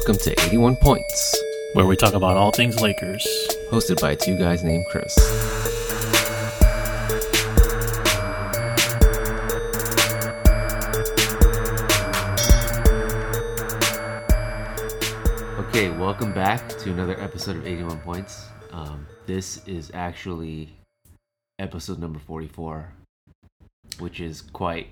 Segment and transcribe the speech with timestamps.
[0.00, 1.38] welcome to 81 Points,
[1.74, 3.22] where we talk about all things Lakers.
[3.70, 5.14] hosted by two guys named Chris.
[15.68, 18.46] Okay, welcome back to another episode of 81 Points.
[18.70, 20.70] Um, this is actually
[21.58, 22.90] episode number 44,
[23.98, 24.86] which is quite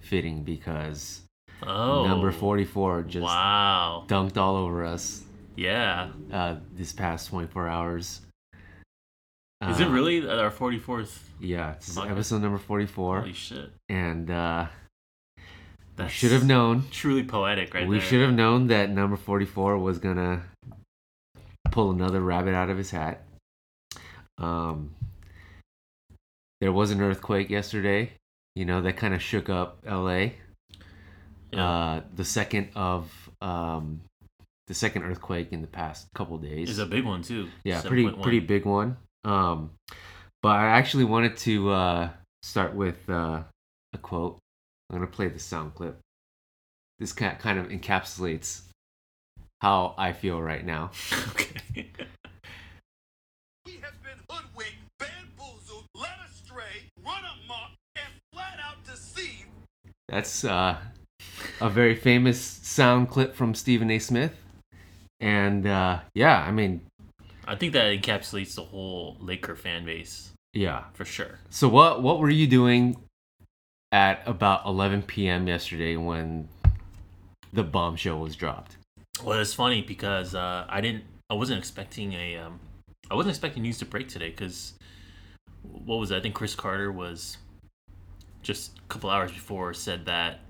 [0.00, 1.22] fitting because
[1.66, 4.04] Oh, number 44 just Wow.
[4.08, 5.24] dunked all over us
[5.56, 6.10] Yeah.
[6.32, 8.22] uh, this past 24 hours.
[9.68, 11.22] Is it Uh, really our 44th?
[11.38, 13.20] Yeah, it's episode number 44.
[13.20, 13.70] Holy shit.
[13.90, 14.68] And uh,
[15.98, 16.84] we should have known.
[16.90, 17.88] Truly poetic, right there.
[17.88, 20.40] we should have known that number 44 was going to
[21.70, 23.22] pull another rabbit out of his hat.
[24.38, 24.94] Um,
[26.62, 28.12] there was an earthquake yesterday,
[28.54, 30.30] you know, that kind of shook up LA.
[31.52, 31.68] Yeah.
[31.68, 34.00] Uh, the second of um,
[34.66, 36.70] the second earthquake in the past couple days.
[36.70, 37.48] It's a big one too.
[37.64, 38.22] Yeah, pretty 7.1.
[38.22, 38.96] pretty big one.
[39.24, 39.72] Um,
[40.42, 42.10] but I actually wanted to uh,
[42.42, 43.42] start with uh,
[43.92, 44.38] a quote.
[44.88, 45.98] I'm gonna play the sound clip.
[46.98, 48.62] This kind kind of encapsulates
[49.60, 50.90] how I feel right now.
[51.30, 51.90] okay.
[53.66, 59.48] We have been hoodwinked, bamboozled, led astray, run amok, and flat out deceived.
[60.08, 60.76] That's uh,
[61.60, 63.98] a very famous sound clip from Stephen A.
[63.98, 64.34] Smith,
[65.20, 66.80] and uh, yeah, I mean,
[67.46, 70.84] I think that encapsulates the whole Laker fan base yeah.
[70.94, 71.38] for sure.
[71.48, 72.96] So what what were you doing
[73.92, 75.48] at about 11 p.m.
[75.48, 76.48] yesterday when
[77.52, 78.76] the bombshell was dropped?
[79.24, 82.60] Well, it's funny because uh, I didn't, I wasn't expecting a, um,
[83.10, 84.74] I wasn't expecting news to break today because
[85.62, 86.16] what was it?
[86.16, 87.36] I think Cris Carter was
[88.42, 90.40] just a couple hours before said that,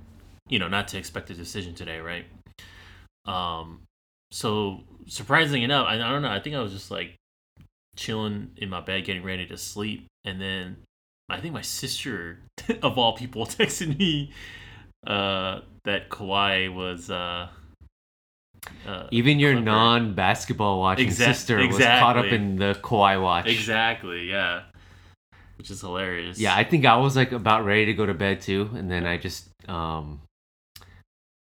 [0.50, 2.26] you know, not to expect a decision today, right?
[3.24, 3.82] Um,
[4.32, 6.30] so surprisingly enough, I, I don't know.
[6.30, 7.16] I think I was just like
[7.96, 10.76] chilling in my bed, getting ready to sleep, and then
[11.28, 12.40] I think my sister,
[12.82, 14.32] of all people, texted me
[15.06, 17.10] uh, that Kawhi was.
[17.10, 17.48] Uh,
[18.86, 19.64] uh, Even your clever.
[19.64, 23.46] non-basketball watching sister was caught up in the Kawhi watch.
[23.46, 24.64] Exactly, yeah.
[25.56, 26.38] Which is hilarious.
[26.38, 29.06] Yeah, I think I was like about ready to go to bed too, and then
[29.06, 30.20] I just um,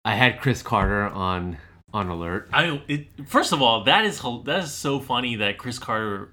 [0.05, 1.59] I had Cris Carter on
[1.93, 2.49] on alert.
[2.53, 6.33] I it, first of all, that is that is so funny that Cris Carter.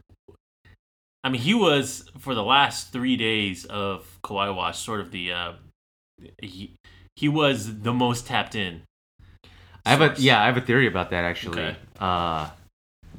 [1.23, 5.33] I mean, he was for the last three days of Kawhi Watch, sort of the.
[5.33, 5.53] Uh,
[6.41, 6.75] he
[7.15, 8.83] he was the most tapped in.
[9.85, 11.61] I have a yeah, I have a theory about that actually.
[11.61, 11.77] Okay.
[11.99, 12.49] Uh,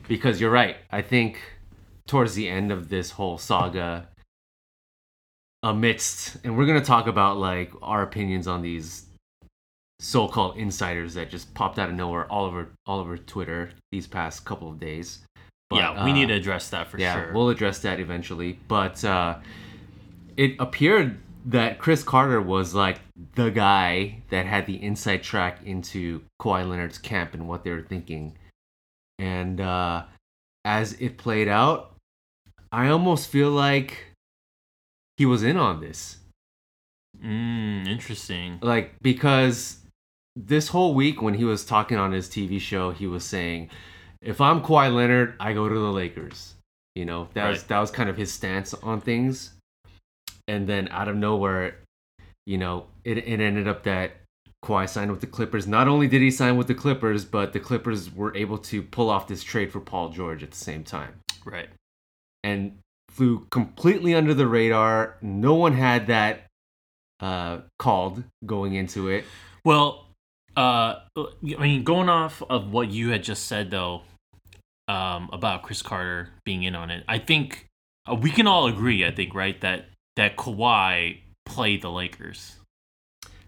[0.06, 0.76] because you're right.
[0.90, 1.40] I think
[2.06, 4.08] towards the end of this whole saga,
[5.62, 9.07] amidst, and we're gonna talk about like our opinions on these
[10.00, 14.44] so-called insiders that just popped out of nowhere all over all over Twitter these past
[14.44, 15.20] couple of days.
[15.70, 17.32] But, yeah, we uh, need to address that for yeah, sure.
[17.34, 18.58] we'll address that eventually.
[18.68, 19.38] But uh,
[20.36, 23.00] it appeared that Cris Carter was like
[23.34, 27.82] the guy that had the inside track into Kawhi Leonard's camp and what they were
[27.82, 28.34] thinking.
[29.18, 30.04] And uh,
[30.64, 31.94] as it played out,
[32.70, 34.06] I almost feel like
[35.16, 36.18] he was in on this.
[37.22, 38.58] mm, interesting.
[38.62, 39.78] Like, because
[40.46, 43.70] this whole week when he was talking on his TV show, he was saying,
[44.22, 46.54] if I'm Kawhi Leonard, I go to the Lakers.
[46.94, 49.54] You know, that was that was kind of his stance on things.
[50.46, 51.76] And then out of nowhere,
[52.46, 54.12] you know, it, it ended up that
[54.64, 55.66] Kawhi signed with the Clippers.
[55.66, 59.10] Not only did he sign with the Clippers, but the Clippers were able to pull
[59.10, 61.20] off this trade for Paul George at the same time.
[61.44, 61.68] Right.
[62.42, 62.78] And
[63.10, 65.16] flew completely under the radar.
[65.20, 66.46] No one had that
[67.20, 69.24] uh, called going into it.
[69.64, 70.07] Well,
[70.58, 74.02] uh, I mean, going off of what you had just said though,
[74.88, 77.66] um, about Cris Carter being in on it, I think
[78.10, 79.04] uh, we can all agree.
[79.06, 82.56] I think right that that Kawhi played the Lakers.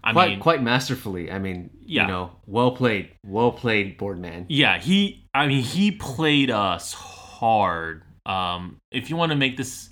[0.03, 1.31] I quite mean, quite masterfully.
[1.31, 2.03] I mean, Yeah.
[2.03, 4.45] you know, well played, well played, Boardman.
[4.49, 5.25] yeah, he.
[5.33, 8.03] I mean, he played us hard.
[8.25, 9.89] Um, if you want to make this,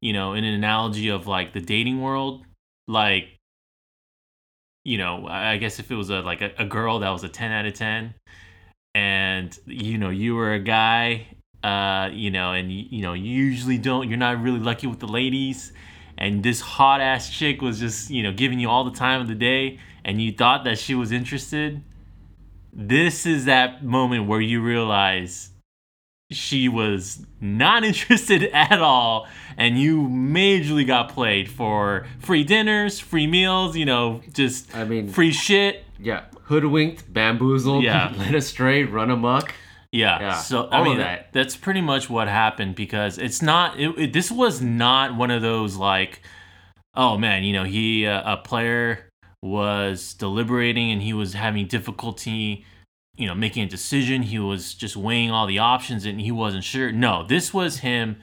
[0.00, 2.44] you know, an analogy of like the dating world,
[2.88, 3.28] like,
[4.84, 7.28] you know, I guess if it was a like a, a girl that was a
[7.28, 8.14] ten out of ten,
[8.94, 11.26] and you know you were a guy,
[11.62, 15.08] uh, you know, and you know you usually don't, you're not really lucky with the
[15.08, 15.72] ladies,
[16.18, 19.28] and this hot ass chick was just you know giving you all the time of
[19.28, 21.82] the day, and you thought that she was interested
[22.76, 25.50] this is that moment where you realize
[26.30, 29.26] she was not interested at all,
[29.56, 35.08] and you majorly got played for free dinners, free meals, you know, just I mean-
[35.08, 35.84] free shit.
[36.00, 38.12] Yeah, hoodwinked, bamboozled, Yeah.
[38.18, 39.54] led astray, run amok.
[39.92, 40.18] Yeah.
[40.20, 41.32] Yeah, So all I of mean, that.
[41.32, 43.78] that's pretty much what happened because it's not.
[43.78, 46.20] It, it- this was not one of those like,
[46.96, 49.08] oh man, you know, he uh, a player
[49.40, 52.64] was deliberating and he was having difficulty,
[53.16, 54.22] you know, making a decision.
[54.22, 56.92] He was just weighing all the options and he wasn't sure.
[56.92, 58.16] No, this was him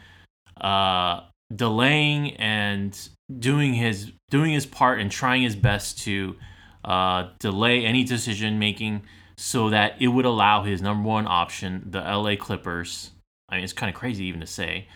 [0.59, 1.21] uh,
[1.53, 2.97] delaying and
[3.39, 6.35] doing his doing his part and trying his best to
[6.83, 9.03] uh, delay any decision making
[9.37, 13.11] so that it would allow his number one option, the LA Clippers.
[13.49, 14.87] I mean, it's kind of crazy even to say,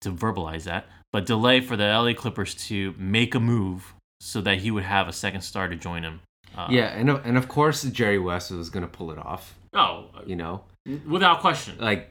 [0.00, 4.58] to verbalize that, but delay for the LA Clippers to make a move so that
[4.58, 6.20] he would have a second star to join him.
[6.56, 9.54] Uh, Yeah, and of- and of course Jerry West was gonna pull it off.
[9.72, 10.64] Oh, You know,
[11.06, 11.78] without question.
[11.78, 12.10] like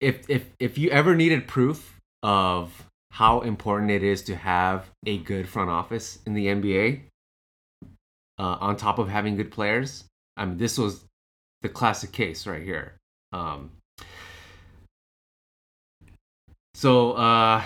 [0.00, 5.18] if if if you ever needed proof of how important it is to have a
[5.18, 7.04] good front office in the NBA,
[8.38, 10.04] uh, on top of having good players,
[10.36, 11.04] I mean, this was
[11.62, 12.96] the classic case right here.
[13.32, 13.70] Um,
[16.74, 17.62] so, uh,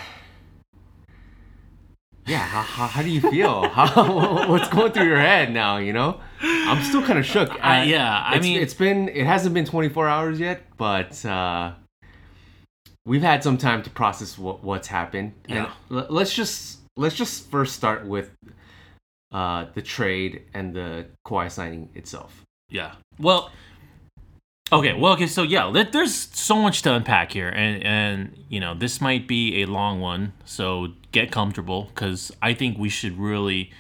[2.26, 3.68] yeah, how, how, how do you feel?
[3.68, 5.78] How, what's going through your head now?
[5.78, 7.50] You know, I'm still kind of shook.
[7.64, 11.72] I- yeah, I mean- it's been it hasn't been 24 hours yet, but uh,
[13.06, 15.32] we've had some time to process what, what's happened.
[15.48, 15.72] And Yeah.
[15.90, 18.30] l- let's just let's just first start with
[19.32, 22.42] uh, the trade and the Kawhi signing itself.
[22.68, 22.92] Yeah.
[23.18, 23.50] Well,
[24.72, 24.92] okay.
[24.94, 25.26] Well, okay.
[25.26, 29.28] So yeah, let- there's so much to unpack here, and and you know this might
[29.28, 30.32] be a long one.
[30.44, 33.70] So get comfortable, because I think we should really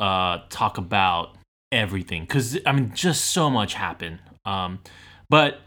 [0.00, 1.36] uh talk about
[1.72, 4.18] everything, because I mean, just so much happened.
[4.44, 4.80] Um,
[5.28, 5.60] but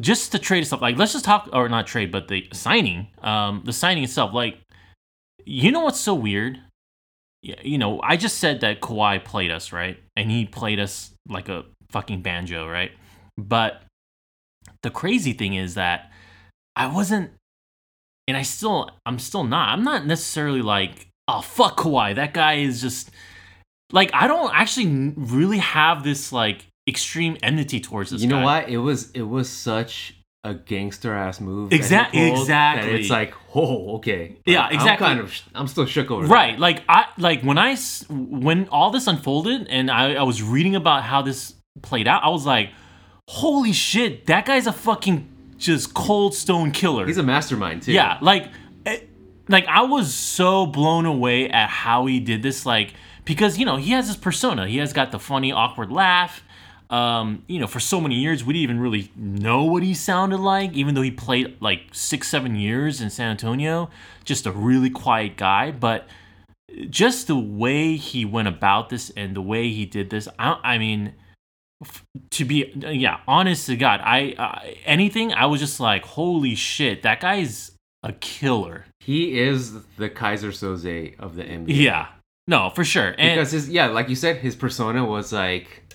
[0.00, 3.08] just the trade stuff, like let's just talk, or not trade, but the signing.
[3.22, 4.58] Um, the signing itself, like
[5.44, 6.60] you know what's so weird
[7.42, 9.98] you know, I just said that Kawhi played us, right?
[10.16, 12.92] And he played us like a fucking banjo, right?
[13.38, 13.82] But
[14.82, 16.10] the crazy thing is that
[16.76, 17.30] I wasn't,
[18.28, 19.70] and I still, I'm still not.
[19.70, 22.14] I'm not necessarily like, oh fuck Kawhi.
[22.14, 23.10] That guy is just
[23.92, 28.22] like I don't actually really have this like extreme enmity towards this.
[28.22, 28.44] you know guy.
[28.44, 28.68] what?
[28.68, 31.72] It was it was such a gangster ass move.
[31.72, 32.20] Exactly.
[32.20, 33.00] that that exactly.
[33.00, 34.36] it's like, oh, okay.
[34.44, 35.06] Yeah, exactly.
[35.06, 36.24] I'm kind of I'm still shook over.
[36.24, 36.28] It.
[36.28, 37.76] Right like i like when I,
[38.08, 42.28] when all this unfolded and I, I was reading about how this played out i
[42.28, 42.70] was like
[43.28, 45.28] holy shit that guy's a fucking
[45.58, 47.92] just cold stone killer He's a mastermind too.
[47.92, 48.48] yeah like
[48.84, 49.00] eh,
[49.48, 53.76] like i was so blown away at how he did this like because you know
[53.76, 56.42] he has his persona he has got the funny awkward laugh
[56.90, 60.36] um, you know, for so many years, we didn't even really know what he sounded
[60.40, 63.88] like, even though he played like six, seven years in San Antonio.
[64.26, 65.70] Just a really quiet guy.
[65.70, 66.06] But
[66.90, 70.76] just the way he went about this and the way he did this, I, I
[70.76, 71.14] mean,
[72.30, 77.02] to be, yeah, honest to God, I, uh, anything, I was just like, holy shit,
[77.02, 78.86] that guy's a killer.
[79.00, 81.66] he is the Keyser Soze of the NBA.
[81.68, 82.08] Yeah.
[82.48, 83.14] No, for sure.
[83.18, 85.94] And because his yeah, like you said, his persona was like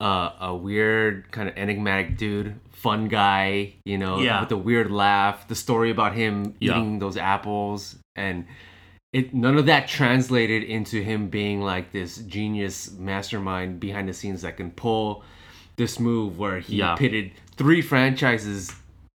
[0.00, 4.40] uh, a weird kind of enigmatic dude, fun guy, you know, Yeah.
[4.40, 5.48] with a weird laugh.
[5.48, 6.72] The story about him Yeah.
[6.72, 8.46] eating those apples and
[9.16, 14.42] it none of that translated into him being like this genius mastermind behind the scenes
[14.42, 15.24] that can pull
[15.76, 16.96] this move where he Yeah.
[16.96, 18.72] pitted three franchises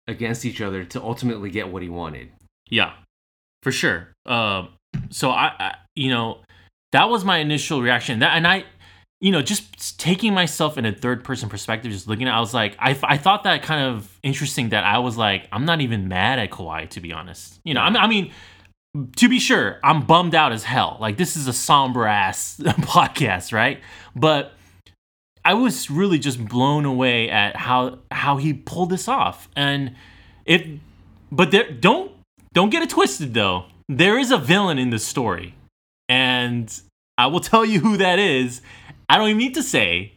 [0.06, 2.30] against each other to ultimately get what he wanted.
[2.70, 2.92] Yeah,
[3.62, 4.12] for sure.
[4.24, 4.68] Um,
[5.10, 6.38] so I, I, you know,
[6.92, 8.20] that was my initial reaction.
[8.20, 8.64] That and I,
[9.20, 12.54] you know, just taking myself in a third person perspective, just looking at, I was
[12.54, 14.68] like, I, I thought that kind of interesting.
[14.68, 17.58] That I was like, I'm not even mad at Kawhi to be honest.
[17.64, 18.32] You know, I mean, I mean.
[19.16, 20.96] To be sure, I'm bummed out as hell.
[21.00, 23.80] Like this is a somber ass podcast, right?
[24.16, 24.52] But
[25.44, 29.48] I was really just blown away at how how he pulled this off.
[29.56, 29.94] And
[30.44, 30.80] it
[31.30, 32.12] but there don't
[32.52, 33.64] don't get it twisted though.
[33.88, 35.54] There is a villain in the story.
[36.08, 36.70] And
[37.16, 38.60] I will tell you who that is.
[39.08, 40.12] I don't even need to say.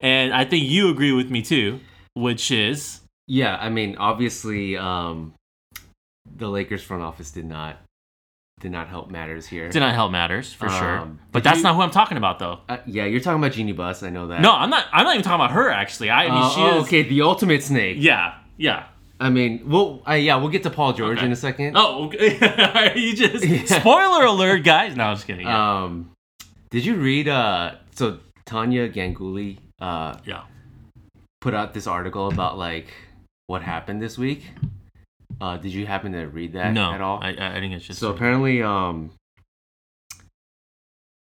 [0.00, 1.80] And I think you agree with me too,
[2.14, 5.32] which is Yeah, I mean, obviously, um,
[6.36, 7.78] the Lakers front office did not
[8.60, 9.68] did not help matters here.
[9.68, 10.98] did not help matters for sure.
[11.00, 12.60] Um, But that's you- not who I'm talking about though.
[12.68, 14.02] Uh, yeah, you're talking about Jeanie Buss.
[14.02, 14.40] I know that.
[14.40, 16.08] No, I'm not I'm not even talking about her actually.
[16.10, 17.96] I, I mean Uh, she oh, is okay, the ultimate snake.
[18.00, 18.86] Yeah, yeah.
[19.18, 21.26] I mean, well, uh, yeah, we'll get to Paul George Okay.
[21.26, 21.74] in a second.
[21.76, 22.92] Oh, okay.
[22.96, 23.64] you just Yeah.
[23.80, 24.94] spoiler alert, guys.
[24.94, 25.46] No, I'm just kidding.
[25.46, 25.82] Yeah.
[25.84, 26.10] Um,
[26.70, 27.28] did you read?
[27.28, 30.44] Uh, so Tania Ganguli uh yeah.
[31.42, 32.86] put out this article about like
[33.48, 34.44] what happened this week?
[35.40, 37.18] Uh, did you happen to read that no, at all?
[37.22, 39.10] I, I I think it's just so apparently, um,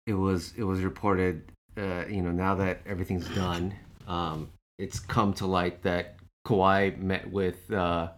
[0.07, 3.75] it was it was reported, uh, you know, now that everything's done,
[4.07, 6.17] um, it's come to light that
[6.47, 8.09] Kawhi met with uh,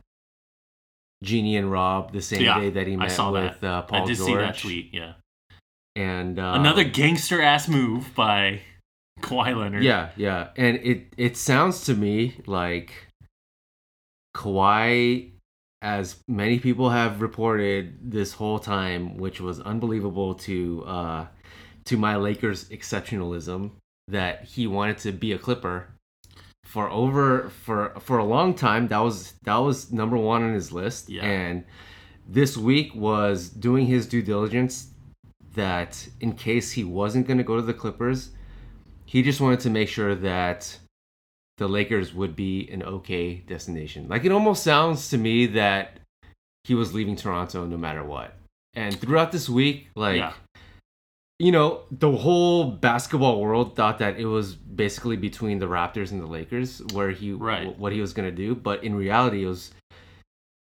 [1.23, 3.67] Jeanie and Rob the same Yeah, day that he I met saw with that.
[3.67, 4.27] Uh, Paul I did George.
[4.29, 4.91] see that tweet.
[4.95, 5.13] Yeah,
[5.95, 8.63] And uh, another gangster ass move by
[9.21, 9.85] Kawhi Leonard.
[9.85, 12.91] Yeah, yeah, and it it sounds to me like
[14.35, 15.31] Kawhi,
[15.85, 21.27] as many people have reported this whole time, which was unbelievable to uh,
[21.85, 23.71] to my Lakers exceptionalism,
[24.09, 25.89] that he wanted to be a Clipper
[26.65, 28.89] for over for for a long time.
[28.89, 31.23] That was that was number one on his list, Yeah.
[31.23, 31.65] and
[32.27, 34.89] this week was doing his due diligence
[35.55, 38.31] that in case he wasn't going to go to the Clippers,
[39.05, 40.79] he just wanted to make sure that
[41.59, 44.09] the Lakers would be an okay destination.
[44.09, 45.99] Like it almost sounds to me that
[46.65, 48.35] he was leaving Toronto no matter what.
[48.75, 50.33] And throughout this week, like Yeah.
[51.39, 56.21] you know, the whole basketball world thought that it was basically between the Raptors and
[56.21, 57.79] the Lakers where he Right.
[57.79, 59.73] what he was going to do, but in reality it was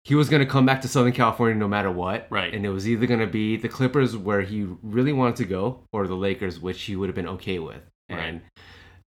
[0.04, 2.28] he was going to come back to Southern California no matter what.
[2.30, 2.54] Right.
[2.54, 5.80] And it was either going to be the Clippers where he really wanted to go
[5.92, 7.82] or the Lakers which he would have been okay with.
[8.08, 8.20] Right.
[8.20, 8.42] And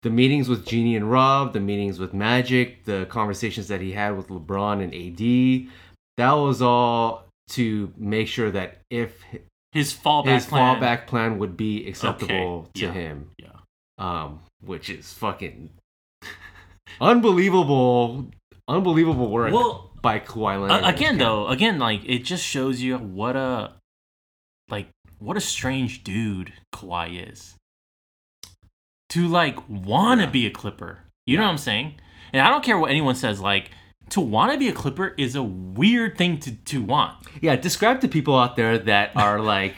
[0.02, 4.16] the meetings with Jeanie and Rob, the meetings with Magic, the conversations that he had
[4.16, 5.72] with LeBron and AD,
[6.16, 9.22] that was all to make sure that if
[9.72, 10.80] his fallback his plan.
[10.80, 12.92] fallback plan would be acceptable Okay, to yeah.
[12.92, 13.30] him.
[13.38, 13.48] Yeah.
[13.98, 15.70] Um, which is fucking
[17.00, 18.26] unbelievable,
[18.68, 20.84] unbelievable work Well, by Kawhi Leonard.
[20.84, 23.72] Uh, again though again like it just shows you what a
[24.68, 24.88] like
[25.18, 27.55] what a strange dude Kawhi is
[29.10, 30.30] to like want to Yeah.
[30.32, 31.94] be a clipper you know what i'm saying
[32.32, 33.70] and i don't care what anyone says like
[34.10, 38.00] to want to be a clipper is a weird thing to, to want yeah, describe
[38.00, 39.74] to people out there that are like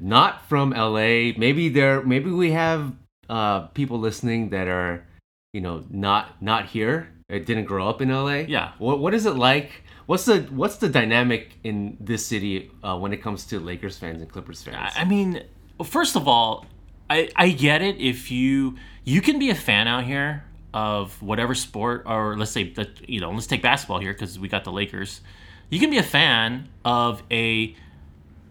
[0.00, 1.32] not from LA.
[1.36, 2.92] Maybe they're maybe we have
[3.28, 5.04] uh, people listening that are
[5.52, 7.08] you know not not here.
[7.28, 8.46] It didn't grow up in LA.
[8.46, 8.72] Yeah.
[8.78, 9.82] What what is it like?
[10.06, 14.22] What's the what's the dynamic in this city uh, when it comes to Lakers fans
[14.22, 14.92] and Clippers fans?
[14.96, 15.42] I I mean,
[15.84, 16.64] first of all,
[17.10, 21.54] I I get it if you you can be a fan out here of whatever
[21.54, 24.72] sport or let's say that you know let's take basketball here because we got the
[24.72, 25.20] Lakers.
[25.70, 27.74] You can be a fan of a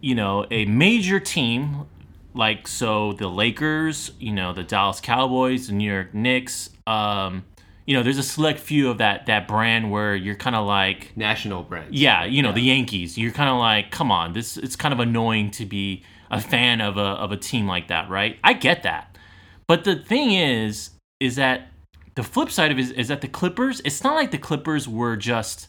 [0.00, 1.86] you know a major team
[2.34, 6.70] like so the Lakers, you know the Dallas Cowboys, the New York Knicks.
[6.86, 7.44] Um,
[7.88, 11.16] you know, there's a select few of that that brand where you're kind of like
[11.16, 11.98] National brands.
[11.98, 13.16] yeah, you know, the Yankees.
[13.16, 16.80] You're kind of like, come on, this it's kind of annoying to be a fan
[16.80, 18.38] of a of a team like that, right?
[18.44, 19.16] I get that.
[19.66, 21.68] But the thing is is that
[22.14, 24.88] the flip side of it is, is that the Clippers, it's not like the Clippers
[24.88, 25.68] were just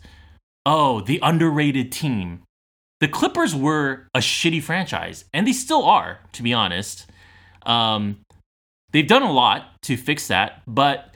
[0.65, 2.41] oh, the underrated team.
[2.99, 7.09] The Clippers were a shitty franchise, and they still are, to be honest.
[7.65, 8.17] Um,
[8.91, 11.13] they've done a lot to fix that, but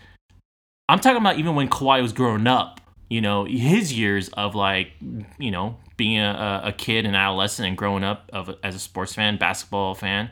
[0.87, 2.79] I'm talking about even when Kawhi was growing up,
[3.09, 4.91] you know, his years of like,
[5.37, 9.13] you know, being a, a kid and adolescent and growing up of as a sports
[9.13, 10.29] fan, basketball fan,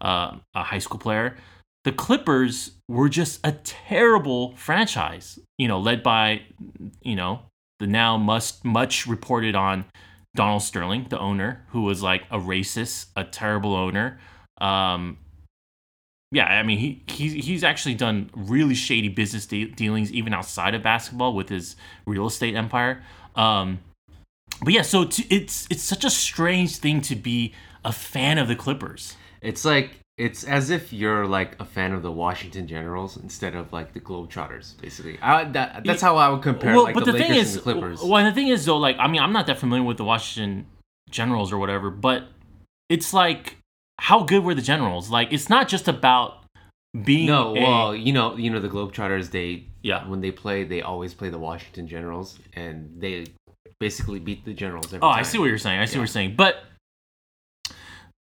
[0.00, 1.36] uh, a high school player.
[1.84, 6.42] The Clippers were just a terrible franchise, you know, led by,
[7.02, 7.42] you know,
[7.78, 9.84] the now must much reported on
[10.34, 14.18] Donald Sterling, the owner, who was like a racist, a terrible owner.
[14.60, 15.18] Um,
[16.34, 20.74] yeah, I mean, he he's he's actually done really shady business de- dealings even outside
[20.74, 21.76] of basketball with his
[22.06, 23.02] real estate empire.
[23.36, 23.78] Um,
[24.62, 28.48] but yeah, so to, it's it's such a strange thing to be a fan of
[28.48, 29.16] the Clippers.
[29.40, 33.72] It's like it's as if you're like a fan of the Washington Generals instead of
[33.72, 35.18] like the Globetrotters, basically.
[35.20, 38.02] I, that, that's how I would compare like the, Lakers and the Clippers.
[38.02, 40.04] well, and the thing is though, like, I mean, I'm not that familiar with the
[40.04, 40.66] Washington
[41.10, 42.28] Generals or whatever, but
[42.88, 43.56] it's like,
[44.00, 45.10] how good were the Generals?
[45.10, 46.44] Like, it's not just about
[47.04, 49.30] being no, a- well, you know, you know the Globetrotters.
[49.30, 50.06] They Yeah.
[50.06, 53.26] when they play, they always play the Washington Generals, and they
[53.80, 55.18] basically beat the Generals every Oh, time.
[55.18, 55.80] I see what you're saying.
[55.80, 55.98] I see Yeah.
[55.98, 56.36] what you're saying.
[56.36, 56.64] But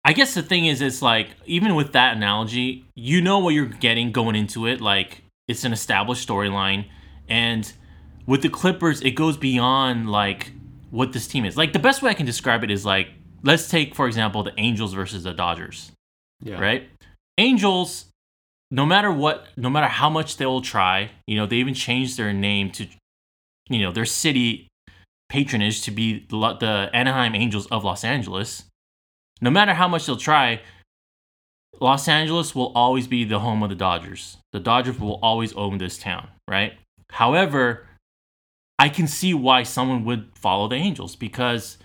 [0.05, 3.67] I guess the thing is, it's like even with that analogy, you know what you're
[3.67, 4.81] getting going into it.
[4.81, 6.87] Like it's an established storyline,
[7.29, 7.71] and
[8.27, 10.53] with the Clippers, it goes beyond like
[10.91, 11.57] what this team is.
[11.57, 13.09] Like the best way I can describe it is like
[13.43, 15.93] let's take for example the Angels versus the Dodgers.
[16.43, 16.61] Yeah.
[16.61, 16.89] Right?
[17.39, 18.07] Angels,
[18.71, 22.17] no matter what, no matter how much they will try, you know, they even changed
[22.17, 22.87] their name to,
[23.69, 24.69] you know, their city
[25.29, 28.65] patronage to be the, the Anaheim Angels of Los Angeles.
[29.41, 30.61] No matter how much they'll try,
[31.81, 34.37] Los Angeles will always be the home of the Dodgers.
[34.53, 36.75] The Dodgers will always own this town, right?
[37.11, 37.87] However,
[38.79, 41.79] I can see why someone would follow the Angels because,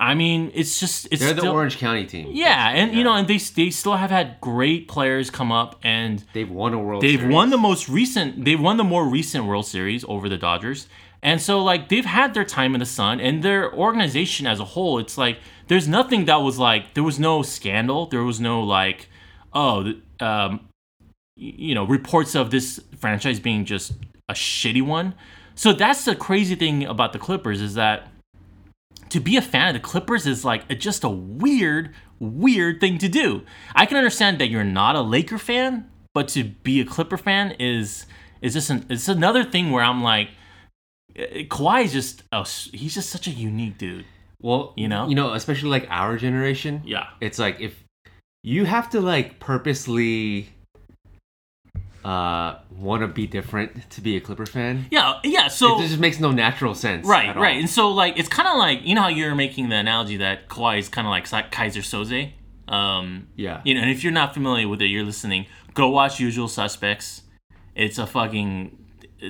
[0.00, 2.28] I mean, it's just it's They're the still, Orange County team.
[2.30, 6.24] Yeah, and you know, and they they still have had great players come up, and
[6.32, 7.02] they've won a World.
[7.02, 7.34] they've Series.
[7.34, 8.44] won the most recent.
[8.44, 10.86] They've won the more recent World Series over the Dodgers,
[11.22, 14.64] and so like they've had their time in the sun, and their organization as a
[14.64, 18.62] whole, it's like there's nothing that was like there was no scandal, there was no
[18.62, 19.08] like
[19.52, 20.60] oh, um,
[21.36, 23.92] you know, reports of this franchise being just
[24.28, 25.14] a shitty one.
[25.54, 28.08] So that's the crazy thing about the Clippers is that
[29.10, 32.98] to be a fan of the Clippers is like a, just a weird, weird thing
[32.98, 33.42] to do.
[33.74, 37.52] I can understand that you're not a Laker fan, but to be a Clipper fan
[37.58, 38.06] is
[38.40, 40.28] is just an, it's another thing where I'm like,
[41.16, 44.04] eh, Kawhi is just a, he's just such a unique dude.
[44.40, 45.08] Well, You know?
[45.08, 46.82] you know, especially like our generation.
[46.84, 47.08] Yeah.
[47.20, 47.82] It's like if
[48.44, 50.50] you have to like purposely
[52.04, 54.86] uh want to be different to be a Clipper fan.
[54.90, 55.48] Yeah, yeah.
[55.48, 57.06] So it just makes no natural sense.
[57.06, 57.42] Right, at all.
[57.42, 57.58] right.
[57.58, 60.48] And so like it's kind of like you know how you're making the analogy that
[60.48, 62.32] Kawhi is kind of like Keyser Soze.
[62.72, 63.62] Um, Yeah.
[63.64, 65.46] You know, and if you're not familiar with it, you're listening.
[65.74, 67.22] Go watch Usual Suspects.
[67.74, 68.76] It's a fucking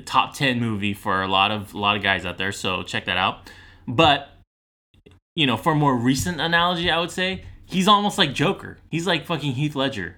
[0.05, 2.53] top ten movie for a lot of a lot of guys out there.
[2.53, 3.51] So check that out.
[3.87, 4.29] But
[5.35, 8.79] you know, for a more recent analogy, I would say he's almost like Joker.
[8.91, 10.17] He's like fucking Heath Ledger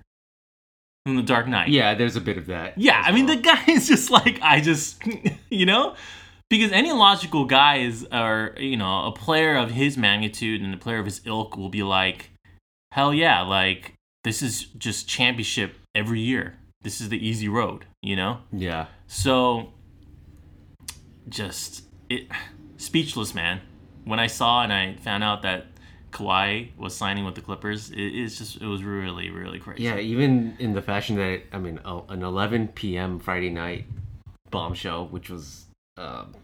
[1.11, 1.69] from The Dark Knight.
[1.69, 2.79] Yeah, there's a bit of that.
[2.79, 3.37] Yeah, I mean well.
[3.37, 5.02] the guy is just like I just
[5.50, 5.95] you know
[6.49, 10.76] because any logical guy is or you know a player of his magnitude and a
[10.76, 12.31] player of his ilk will be like
[12.93, 16.59] hell yeah like this is just championship every year.
[16.83, 18.40] This is the easy road, you know?
[18.52, 18.87] Yeah.
[19.07, 19.73] So
[21.29, 22.29] just it
[22.76, 23.61] speechless man.
[24.05, 25.67] When I saw and I found out that
[26.11, 29.85] Kawhi was signing with the Clippers, it, it's just it was really really crazy.
[29.85, 33.19] Yeah, even in the fashion that it, I mean, an 11 p.m.
[33.19, 33.85] Friday night
[34.50, 36.35] bombshell, which was, um,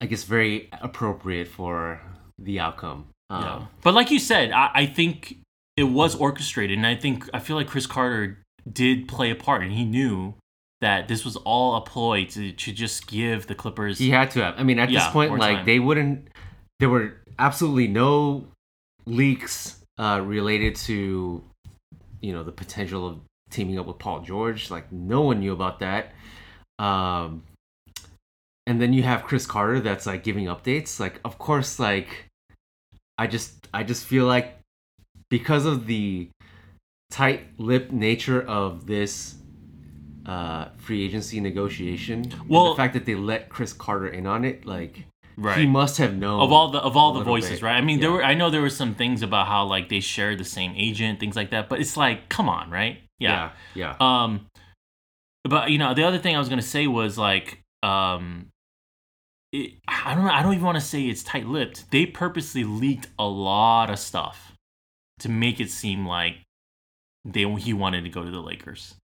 [0.00, 2.00] I guess, very appropriate for
[2.38, 3.06] the outcome.
[3.30, 3.66] Um, Yeah.
[3.82, 5.38] But like you said, I, I think
[5.76, 8.38] it was orchestrated, and I think I feel like Cris Carter
[8.70, 10.34] did play a part, and he knew
[10.80, 13.98] that this was all a ploy to, to just give the Clippers.
[13.98, 14.54] He had to have.
[14.56, 15.66] I mean, at Yeah, this point, like time.
[15.66, 16.28] they wouldn't.
[16.78, 18.46] There were absolutely no
[19.06, 21.42] leaks uh, related to,
[22.20, 23.20] you know, the potential of
[23.50, 24.70] teaming up with Paul George.
[24.70, 26.12] Like no one knew about that.
[26.78, 27.42] Um,
[28.66, 31.00] and then you have Cris Carter that's like giving updates.
[31.00, 32.26] Like, of course, like
[33.16, 34.58] I just I just feel like
[35.30, 36.28] because of the
[37.10, 39.36] tight-lipped nature of this
[40.26, 44.44] uh, free agency negotiation, and Well- the fact that they let Cris Carter in on
[44.44, 45.06] it, like
[45.38, 45.58] right.
[45.58, 47.62] he must have known of all the of all the voices, bit.
[47.62, 47.76] right?
[47.76, 50.38] I mean, there were I know there were some things about how like they shared
[50.38, 51.68] the same agent, things like that.
[51.68, 53.00] But it's like, come on, right?
[53.18, 54.46] yeah, yeah, Um,
[55.44, 58.48] but you know, the other thing I was gonna say was like, um,
[59.52, 60.30] it, I don't know.
[60.30, 61.90] I don't even want to say it's tight-lipped.
[61.90, 64.52] They purposely leaked a lot of stuff
[65.20, 66.36] to make it seem like
[67.24, 68.94] they he wanted to go to the Lakers.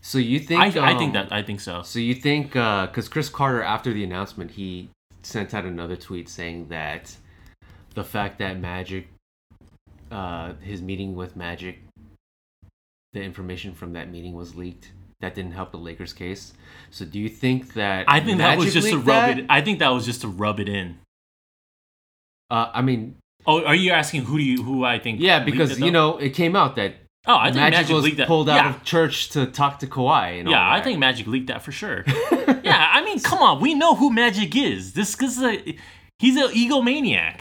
[0.00, 0.76] So you think?
[0.76, 1.82] I, I think um, that I think so.
[1.82, 4.88] So you think because Cris Carter, after the announcement, he
[5.22, 7.16] sent out another tweet saying that
[7.94, 9.08] the fact that Magic,
[10.10, 11.78] uh, his meeting with Magic,
[13.12, 14.92] the information from that meeting was leaked.
[15.20, 16.52] That didn't help the Lakers' case.
[16.90, 18.04] So do you think that?
[18.06, 19.38] I think that was just to rub that?
[19.40, 19.46] it.
[19.48, 20.98] I think that was just to rub it in.
[22.50, 25.20] Uh, I mean, Oh, are you asking who do you who I think?
[25.20, 26.94] yeah, because you know it came out that
[27.28, 28.26] Oh, I think Magic, Magic, was leaked that.
[28.26, 28.74] pulled out yeah.
[28.74, 30.40] of church to talk to Kawhi.
[30.40, 32.04] And Yeah, I think Magic leaked that for sure.
[32.64, 34.94] yeah, I mean, come on, we know who Magic is.
[34.94, 35.76] This is a
[36.18, 37.40] he's an egomaniac.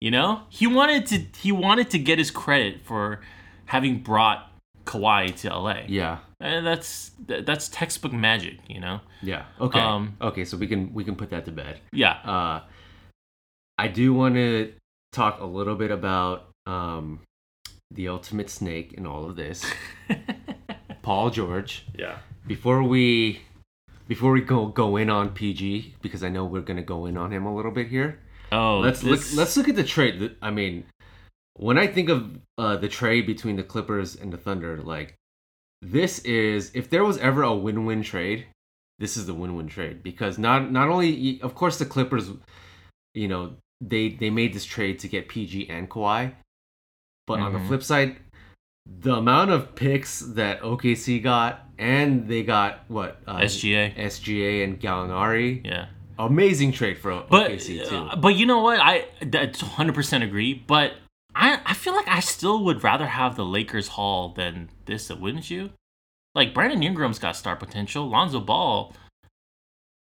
[0.00, 3.20] You know, he wanted to he wanted to get his credit for
[3.66, 4.52] having brought
[4.84, 5.80] Kawhi to LA.
[5.88, 8.58] Yeah, and that's that's textbook Magic.
[8.68, 9.00] You know.
[9.20, 9.46] yeah.
[9.60, 10.44] Okay, Um, okay.
[10.44, 11.80] So we can we can put that to bed.
[11.92, 12.12] Yeah.
[12.24, 12.60] Uh,
[13.76, 14.72] I do want to
[15.12, 17.20] talk a little bit about um,
[17.90, 19.64] the ultimate snake in all of this,
[21.02, 21.86] Paul George.
[21.96, 22.18] yeah.
[22.46, 23.42] Before we
[24.06, 27.30] before we go go in on PG, because I know we're gonna go in on
[27.32, 28.20] him a little bit here.
[28.52, 29.38] Oh, let's this- look.
[29.38, 30.34] Let's look at the trade.
[30.40, 30.84] I mean,
[31.54, 35.14] when I think of uh, the trade between the Clippers and the Thunder, like
[35.82, 38.46] this is if there was ever a win-win trade,
[38.98, 42.30] this is the win-win trade because not not only of course the Clippers,
[43.12, 46.32] you know, they they made this trade to get PG and Kawhi,
[47.28, 47.66] but on the Mhm.
[47.68, 48.16] flip side,
[48.86, 53.94] the amount of picks that OKC got and they got what uh, SGA.
[53.96, 55.86] SGA and Gallinari, Yeah.
[56.18, 57.96] amazing trade for But OKC too.
[57.96, 58.80] uh, but you know what?
[58.80, 60.94] I that's 100% agree, but
[61.34, 65.50] I I feel like I still would rather have the Lakers haul than this, wouldn't
[65.50, 65.70] you?
[66.34, 68.08] Like Brandon Ingram's got star potential.
[68.08, 68.92] Lonzo Ball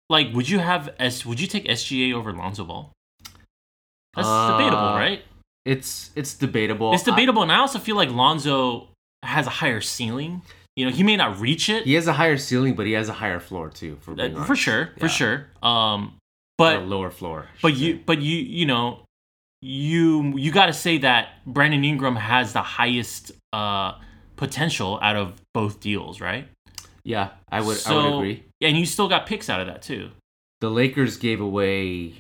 [0.10, 1.24] like, would you have S?
[1.26, 2.92] Would you take SGA over Lonzo Ball?
[4.16, 5.24] That's Uh, debatable, right?
[5.65, 6.93] It's it's debatable.
[6.93, 8.88] It's debatable, and I also feel like Lonzo
[9.24, 10.41] has a higher ceiling.
[10.76, 13.10] You know, he may not reach it he has a higher ceiling, but he has
[13.10, 13.98] a higher floor too.
[14.02, 15.48] For, uh, for sure, for sure.
[15.62, 16.13] Um,
[16.58, 17.48] Or but a lower floor.
[17.62, 18.04] But you say.
[18.06, 19.02] but you you know
[19.62, 23.93] you you got to say that Brandon Ingram has the highest uh
[24.38, 26.48] potential out of both deals, right?
[27.04, 28.43] yeah, I would I would agree.
[28.62, 30.12] Yeah, and you still got picks out of that too.
[30.62, 32.13] The Lakers gave away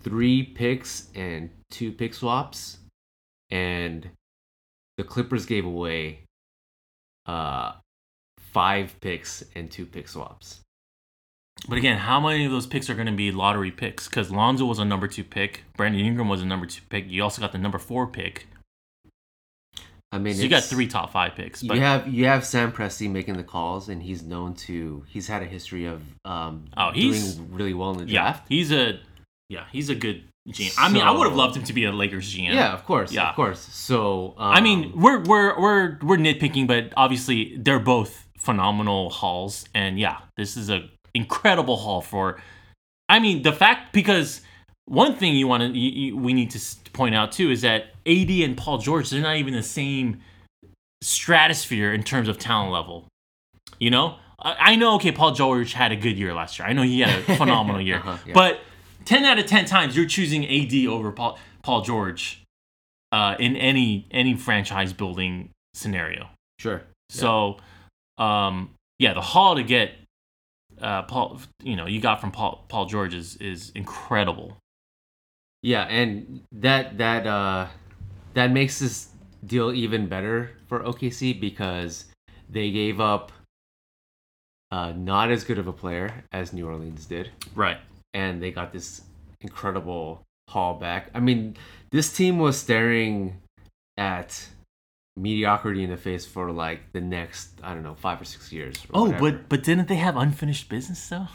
[0.00, 2.78] three picks and two pick swaps,
[3.50, 4.08] and
[4.96, 6.20] the Clippers gave away
[7.26, 7.72] uh
[8.52, 10.60] five picks and two pick swaps.
[11.68, 14.08] But again, how many of those picks are going to be lottery picks?
[14.08, 17.04] Because Lonzo was a number two pick, Brandon Ingram was a number two pick.
[17.08, 18.46] You also got the number four pick,
[20.10, 21.62] I mean, so you got three top five picks.
[21.62, 25.28] But you have you have Sam Presti making the calls, and he's known to he's
[25.28, 28.46] had a history of um Oh, he's- doing really well in the yeah, draft.
[28.48, 28.98] he's a
[29.50, 30.74] yeah, he's a good GM.
[30.78, 32.54] I mean, I would have loved him to be a Lakers GM.
[32.54, 33.28] Yeah, of course, Yeah.
[33.30, 33.60] of course.
[33.60, 39.66] So um, I mean, we're we're we're we're nitpicking, but obviously they're both phenomenal hauls,
[39.74, 42.40] and yeah, this is a incredible haul for.
[43.08, 44.40] I mean, the fact because
[44.86, 45.68] one thing you want to
[46.14, 46.60] we need to
[46.92, 50.20] point out too is that AD and Paul George they're not even the same
[51.02, 53.06] stratosphere in terms of talent level.
[53.78, 54.94] You know, I, I know.
[54.96, 56.66] Okay, Paul George had a good year last year.
[56.68, 58.32] I know he had a phenomenal year, Uh-huh, yeah.
[58.34, 58.60] but
[59.04, 62.42] ten out of ten times you're choosing AD over Paul Paul George
[63.12, 66.28] uh, in any any franchise building scenario.
[66.58, 66.82] sure.
[67.08, 67.56] So,
[68.18, 69.92] um, yeah, the haul to get
[70.80, 74.56] uh, Paul, you know, you got from Paul Paul George is is incredible.
[75.62, 77.66] Yeah, and that that uh
[78.34, 79.08] that makes this
[79.44, 82.06] deal even better for OKC because
[82.48, 83.32] they gave up
[84.70, 87.78] uh not as good of a player as New Orleans did, Right.
[88.14, 89.02] And they got this
[89.40, 91.10] incredible haul back.
[91.14, 91.56] I mean,
[91.90, 93.40] this team was staring
[93.96, 94.48] at
[95.16, 98.76] mediocrity in the face for like the next I don't know five or six years.
[98.86, 99.20] or Oh, whatever.
[99.32, 101.26] but but didn't they have unfinished business though?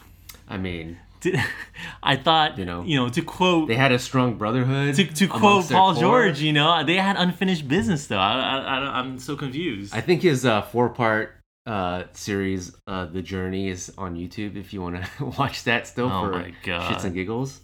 [0.48, 1.40] I mean, Did,
[2.04, 4.96] I thought You know, you know to quote they had a strong brotherhood.
[4.96, 6.02] to, to quote Paul core.
[6.02, 8.18] George, you know, they had unfinished business though.
[8.18, 9.94] I, I, I I'm so confused.
[9.96, 11.36] I think his uh, four part
[11.66, 16.08] uh, series, uh, The Journey, is on YouTube if you want to watch that still
[16.12, 16.92] Oh for my God.
[16.94, 17.62] shits and giggles.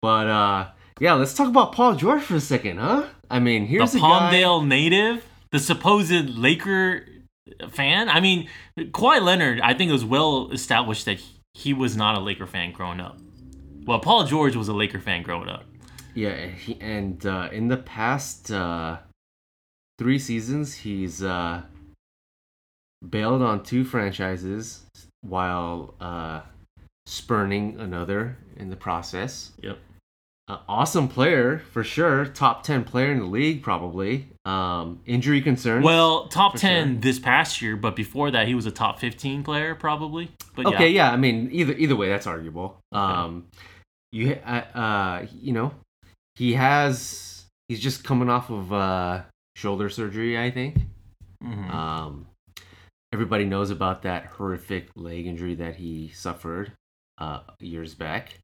[0.00, 0.68] But uh,
[1.00, 3.06] yeah, let's talk about Paul George for a second, huh?
[3.30, 4.32] I mean, here's the a guy.
[4.34, 7.06] Palmdale native, the supposed Laker
[7.70, 8.08] fan.
[8.08, 11.20] I mean, Kawhi Leonard, I think it was well established that
[11.54, 13.18] he, was not a Laker fan growing up.
[13.84, 15.64] Well, Paul George was a Laker fan growing up.
[16.14, 18.98] Yeah, he, and uh, in the past uh,
[19.98, 21.62] three seasons, he's uh,
[23.08, 24.84] bailed on two franchises
[25.22, 26.40] while uh,
[27.06, 29.52] spurning another in the process.
[29.62, 29.78] Yep.
[30.48, 32.26] Uh, awesome player for sure.
[32.26, 34.28] Top ten player in the league, probably.
[34.44, 35.84] Um, injury concerns.
[35.84, 37.00] Well, top 10 sure.
[37.00, 40.32] this past year, but before that, he was a top 15 player, probably.
[40.56, 41.06] But okay, yeah.
[41.06, 41.12] yeah.
[41.12, 42.76] I mean, either either way, that's arguable.
[42.90, 43.46] Um,
[44.10, 45.72] you uh, uh, you know,
[46.34, 49.22] he has he's just coming off of uh
[49.54, 50.76] shoulder surgery, I think.
[51.42, 51.72] Mhm.
[51.72, 52.26] Um,
[53.12, 56.72] everybody knows about that horrific leg injury that he suffered
[57.18, 58.38] uh years back.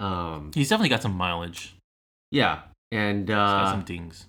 [0.00, 1.76] Um, He's definitely got some mileage.
[2.30, 4.26] yeah, and He's got uh, some things.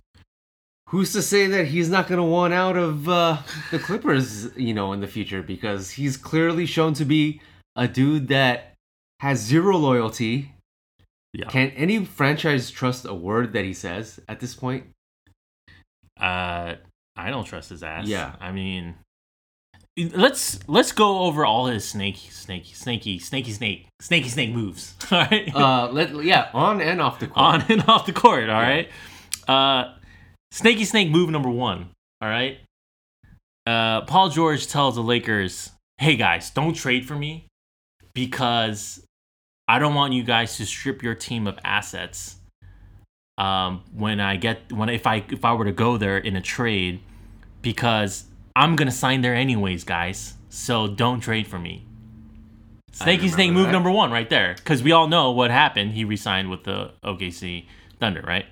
[0.90, 3.38] who's to say that he's not going to want out of uh,
[3.72, 7.42] the Clippers, you know, in the future because he's clearly shown to be
[7.76, 8.74] a dude that
[9.20, 10.52] has zero loyalty.
[11.34, 11.48] Yeah.
[11.48, 14.86] Can any franchise trust a word that he says at this point?
[16.20, 16.76] Uh,
[17.16, 18.06] I don't trust his ass.
[18.06, 18.36] Yeah.
[18.40, 18.94] I mean,
[19.98, 24.96] let's let's go over all his snake, snaky, snaky, snaky, snake, snaky, snake moves.
[25.12, 25.56] All right.
[25.56, 27.38] Uh, let yeah, on and off the court.
[27.38, 28.50] on and off the court.
[28.50, 28.90] All right.
[29.48, 29.94] Uh,
[30.52, 31.90] snaky snake move number one.
[32.22, 32.60] All right.
[33.66, 37.46] Uh, Paul George tells the Lakers, "Hey guys, don't trade for me
[38.14, 39.06] because
[39.68, 42.38] I don't want you guys to strip your team of assets.
[43.38, 46.42] Um, when I get when if I if I were to go there in a
[46.42, 47.00] trade,
[47.62, 50.36] because I'm gonna sign there anyways, guys.
[50.50, 51.86] So don't trade for me."
[52.92, 53.72] Snaky snake move that.
[53.72, 55.94] number one right there, because we all know what happened.
[55.94, 57.66] He resigned with the OKC
[58.00, 58.46] Thunder, right?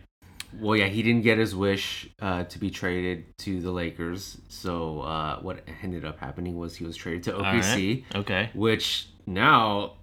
[0.59, 4.39] Well, yeah, he didn't get his wish uh, to be traded to the Lakers.
[4.49, 7.63] So uh, what ended up happening was he was traded to All right.
[7.63, 8.49] OKC, Okay.
[8.53, 9.93] which now,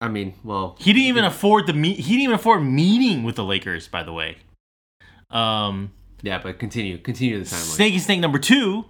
[0.00, 2.00] I mean, well, He didn't even afford the meet.
[2.00, 4.38] He didn't even afford meeting with the Lakers, by the way.
[5.30, 5.92] Um,
[6.22, 7.76] yeah, but continue, continue the timeline.
[7.76, 8.84] Snaky Snake number two,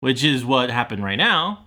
[0.00, 1.66] which is what happened right now.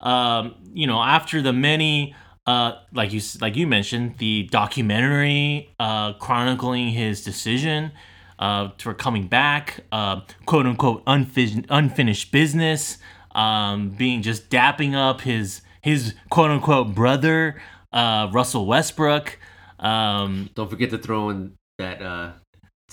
[0.00, 2.14] um, you know, after the many,
[2.46, 7.92] uh, like you like you mentioned, the documentary uh, chronicling his decision
[8.38, 12.98] uh, for coming back, uh, quote unquote unfinished unfinished business,
[13.34, 17.60] um, being just dapping up his his quote unquote brother,
[17.92, 19.38] uh, Russell Westbrook.
[19.78, 22.32] Um, Don't forget to throw in that uh,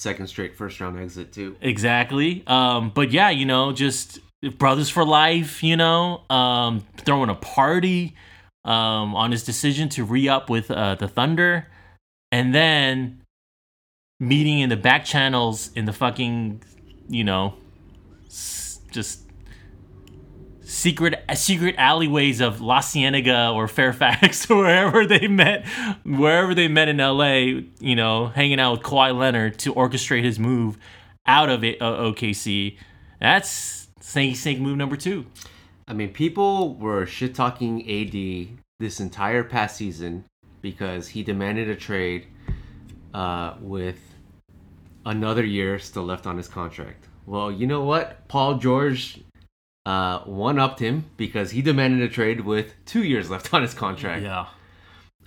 [0.02, 1.56] second straight first round exit too.
[1.62, 2.44] Exactly.
[2.48, 4.20] Um, but yeah, you know, just
[4.58, 8.16] brothers for life, you know, um, throwing a party
[8.66, 11.68] um, on his decision to re up with uh, the Thunder.
[12.32, 13.22] And then
[14.20, 16.64] meeting in the back channels in the fucking,
[17.10, 17.54] you know,
[18.28, 19.22] s- just
[20.72, 25.68] secret secret alleyways of La Cienega or Fairfax or wherever they met
[26.06, 30.40] wherever they met in LA, you know, hanging out with Kawhi Leonard to orchestrate his
[30.40, 30.78] move
[31.26, 32.78] out of it, uh, OKC.
[33.20, 35.26] That's snake snake move number 2.
[35.90, 40.24] I mean, people were shit talking AD this entire past season
[40.62, 42.28] because he demanded a trade
[43.14, 44.00] uh, with
[45.06, 47.10] another year still left on his contract.
[47.26, 48.26] Well, you know what?
[48.30, 49.20] Paul George
[49.86, 53.74] uh, one upped him because he demanded a trade with two years left on his
[53.74, 54.24] contract.
[54.24, 54.48] Yeah.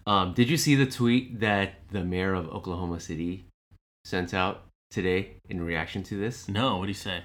[0.06, 3.46] Um, did you see the tweet that the mayor of Oklahoma City
[4.04, 6.48] sent out today in reaction to this?
[6.48, 7.22] No, what do you say?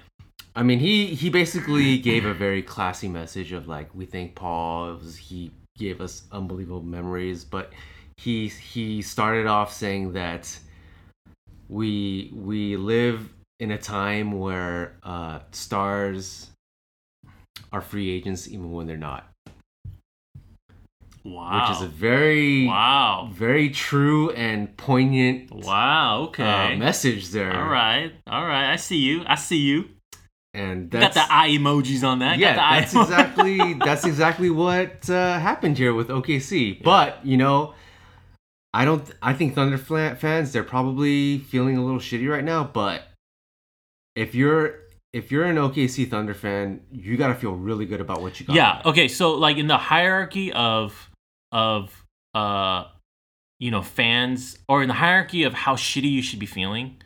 [0.56, 4.94] I mean, he he basically gave a very classy message of like we thank Paul.
[4.94, 7.72] Was, he gave us unbelievable memories, but
[8.16, 10.58] he he started off saying that
[11.68, 13.28] we we live
[13.60, 16.50] in a time where uh, stars
[17.72, 19.28] are free agents even when they're not,
[21.24, 21.68] Wow.
[21.68, 23.28] which is a very wow.
[23.32, 26.74] very true and poignant Wow, okay.
[26.74, 27.54] uh, message there.
[27.54, 28.12] All right.
[28.26, 28.72] All right.
[28.72, 29.22] I see you.
[29.26, 29.90] I see you.
[30.54, 32.38] and that's got the eye emojis on that.
[32.38, 36.82] yeah, got the eye that's emo- exactly that's exactly what uh, happened here with OKC.
[36.82, 37.74] But you know,
[38.72, 39.08] I don't.
[39.20, 42.64] I think Thunder fans they're probably feeling a little shitty right now.
[42.64, 43.02] But
[44.16, 44.79] if you're
[45.12, 48.54] if you're an OKC Thunder fan, you gotta feel really good about what you got.
[48.56, 51.10] yeah okay so like in the hierarchy of
[51.52, 52.84] of uh
[53.58, 56.96] you know fans or in the hierarchy of how shitty you should be feeling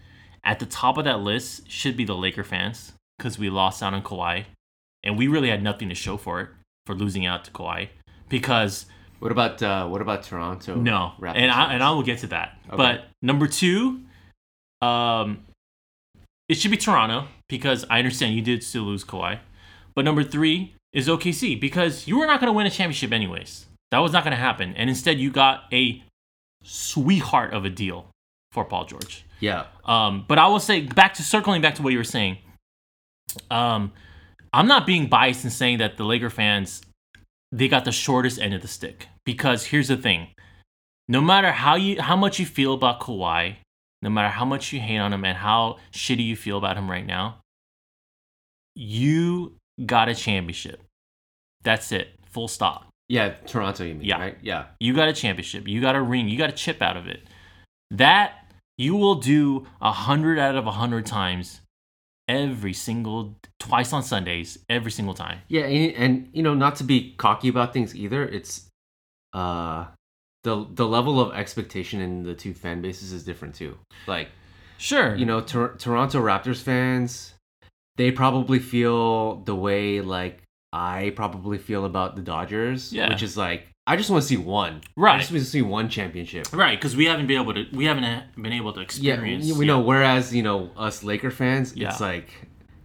[0.44, 3.94] at the top of that list should be the laker fans because we lost out
[3.94, 4.44] on Kawhi
[5.02, 6.48] and we really had nothing to show for it
[6.86, 7.88] for losing out to Kawhi
[8.28, 8.84] because
[9.20, 10.74] What about uh, what about Toronto?
[10.76, 12.76] no Raptors and I and I will get to that Okay.
[12.76, 14.00] but number two
[14.82, 15.42] um
[16.48, 19.40] it should be Toronto because I understand you did still lose Kawhi
[19.94, 23.66] but number three is OKC because you were not going to win a championship anyways.
[23.90, 24.74] That was not going to happen.
[24.76, 26.02] And instead, you got a
[26.62, 28.06] sweetheart of a deal
[28.52, 29.24] for Paul George.
[29.40, 32.38] yeah, Um, but I will say, back to circling back to what you were saying,
[33.50, 33.92] um,
[34.52, 36.82] I'm not being biased in saying that the Laker fans
[37.50, 40.28] they got the shortest end of the stick because here's the thing:
[41.08, 43.56] no matter how you how much you feel about Kawhi,
[44.04, 46.88] no matter how much you hate on him and how shitty you feel about him
[46.88, 47.38] right now,
[48.74, 50.80] you got a championship.
[51.62, 52.08] That's it.
[52.30, 52.88] Full stop.
[53.08, 53.84] yeah, Toronto.
[53.84, 54.18] You mean Yeah.
[54.20, 54.38] right?
[54.42, 55.68] Yeah, You got a championship.
[55.68, 56.28] You got a ring.
[56.28, 57.22] You got a chip out of it.
[57.90, 58.32] That
[58.76, 61.60] you will do a hundred out of a hundred times
[62.26, 65.40] every single twice on Sundays, every single time.
[65.48, 68.24] yeah, and, and you know, not to be cocky about things either.
[68.26, 68.66] It's
[69.32, 69.86] uh
[70.44, 73.76] the the level of expectation in the two fan bases is different too.
[74.06, 74.28] Like
[74.78, 75.14] Sure.
[75.16, 77.34] you know, Tor- Toronto Raptors fans,
[77.96, 83.08] they probably feel the way like I probably feel about the Dodgers, Yeah.
[83.08, 84.80] which is like I just want to see one.
[84.96, 85.16] right?
[85.16, 86.46] I just want to see one championship.
[86.52, 88.06] right, because we haven't been able to we haven't
[88.40, 89.46] been able to Yeah, experience.
[89.46, 89.80] we, we know.
[89.80, 91.88] Whereas you know us Laker fans, Yeah.
[91.90, 92.28] it's like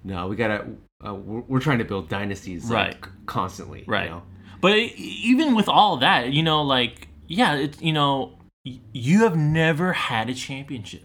[0.03, 0.65] no, we gotta.
[1.05, 3.25] Uh, we're, we're trying to build dynasties, like, Right.
[3.25, 4.09] constantly, you Right.
[4.09, 4.21] know?
[4.61, 9.93] But even with all that, you know, like yeah, it, you know, you have never
[9.93, 11.03] had a championship.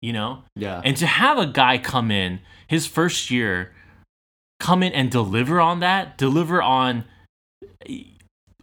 [0.00, 3.74] You know, Yeah, And to have a guy come in his first year,
[4.60, 7.04] come in and deliver on that, deliver on.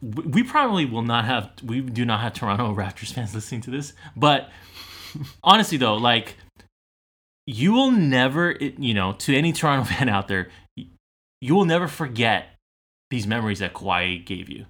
[0.02, 1.52] We probably will not have.
[1.64, 4.50] We do not have Toronto Raptors fans listening to this, but
[5.44, 6.38] honestly though, like
[7.46, 10.50] you will never, you know, to any Toronto fan out there,
[11.42, 12.48] you will never forget
[13.10, 14.66] these memories that Kawhi gave you.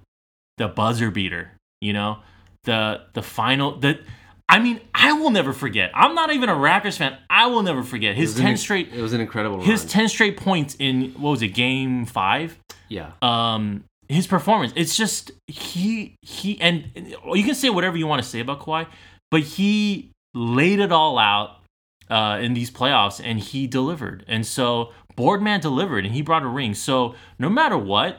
[0.56, 1.52] The buzzer beater,
[1.84, 2.18] you know,
[2.64, 4.00] the the final the.
[4.46, 5.90] I mean, I will never forget.
[5.94, 7.16] I'm not even a Raptors fan.
[7.30, 9.60] I will never forget his was an- ten straight It was an incredible.
[9.62, 9.88] his run.
[9.88, 12.58] 10 straight points in what was it game 5
[12.90, 16.90] Yeah, um his performance it's just he he and
[17.32, 18.86] you can say whatever you want to say about Kawhi
[19.30, 21.56] but he laid it all out
[22.10, 26.46] uh in these playoffs and he delivered and so boardman delivered and he brought a
[26.46, 28.18] ring so no matter what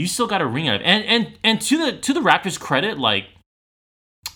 [0.00, 0.84] you still got a ring out of it.
[0.84, 3.26] And and and to the to the Raptors credit, like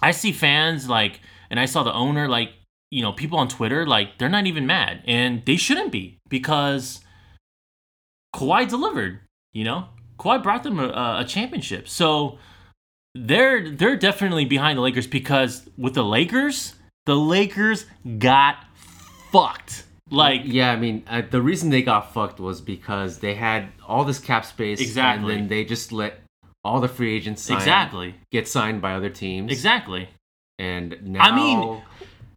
[0.03, 2.50] I see fans like and I saw the owner like
[2.90, 7.00] you know people on Twitter like they're not even mad and they shouldn't be because
[8.35, 9.20] Kawhi delivered.
[9.55, 11.88] You know, Kawhi brought them a, a championship.
[11.88, 12.38] So
[13.14, 16.74] they're they're definitely behind the Lakers because with the Lakers,
[17.07, 17.87] the Lakers
[18.18, 18.66] got
[19.33, 19.85] fucked.
[20.11, 24.05] Like Yeah, I mean, uh, the reason they got fucked was because they had all
[24.05, 25.33] this cap space, Exactly.
[25.33, 26.21] and then they just let
[26.62, 29.51] all the free agents sign, exactly, get signed by other teams.
[29.53, 30.09] exactly.
[30.59, 31.83] And now, I mean,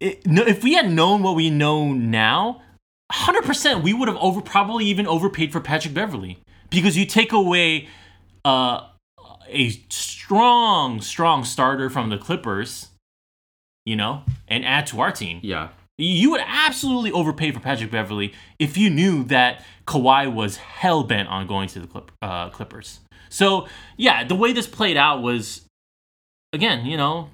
[0.00, 2.62] it, no, if we had known what we know now,
[3.12, 6.38] hundred percent, we would have over probably even overpaid for Patrick Beverly
[6.70, 7.88] because you take away
[8.44, 8.88] uh,
[9.48, 12.88] a strong, strong starter from the Clippers,
[13.86, 15.40] you know, and add to our team.
[15.42, 21.02] yeah, You would absolutely overpay for Patrick Beverly if you knew that Kawhi was hell
[21.02, 23.00] bent on going to the Clip, uh, Clippers.
[23.28, 25.62] So yeah, the way this played out was,
[26.52, 27.30] again, you know,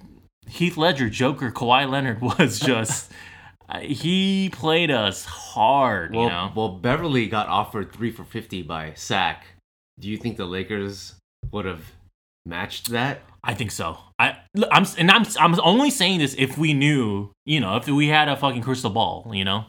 [0.49, 3.13] Heath Ledger, Joker, Kawhi Leonard was just
[3.69, 6.15] uh, he played us hard.
[6.15, 9.47] well, you know, well, Beverly got offered three for fifty by Sack.
[9.99, 11.15] Do you think the Lakers
[11.53, 11.93] would have
[12.47, 13.23] matched that?
[13.47, 13.99] I think so.
[14.19, 14.37] I
[14.71, 18.29] I'm and I'm I'm only saying this if we knew, you know, if we had
[18.29, 19.67] a fucking crystal ball, you know.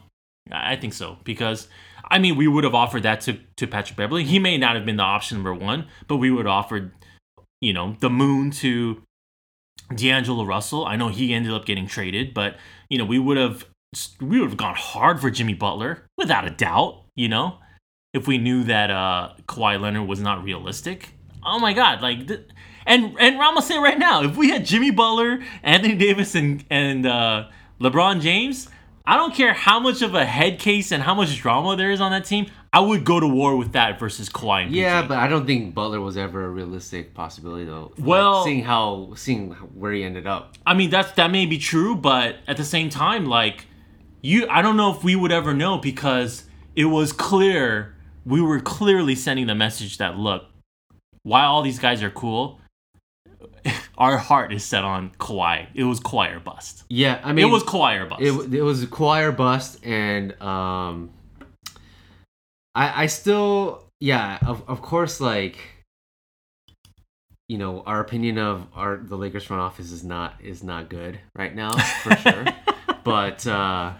[0.50, 1.68] I think so because
[2.08, 4.24] I mean we would have offered that to to Patrick Beverly.
[4.24, 6.92] He may not have been the option number one, but we would have offered,
[7.60, 9.02] you know, the moon to
[9.94, 10.86] D'Angelo Russell.
[10.86, 12.56] I know he ended up getting traded, but
[12.88, 13.66] you know we would have
[14.20, 17.02] we would have gone hard for Jimmy Butler without a doubt.
[17.14, 17.58] You know,
[18.14, 21.10] if we knew that uh Kawhi Leonard was not realistic.
[21.44, 22.02] Oh my God!
[22.02, 22.48] Like, th-
[22.86, 27.06] and and gonna say right now, if we had Jimmy Butler, Anthony Davis, and and
[27.06, 27.48] uh,
[27.80, 28.68] LeBron James,
[29.04, 32.00] I don't care how much of a head case and how much drama there is
[32.00, 32.46] on that team.
[32.72, 34.66] I would go to war with that versus Kawhi.
[34.70, 35.08] Yeah, PG.
[35.08, 37.92] but I don't think Butler was ever a realistic possibility though.
[37.96, 40.56] Like, Well- seeing how seeing where he ended up.
[40.66, 43.66] I mean that's that may be true, but at the same time, like
[44.20, 46.44] you, I don't know if we would ever know because
[46.74, 47.94] it was clear
[48.26, 50.44] we were clearly sending the message that look,
[51.22, 52.60] while all these guys are cool,
[53.98, 55.66] our heart is set on Kawhi.
[55.74, 56.84] It was Kawhi or bust.
[56.88, 58.22] Yeah, I mean, it was Kawhi or bust.
[58.22, 61.10] it, it was Kawhi or bust and um
[62.74, 65.56] i i still yeah of, of course like
[67.48, 71.18] you know our opinion of our the lakers front office is not is not good
[71.34, 71.70] right now
[72.02, 72.44] for sure
[73.04, 73.92] but uh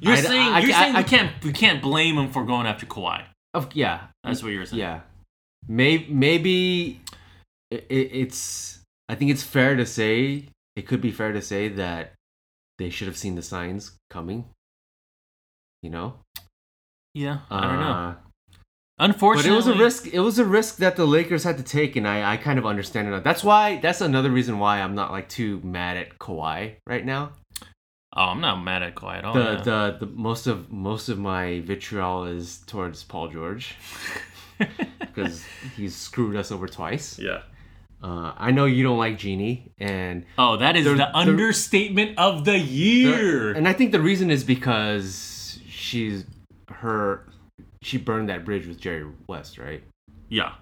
[0.00, 2.66] you're I- saying I- you're I- saying we can't we can't blame him for going
[2.66, 3.22] after Kawhi.
[3.54, 4.80] of, yeah That's what you're saying.
[4.80, 5.00] yeah
[5.68, 7.00] maybe maybe
[7.70, 8.75] it, it's
[9.08, 12.12] i think it's fair to say it could be fair to say that
[12.78, 14.44] they should have seen the signs coming
[15.82, 16.14] you know
[17.14, 17.92] Yeah, I don't know.
[17.92, 18.14] Uh,
[18.98, 20.06] Unfortunately, But it was a risk.
[20.06, 22.66] It was a risk that the Lakers had to take, and I, I kind of
[22.66, 23.24] understand it.
[23.24, 23.78] That's why.
[23.80, 27.32] That's another reason why I'm not like too mad at Kawhi right now.
[28.14, 29.34] Oh, I'm not mad at Kawhi at all.
[29.34, 29.62] the, yeah.
[29.62, 33.76] the the most of most of my vitriol is towards Paul George
[35.00, 35.44] because
[35.76, 37.18] he's screwed us over twice.
[37.18, 37.42] yeah.
[38.02, 42.58] Uh, I know you don't like Jeanie, and Oh, that is the understatement of the
[42.58, 43.52] year.
[43.52, 46.24] and I think the reason is because she's
[46.68, 47.26] her
[47.82, 49.82] she burned that bridge with Jerry West, right?
[50.28, 50.54] Yeah.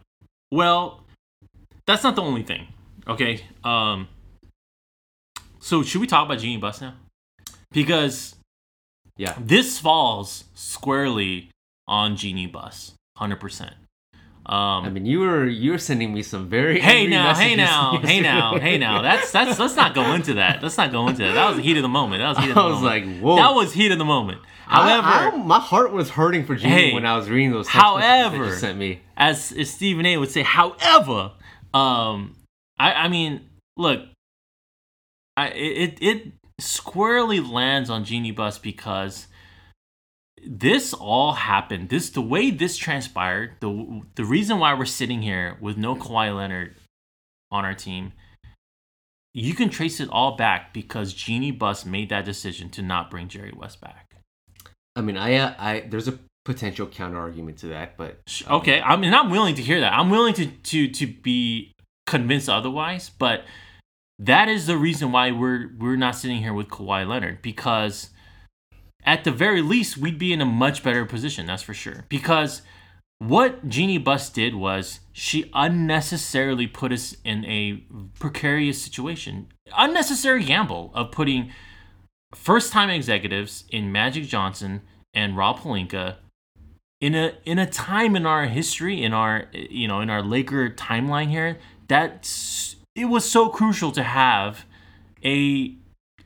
[0.50, 1.04] Well,
[1.86, 2.68] that's not the only thing.
[3.08, 3.44] Okay.
[3.64, 4.08] Um.
[5.60, 6.94] So should we talk about Jeanie Buss now?
[7.72, 8.36] Because
[9.16, 9.34] Yeah.
[9.40, 11.50] this falls squarely
[11.88, 13.74] on Jeanie Buss, hundred percent.
[14.46, 14.84] Um.
[14.84, 18.20] I mean, you were you were sending me some very hey now, hey now, hey
[18.20, 19.00] now, hey now.
[19.00, 20.62] That's that's let's not go into that.
[20.62, 21.32] Let's not go into that.
[21.34, 22.20] That was the heat of the moment.
[22.20, 23.36] That was heat of the I was like, whoa.
[23.36, 24.40] That was heat of the moment.
[24.66, 27.66] However, I- my heart was hurting for Jeanie Hey, when I was reading those.
[27.66, 29.00] Text messages that however- sent me.
[29.16, 31.32] as, as Stephen A would say, however,
[31.72, 32.36] um,
[32.78, 34.00] I, I mean, look,
[35.36, 39.26] I it it squarely lands on Jeanie Buss because
[40.46, 41.88] this all happened.
[41.88, 43.52] This the way this transpired.
[43.60, 46.76] The the reason why we're sitting here with no Kawhi Leonard
[47.50, 48.12] on our team.
[49.32, 53.26] You can trace it all back because Jeanie Buss made that decision to not bring
[53.28, 54.14] Jerry West back.
[54.94, 58.80] I mean, I, uh, I there's a potential counter argument to that, but Sh- Okay,
[58.80, 59.92] I mean, I'm willing to hear that.
[59.92, 61.72] I'm willing to to to be
[62.06, 63.44] convinced otherwise, but
[64.18, 68.10] that is the reason why we're we're not sitting here with Kawhi Leonard because
[69.04, 71.46] at the very least we'd be in a much better position.
[71.46, 72.06] That's for sure.
[72.08, 72.62] Because
[73.18, 77.84] what Jeanie Buss did was she unnecessarily put us in a
[78.18, 81.50] precarious situation, unnecessary gamble of putting
[82.34, 84.82] first time executives in Magic Johnson
[85.14, 86.16] and Rob Pelinka
[87.00, 90.70] in a in a time in our history, in our you know in our Laker
[90.70, 94.64] timeline here, that's it was so crucial to have
[95.24, 95.74] a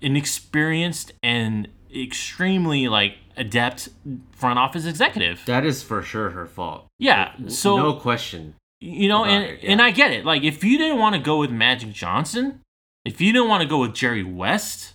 [0.01, 3.89] an experienced and extremely like adept
[4.33, 5.43] front office executive.
[5.47, 6.87] That is for sure her fault.
[6.99, 8.55] Yeah, so- no question.
[8.81, 9.81] you know, and it, and.
[9.83, 10.25] I get it.
[10.25, 12.61] Like if you didn't want to go with Magic Johnson,
[13.05, 14.95] if you didn't want to go with Jerry West,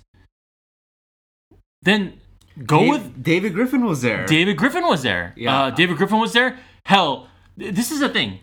[1.82, 2.20] then
[2.66, 4.26] go Dave- with David Griffin was there.
[4.26, 5.34] David Griffin was there.
[5.36, 5.64] Yeah.
[5.64, 6.60] Uh, David Griffin was there.
[6.86, 7.28] Hell,
[7.60, 8.40] th- this is the thing.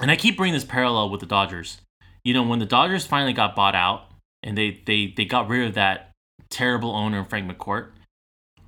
[0.00, 1.80] And I keep bringing this parallel with the Dodgers.
[2.24, 4.06] You know, when the Dodgers finally got bought out
[4.42, 6.10] and they they, they got rid of that
[6.52, 7.88] terrible owner, Frank McCourt,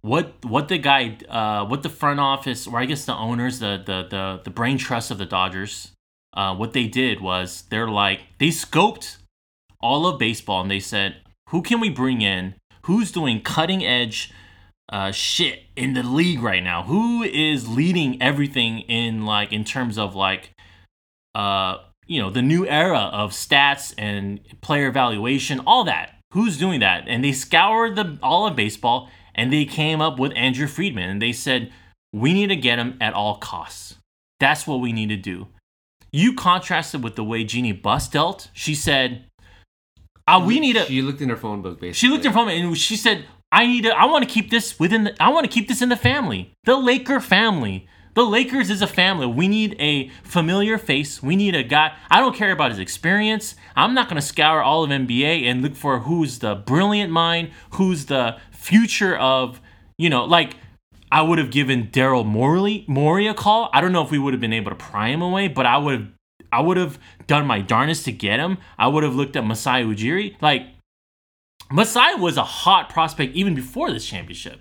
[0.00, 3.82] what what the guy uh, what the front office or I guess the owners, the
[3.84, 5.92] the the, the brain trust of the Dodgers,
[6.34, 9.18] uh, what they did was they're like they scoped
[9.80, 11.16] all of baseball and they said,
[11.50, 12.54] who can we bring in?
[12.82, 14.32] Who's doing cutting edge
[14.90, 16.82] uh, shit in the league right now?
[16.82, 20.50] Who is leading everything in like in terms of like
[21.34, 26.13] uh you know the new era of stats and player evaluation, all that.
[26.34, 27.04] Who's doing that?
[27.06, 31.22] And they scoured the all of baseball and they came up with Andrew Friedman and
[31.22, 31.72] they said
[32.12, 33.96] we need to get him at all costs.
[34.40, 35.46] That's what we need to do.
[36.12, 38.50] You contrasted with the way Jeanie Buss dealt.
[38.52, 39.24] She said,
[40.26, 41.94] uh, "We need a." She looked in her phone book, basically.
[41.94, 43.90] She looked in her phone and she said, "I need to.
[43.96, 45.04] I want to keep this within.
[45.04, 47.88] The, I want to keep this in the family, the Laker family.
[48.14, 49.26] The Lakers is a family.
[49.26, 51.22] We need a familiar face.
[51.22, 51.96] We need a guy.
[52.10, 53.56] I don't care about his experience.
[53.74, 57.50] I'm not going to scour all of NBA and look for who's the brilliant mind,
[57.70, 59.60] who's the future of,
[59.98, 60.56] you know, like."
[61.12, 63.70] I would have given Daryl Morley Morey a call.
[63.72, 65.78] I don't know if we would have been able to pry him away, but I
[65.78, 66.08] would have
[66.50, 66.98] I would have
[67.28, 68.58] done my darnest to get him.
[68.78, 70.34] I would have looked at Masai Ujiri.
[70.40, 70.66] Like
[71.70, 74.60] Masai was a hot prospect even before this championship.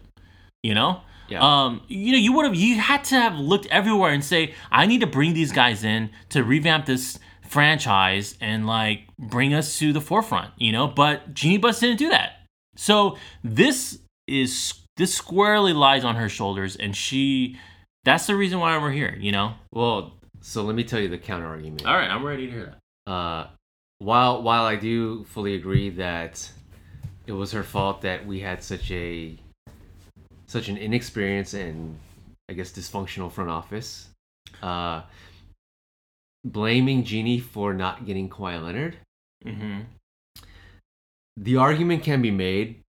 [0.62, 1.02] You know?
[1.28, 1.40] Yeah.
[1.42, 4.86] Um, you know, you would have you had to have looked everywhere and say, I
[4.86, 9.94] need to bring these guys in to revamp this franchise and like bring us to
[9.94, 10.88] the forefront, you know?
[10.88, 12.34] But Jeanie Buss didn't do that.
[12.76, 17.58] So this is this squarely lies on her shoulders and she
[18.04, 19.54] that's the reason why we're here, you know?
[19.72, 21.86] Well, so let me tell you the counter argument.
[21.86, 23.12] All right, I'm ready to hear that.
[23.12, 23.48] Uh,
[24.00, 26.52] while while I do fully agree that
[27.26, 29.38] it was her fault that we had such a
[30.54, 31.98] such an inexperienced and
[32.50, 34.10] I guess dysfunctional front office,
[34.62, 35.02] uh,
[36.46, 38.98] blaming Jeanie for not getting Kawhi Leonard,
[39.46, 39.82] Mm-hmm.
[41.36, 42.80] the argument can be made,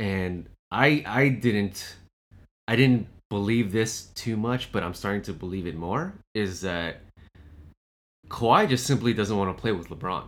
[0.00, 1.94] and I I didn't
[2.66, 6.14] I didn't believe this too much, but I'm starting to believe it more.
[6.34, 7.02] Is that
[8.28, 10.24] Kawhi just simply doesn't want to play with LeBron.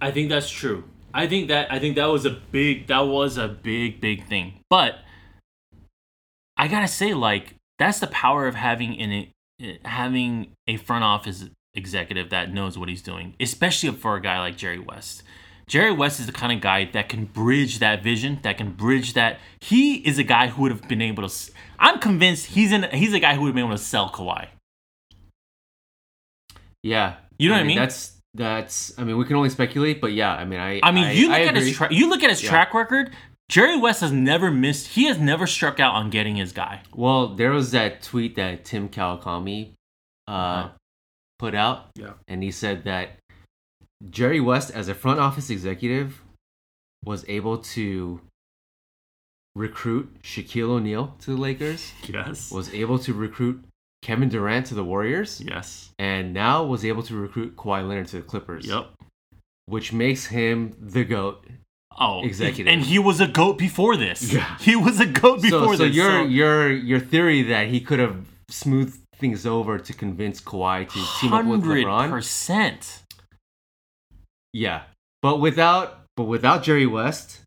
[0.00, 0.82] I think that's true.
[1.14, 4.54] I think that I think that was a big that was a big big thing.
[4.70, 4.98] But
[6.58, 9.26] I gotta say, like that's the power of having an
[9.60, 14.40] eh, having a front office executive that knows what he's doing, especially for a guy
[14.40, 15.22] like Jerry West.
[15.68, 19.12] Jerry West is the kind of guy that can bridge that vision, that can bridge
[19.12, 19.38] that.
[19.60, 21.52] He is a guy who would have been able to.
[21.78, 22.84] I'm convinced he's in.
[22.84, 24.48] He's a guy who would have been able to sell Kawhi.
[26.82, 27.76] Yeah, You know what I mean?
[27.76, 28.98] That's that's.
[28.98, 30.80] I mean, we can only speculate, but yeah, I mean, I.
[30.82, 32.50] I mean, you look I at his tra- you look at his Yeah.
[32.50, 33.12] track record.
[33.48, 34.88] Jerry West has never missed.
[34.88, 36.82] He has never struck out on getting his guy.
[36.94, 39.72] Well, there was that tweet that Tim Kawakami
[40.26, 40.68] uh, Uh-huh.
[41.38, 42.12] put out, Yeah.
[42.26, 43.18] and he said that
[44.10, 46.20] Jerry West, as a front office executive,
[47.04, 48.20] was able to
[49.54, 52.50] recruit Shaquille O'Neal to the Lakers, Yes.
[52.50, 53.64] was able to recruit
[54.02, 55.90] Kevin Durant to the Warriors, Yes.
[55.98, 58.66] and now was able to recruit Kawhi Leonard to the Clippers.
[58.66, 58.90] Yep.
[59.66, 61.46] Which makes him the GOAT.
[62.00, 62.72] Oh, Executive.
[62.72, 64.32] and he was a goat before this.
[64.32, 64.56] Yeah.
[64.60, 65.96] He was a goat before so, so this.
[65.96, 70.88] your so your your theory that he could have smoothed things over to convince Kawhi
[70.88, 72.08] to team up with LeBron.
[72.10, 73.02] percent.
[74.52, 74.82] Yeah,
[75.22, 77.40] but without but without Jerry West,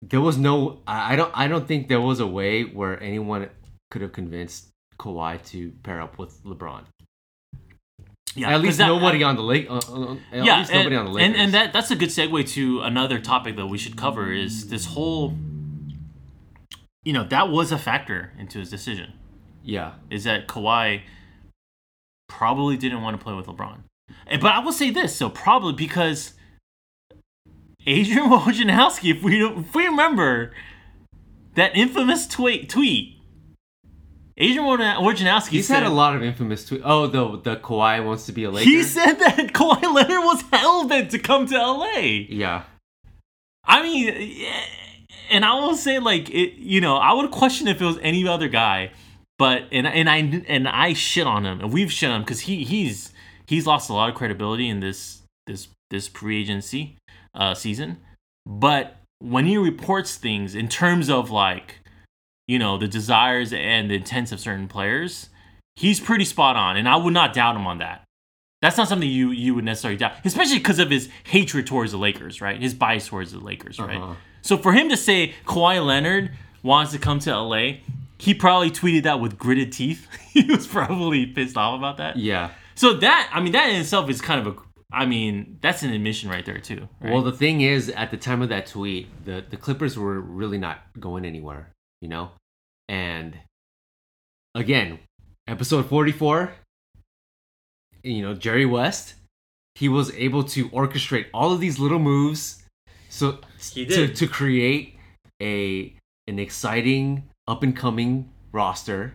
[0.00, 0.80] there was no.
[0.86, 1.30] I don't.
[1.34, 3.48] I don't think there was a way where anyone
[3.90, 6.84] could have convinced Kawhi to pair up with LeBron.
[8.34, 9.66] Yeah, at least that- nobody on the lake.
[9.68, 11.28] Uh, uh, at yeah, least and, nobody on the Lakers.
[11.28, 14.68] and and that that's a good segue to another topic that we should cover is
[14.68, 15.34] this whole.
[17.04, 19.12] You know that was a factor into his decision.
[19.62, 21.02] yeah, is that Kawhi
[22.28, 23.80] probably didn't want to play with LeBron.
[24.26, 26.32] And, but I will say this, so probably because
[27.86, 30.52] Adrian Wojnarowski, if we if we remember
[31.54, 33.18] that infamous tweet, tweet
[34.38, 36.82] Adrian Woj- Wojnarowski he's said, had a lot of infamous tweets.
[36.84, 38.68] Oh, the the Kawhi wants to be a Laker.
[38.68, 41.98] he said that Kawhi Leonard was hell bent to come to LA.
[42.28, 42.62] yeah,
[43.64, 44.46] I mean,
[45.30, 48.26] and I will say, like, it, you know, I would question if it was any
[48.26, 48.92] other guy.
[49.38, 50.16] but and and I
[50.48, 53.12] and I shit on him, and we've shit on him because he he's
[53.46, 56.96] he's lost a lot of credibility in this this this free agency
[57.34, 57.98] uh, season.
[58.46, 61.80] But when he reports things in terms of like,
[62.46, 65.28] you know, the desires and the intents of certain players,
[65.76, 68.04] he's pretty spot on, and I would not doubt him on that.
[68.60, 71.98] That's not something you you would necessarily doubt, especially because of his hatred towards the
[71.98, 72.60] Lakers, right?
[72.60, 74.00] His bias towards the Lakers, right?
[74.00, 74.14] Uh-huh.
[74.42, 76.30] So for him to say Kawhi Leonard
[76.62, 77.78] wants to come to LA,
[78.18, 80.06] he probably tweeted that with gritted teeth.
[80.32, 82.16] he was probably pissed off about that.
[82.16, 82.50] Yeah.
[82.76, 84.60] So that I mean that in itself is kind of a
[84.92, 86.88] I mean that's an admission right there too.
[87.00, 87.12] Right?
[87.12, 90.58] Well, the thing is, at the time of that tweet, the the Clippers were really
[90.58, 91.71] not going anywhere,
[92.02, 92.32] you know.
[92.88, 93.38] And
[94.54, 94.98] again,
[95.48, 96.52] episode forty four.
[98.02, 99.14] You know, Jerry West,
[99.76, 102.62] he was able to orchestrate all of these little moves,
[103.08, 103.38] so
[103.72, 104.16] He to did.
[104.16, 104.96] to create
[105.40, 105.94] a
[106.26, 109.14] an exciting up and coming roster.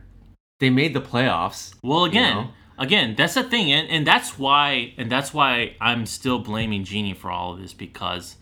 [0.59, 1.75] They made the playoffs.
[1.83, 2.49] Well, again, know?
[2.79, 7.13] again, that's the thing, and, and that's why, and that's why I'm still blaming Jeanie
[7.13, 8.37] for all of this because,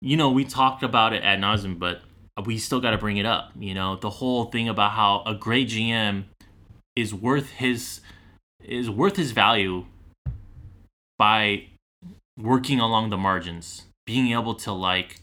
[0.00, 2.00] you know, we talked about it ad nauseum, but
[2.44, 3.52] we still got to bring it up.
[3.58, 6.24] You know, the whole thing about how a great GM
[6.96, 8.00] is worth his
[8.62, 9.84] is worth his value
[11.18, 11.66] by
[12.38, 15.20] working along the margins, being able to like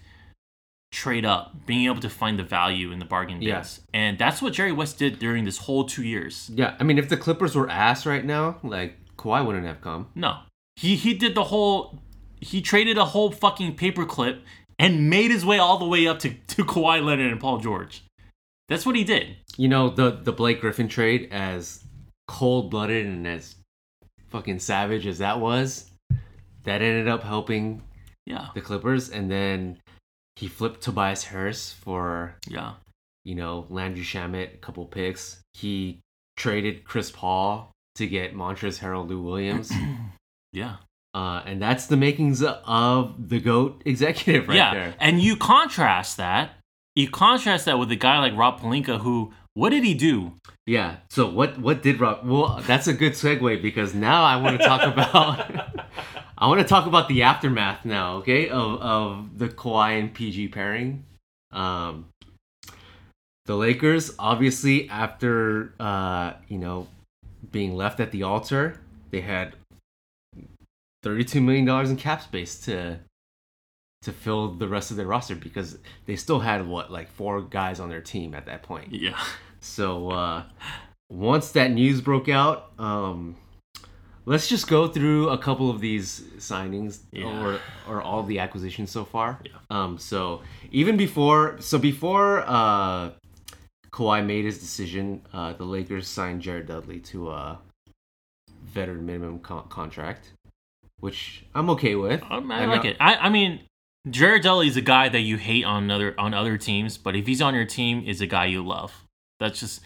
[0.92, 3.80] trade up, being able to find the value in the bargain bins.
[3.94, 4.00] Yeah.
[4.00, 6.50] And that's what Jerry West did during this whole two years.
[6.54, 10.08] Yeah, I mean, if the Clippers were ass right now, like Kawhi wouldn't have come.
[10.16, 10.40] No.
[10.76, 12.00] He he did the whole
[12.40, 14.40] he traded a whole fucking paperclip
[14.82, 18.04] and made his way all the way up to, to Kawhi Leonard and Paul George.
[18.68, 19.38] That's what he did.
[19.58, 21.84] You know the the Blake Griffin trade, as
[22.28, 23.56] cold blooded and as
[24.30, 25.90] fucking savage as that was,
[26.64, 27.84] that ended up helping
[28.26, 28.48] Yeah.
[28.56, 29.78] the Clippers, and then
[30.38, 32.74] he flipped Tobias Harris for Yeah.
[33.26, 35.42] you know Landry Shamet, a couple picks.
[35.54, 36.00] He
[36.38, 39.70] traded Chris Paul to get Montrezl Harrell, Lou Williams,
[40.54, 40.78] Yeah.
[41.14, 44.74] Uh, and that's the makings of the goat executive right yeah.
[44.74, 44.96] there.
[45.00, 46.52] And you contrast that,
[46.96, 50.34] you contrast that with a guy like Rob Pelinka who what did he do?
[50.66, 50.98] Yeah.
[51.10, 52.26] So what what did Rob?
[52.26, 55.50] Well, that's a good segue because now I want to talk about
[56.38, 60.50] I want to talk about the aftermath now, okay, of of the Kawhi and PG
[60.50, 61.06] pairing.
[61.52, 62.08] Um,
[63.46, 66.88] the Lakers obviously after uh you know
[67.52, 69.56] being left at the altar, they had
[71.04, 73.00] thirty two million dollars in cap space to
[74.04, 75.78] to fill the rest of their roster because
[76.08, 78.92] they still had what like four guys on their team at that point.
[78.94, 79.20] Yeah.
[79.60, 80.44] So uh,
[81.12, 83.36] once that news broke out, um,
[84.26, 87.26] let's just go through a couple of these signings Yeah.
[87.44, 89.40] or or all the acquisitions so far.
[89.46, 89.52] Yeah.
[89.70, 90.42] Um, so
[90.72, 93.12] even before, so before uh,
[93.92, 97.60] Kawhi made his decision, uh, the Lakers signed Jared Dudley to a
[98.66, 100.32] veteran minimum con- contract,
[101.02, 102.24] which I'm okay with.
[102.24, 102.96] I I'm like it.
[103.00, 103.60] I, I mean,
[104.10, 107.28] Jared Dudley is a guy that you hate on other on other teams, but if
[107.28, 108.94] he's on your team, is a guy you love.
[109.40, 109.82] That's just.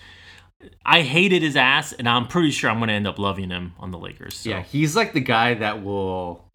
[0.86, 3.74] I hated his ass, and I'm pretty sure I'm going to end up loving him
[3.78, 4.36] on the Lakers.
[4.38, 4.50] So.
[4.50, 6.46] Yeah, he's like the guy that will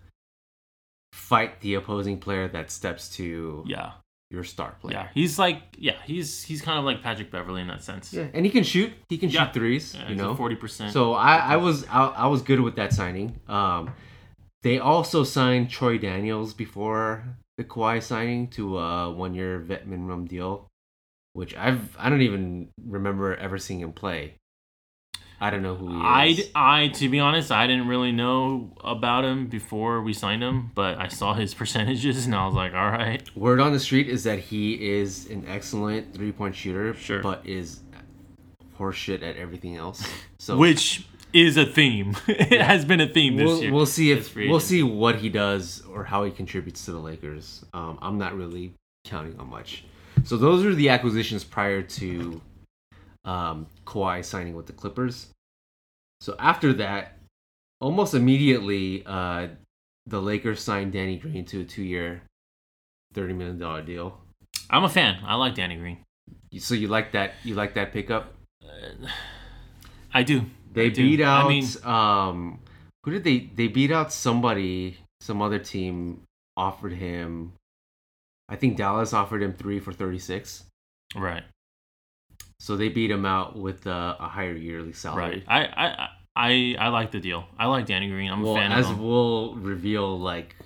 [1.13, 3.93] fight the opposing player that steps to yeah,
[4.31, 4.95] your star player.
[4.97, 5.09] yeah.
[5.15, 8.13] He's like, yeah, he's he's kind of like Patrick Beverly in that sense.
[8.13, 8.93] Yeah, and he can shoot.
[9.09, 9.45] He can Yeah.
[9.45, 9.95] shoot threes.
[9.95, 10.35] Yeah, you know.
[10.35, 10.93] forty percent.
[10.93, 13.39] So I, I was I, I was good with that signing.
[13.49, 13.93] Um,
[14.63, 17.25] they also signed Troy Daniels before
[17.57, 20.69] the Kawhi signing to a one year vet minimum deal,
[21.33, 24.35] which I've I don't even remember ever seeing him play.
[25.43, 25.95] I don't know who he
[26.33, 26.51] is.
[26.55, 30.71] I, I, to be honest, I didn't really know about him before we signed him,
[30.75, 33.23] but I saw his percentages and I was like, all right.
[33.35, 37.23] Word on the street is that he is an excellent three point shooter, Sure.
[37.23, 37.81] but is
[38.79, 40.07] horseshit at everything else.
[40.39, 42.17] So Which is a theme.
[42.29, 43.73] it has been a theme this we'll, year.
[43.73, 47.65] we'll see if we'll see what he does or how he contributes to the Lakers.
[47.73, 48.75] Um, I'm not really
[49.05, 49.85] counting on much.
[50.25, 52.41] So those are the acquisitions prior to
[53.25, 55.29] um, Kawhi signing with the Clippers.
[56.21, 57.19] So after that,
[57.81, 59.49] almost immediately, uh,
[60.07, 62.23] the Lakers signed Danny Green to a two-year,
[63.15, 64.21] thirty million dollar deal.
[64.69, 65.23] I'm a fan.
[65.25, 65.99] I like Danny Green.
[66.59, 67.35] So you like that?
[67.45, 68.35] You like that pickup?
[70.13, 70.47] I do.
[70.73, 71.03] They do.
[71.03, 71.47] beat out.
[71.47, 72.61] I mean, um,
[73.05, 73.51] who did they?
[73.55, 74.97] They beat out somebody.
[75.21, 76.23] Some other team
[76.57, 77.53] offered him.
[78.49, 80.65] I think Dallas offered him three for thirty six.
[81.15, 81.43] right,
[82.59, 85.45] So they beat him out with uh, a higher yearly salary.
[85.49, 85.69] right.
[85.77, 87.45] I, I, I, I like the deal.
[87.59, 88.31] I like Danny Green.
[88.31, 89.03] I'm Well, a fan as of him.
[89.05, 90.57] we'll reveal, like,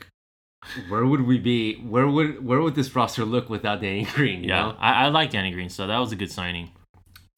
[0.89, 1.75] where would we be?
[1.77, 4.43] Where would where would this roster look without Danny Green?
[4.43, 4.77] You Yeah, know?
[4.79, 5.69] I, I like Danny Green.
[5.69, 6.71] So that was a good signing.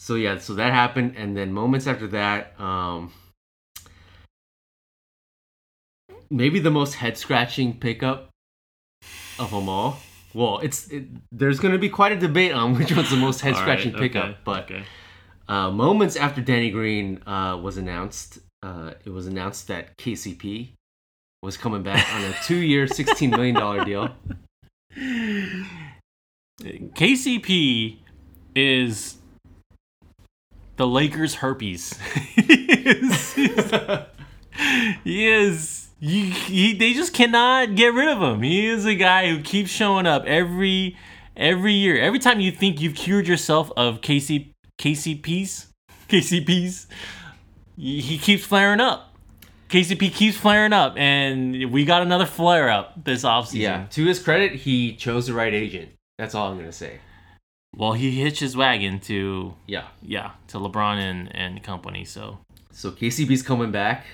[0.06, 3.12] So yeah, so that happened, and then moments after that, um,
[6.30, 8.28] maybe the most head scratching pickup
[9.40, 9.98] of them all.
[10.32, 13.40] Well, it's it, there's going to be quite a debate on which one's the most
[13.44, 14.84] head scratching right, pickup, okay, but okay.
[15.48, 20.68] uh, moments after Danny Green uh, was announced, uh, it was announced that KCP
[21.42, 24.14] was coming back on a two-year, sixteen million dollar deal.
[26.62, 27.96] KCP
[28.54, 29.16] is
[30.76, 31.98] the Lakers herpes.
[32.34, 33.32] he is.
[35.04, 35.88] he is.
[35.98, 38.42] He, they just cannot get rid of him.
[38.42, 40.96] He is a guy who keeps showing up every
[41.36, 41.98] every year.
[41.98, 45.66] Every time you think you've cured yourself of KC, KCPs,
[46.08, 46.86] KCPs,
[47.76, 49.14] he keeps flaring up.
[49.68, 53.60] KCP keeps flaring up, and we got another flare up this offseason.
[53.60, 55.90] Yeah, to his credit, he chose the right agent.
[56.18, 57.00] That's all I'm gonna say.
[57.76, 59.88] Well, he hitched his wagon to Yeah.
[60.02, 62.04] yeah to LeBron and and company.
[62.04, 62.38] So
[62.72, 64.04] So KCP's coming back.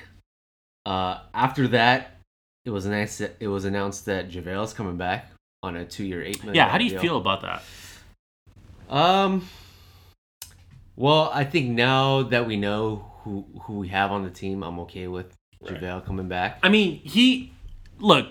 [0.85, 2.19] Uh, after that,
[2.65, 5.31] it was announced that it was announced that JaVale's coming back
[5.63, 6.57] on a two-year, eight million.
[6.57, 7.01] yeah, how do you deal.
[7.01, 7.63] feel about that?
[8.89, 9.49] Um.
[10.97, 14.79] Well, I think now that we know who who we have on the team, I'm
[14.81, 15.81] okay with Right.
[15.81, 16.59] JaVale coming back.
[16.65, 17.53] I mean, he
[18.01, 18.27] look.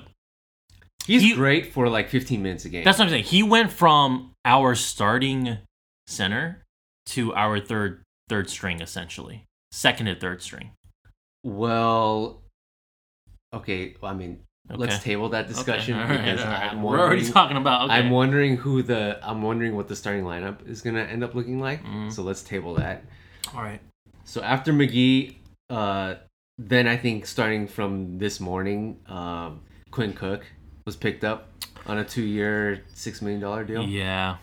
[1.05, 2.84] He's he- great for like 15 minutes a game.
[2.84, 3.23] That's what I'm saying.
[3.23, 5.57] He went from our starting
[6.07, 6.63] center
[7.07, 10.71] to our third third string essentially, second and third string.
[11.43, 12.41] well,
[13.53, 13.95] okay.
[14.03, 14.39] I mean,
[14.69, 14.77] Okay.
[14.79, 16.71] let's table that discussion Okay, right, because right.
[16.71, 17.85] I'm We're already talking about.
[17.85, 17.93] Okay.
[17.95, 21.59] I'm wondering who the I'm wondering what the starting lineup is gonna end up looking
[21.59, 21.83] like.
[21.83, 22.11] Mm.
[22.11, 23.03] So let's table that.
[23.55, 23.81] All right.
[24.23, 25.35] So after McGee,
[25.69, 26.15] uh,
[26.57, 30.45] then I think starting from this morning, um, Quinn Cook
[30.85, 31.49] was picked up
[31.88, 33.84] on a two-year, six million dollar deal.
[33.84, 34.38] Yeah.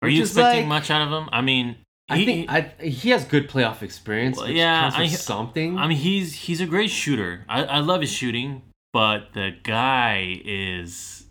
[0.00, 1.28] Are Which you expecting like- much out of him?
[1.32, 1.76] I mean,
[2.08, 4.36] I he, think I, he has good playoff experience.
[4.38, 5.76] Well, yeah, I- something.
[5.76, 7.44] I mean, he's he's a great shooter.
[7.48, 8.62] I, I love his shooting,
[8.92, 11.24] but the guy is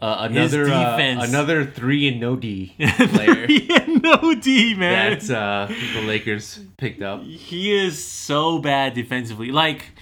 [0.00, 5.18] uh, another defense- uh, another three and no D player yeah, no D man.
[5.18, 7.22] that uh, the Lakers picked up.
[7.22, 9.50] he is so bad defensively.
[9.52, 9.92] Like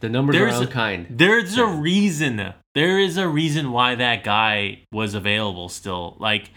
[0.00, 1.06] The numbers are unkind.
[1.10, 2.52] there's a reason.
[2.74, 6.16] There is a reason why that guy was available still.
[6.20, 6.50] Like,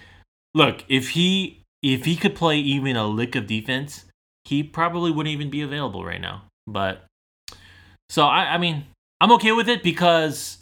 [0.54, 4.06] look, if he if he could play even a lick of defense,
[4.46, 6.44] he probably wouldn't even be available right now.
[6.68, 7.04] But
[8.10, 8.86] so I, I mean,
[9.20, 10.60] I'm okay with it because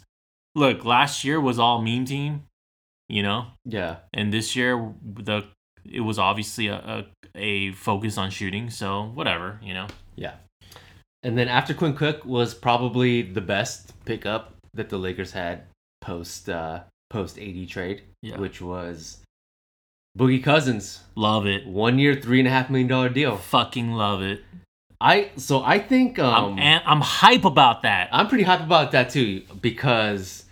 [0.54, 2.44] look, last year was all meme team,
[3.08, 3.96] you know, Yeah.
[4.14, 5.44] and this year the
[5.84, 8.70] it was obviously a, a a focus on shooting.
[8.70, 9.86] So whatever, you know.
[10.16, 10.34] Yeah.
[11.22, 15.64] And then after Quinn Cook was probably the best pickup that the Lakers had
[16.00, 18.38] post uh, post AD trade, Yeah.
[18.38, 19.18] which was
[20.18, 21.66] Boogie Cousins, Love it.
[21.66, 23.36] one year, three and a half million dollar deal.
[23.36, 24.42] Fucking love it.
[25.00, 28.08] I so I think um, I'm, and I'm hype about that.
[28.12, 30.44] I'm pretty hype about that too because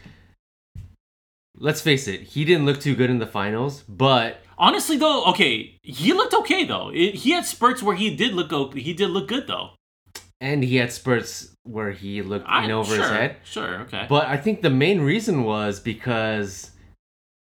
[1.57, 5.75] let's face it, he didn't look too good in the finals, but Honestly, though, okay,
[5.83, 6.91] he looked okay though.
[6.93, 9.71] It, he had spurts where he did look o- he did look good though.
[10.41, 13.37] And he had spurts where he looked in over sure, his head.
[13.45, 14.07] Sure, okay.
[14.09, 16.71] But I think the main reason was because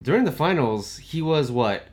[0.03, 1.85] during the finals, he was what,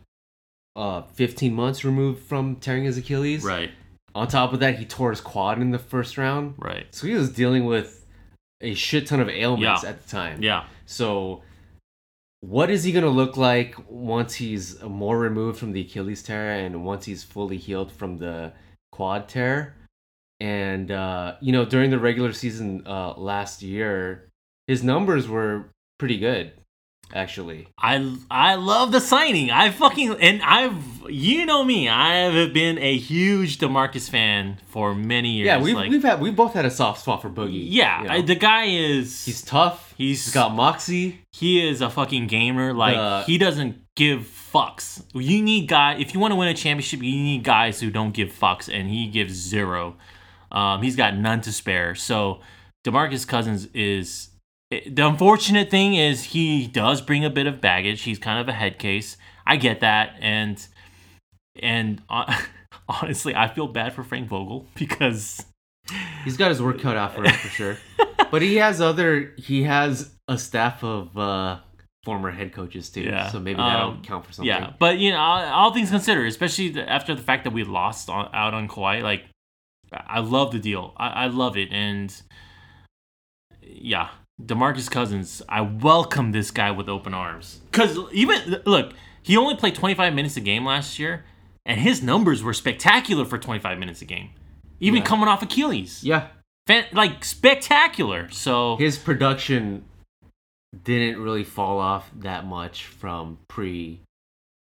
[0.76, 3.44] uh, 15 months removed from tearing his Achilles.
[3.44, 3.72] right,
[4.16, 6.56] On top of that, he tore his quad in the first round.
[6.58, 6.86] right.
[6.94, 8.06] So he was dealing with
[8.62, 9.90] a shit ton of ailments Yeah.
[9.90, 10.42] at the time.
[10.42, 11.44] Yeah, So,
[12.42, 16.84] what is he gonna look like once he's more removed from the Achilles tear and
[16.86, 18.54] once he's fully healed from the
[18.92, 19.76] quad tear?
[20.40, 24.30] And uh, you know, during the regular season uh, last year,
[24.68, 26.52] his numbers were pretty good,
[27.14, 27.68] actually.
[27.80, 29.50] I I love the signing.
[29.50, 30.76] I fucking and I've
[31.10, 31.90] you know me.
[31.90, 35.48] I have been a huge Demarcus fan for many years.
[35.48, 37.66] Yeah, we've like, we've had we both had a soft spot for Boogie.
[37.68, 38.02] yeah.
[38.04, 38.14] you know.
[38.14, 39.94] I, the guy is he's tough.
[39.98, 41.22] he's He's got moxie.
[41.32, 42.74] he is a fucking gamer.
[42.74, 45.04] Like The- he doesn't give fucks.
[45.16, 48.12] You need guy if you want to win a championship, you need guys who don't
[48.14, 49.96] give fucks, and he gives zero.
[50.52, 51.96] Um, he's got none to spare.
[51.96, 52.40] So
[52.86, 54.30] Demarcus Cousins is
[54.70, 58.02] the unfortunate thing is he does bring a bit of baggage.
[58.02, 59.18] He's kind of a head case.
[59.46, 60.66] I get that, and
[61.62, 62.38] and uh,
[62.90, 65.46] honestly, I feel bad for Frank Vogel because
[66.26, 67.78] He's got his work cut out for him for sure.
[68.30, 69.34] But he has other.
[69.38, 71.60] He has a staff of uh,
[72.04, 73.04] former head coaches too.
[73.04, 73.30] Yeah.
[73.30, 74.50] So maybe that'll Um, count for something.
[74.50, 77.64] Yeah, but you know, all, all things considered, especially the, after the fact that we
[77.64, 79.24] lost on, out on Kawhi, like
[79.92, 80.94] I love the deal.
[80.98, 82.14] I, I love it, and
[83.62, 84.10] yeah,
[84.42, 87.62] Demarcus Cousins, I welcome this guy with open arms.
[87.72, 91.26] Cause even look, he only played 25 minutes a game last year,
[91.66, 94.30] and his numbers were spectacular for 25 minutes a game,
[94.80, 95.06] even Yeah.
[95.06, 96.04] coming off Achilles.
[96.04, 96.28] Yeah,
[96.68, 98.30] Fan- like spectacular.
[98.32, 99.86] So his production
[100.84, 104.02] didn't really fall off that much from pre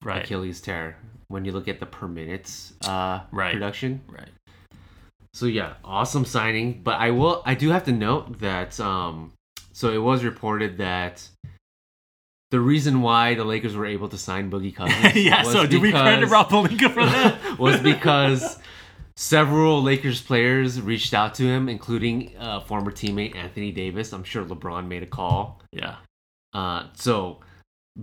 [0.04, 0.98] right, Achilles tear
[1.28, 3.54] when you look at the per minutes uh, Right.
[3.54, 4.02] production.
[4.08, 4.30] right.
[5.34, 6.82] So yeah, awesome signing.
[6.84, 8.80] But I will, I do have to note that.
[8.80, 9.34] Um,
[9.74, 11.28] so it was reported that
[12.52, 15.44] the reason why the Lakers were able to sign Boogie Cousins, yeah.
[15.44, 17.60] was So do we credit because- Rob Pelinka for that?
[17.60, 18.58] was because
[19.16, 24.14] several Lakers players reached out to him, including uh, former teammate Anthony Davis.
[24.14, 25.62] I'm sure LeBron made a call.
[25.72, 25.98] yeah.
[26.52, 27.38] Uh, so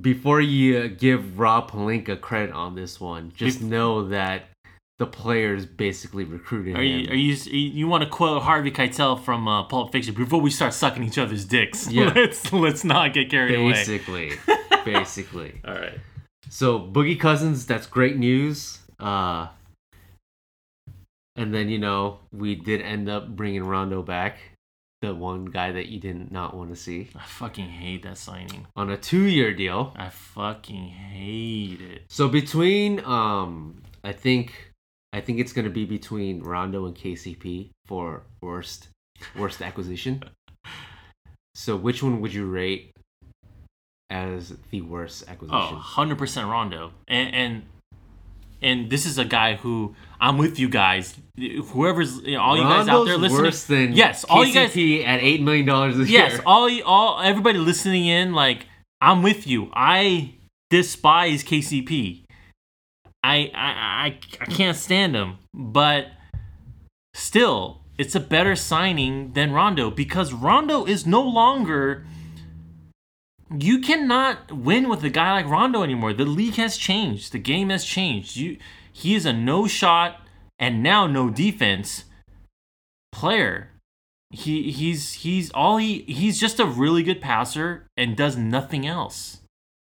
[0.00, 4.44] before you give Rob Pelinka credit on this one, just know that
[4.98, 7.00] the players basically recruited Are him.
[7.00, 10.50] you are you you want to quote Harvey Keitel from uh, Pulp Fiction before we
[10.50, 11.90] start sucking each other's dicks?
[11.92, 12.12] Yeah.
[12.14, 13.72] let's let's not get carried away.
[13.72, 14.32] basically,
[14.84, 15.60] basically.
[15.66, 15.98] All right.
[16.48, 18.78] So Boogie Cousins, that's great news.
[18.98, 19.48] Uh,
[21.34, 24.38] and then you know we did end up bringing Rondo back,
[25.02, 28.66] the one guy that you did not want to see, I fucking hate that signing.
[28.74, 29.92] on a two-year deal.
[29.96, 32.02] I fucking hate it.
[32.08, 34.65] So between, um, I think,
[35.16, 38.88] I think it's gonna be between Rondo and KCP for worst,
[39.36, 40.22] worst acquisition.
[41.58, 42.92] So which one would you rate
[44.10, 45.58] as the worst acquisition?
[45.58, 46.44] Oh, acquisition?
[46.44, 46.92] 100% Rondo.
[47.08, 47.62] And and
[48.60, 51.14] and this is a guy who I'm with you guys.
[51.38, 53.42] Whoever's you know, all you guys out there Rondo's listening.
[53.42, 56.42] worse than yes, all you guys at eight million dollars a Yes, year.
[56.44, 58.66] all you- all everybody listening in like
[59.00, 59.70] I'm with you.
[59.72, 60.34] I
[60.68, 62.25] despise KCP.
[63.26, 66.06] I I I, can't stand him, but
[67.12, 72.06] still it's a better signing than Rondo because Rondo is no longer
[73.58, 76.12] you cannot win with a guy like Rondo anymore.
[76.12, 77.32] The league has changed.
[77.32, 78.36] The game has changed.
[78.36, 78.58] You
[78.92, 80.20] he is a no shot
[80.58, 82.04] and now no defense
[83.10, 83.70] player.
[84.30, 89.40] He he's he's all he he's just a really good passer and does nothing else.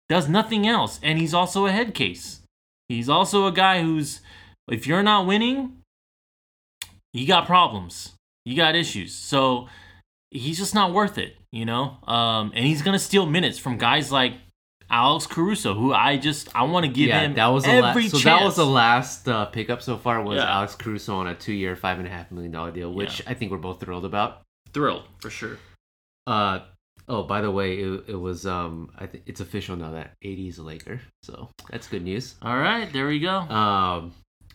[0.08, 2.40] Does nothing else and he's also a head case.
[2.88, 4.20] He's also a guy who's
[4.70, 5.82] if you're not winning,
[7.12, 8.12] you got problems.
[8.44, 9.14] You got issues.
[9.14, 9.68] So
[10.30, 11.98] he's just not worth it, you know?
[12.06, 14.34] Um, and he's gonna steal minutes from guys like
[14.88, 18.02] Alex Caruso, who I just I want to give yeah, him that was the every
[18.04, 18.12] last.
[18.12, 18.24] So chance.
[18.24, 20.44] that was the last uh, pickup so far was Yeah.
[20.56, 23.50] Alex Caruso on a two-year, five and a half million dollar deal, which I think
[23.50, 24.42] we're both thrilled about.
[24.72, 25.58] thrilled for sure.
[26.26, 26.60] Uh,
[27.08, 30.38] oh, by the way, it, it was um, I think it's official now that AD
[30.38, 32.34] is a Laker, so that's good news.
[32.42, 33.38] All right, there we go.
[33.40, 34.12] Um,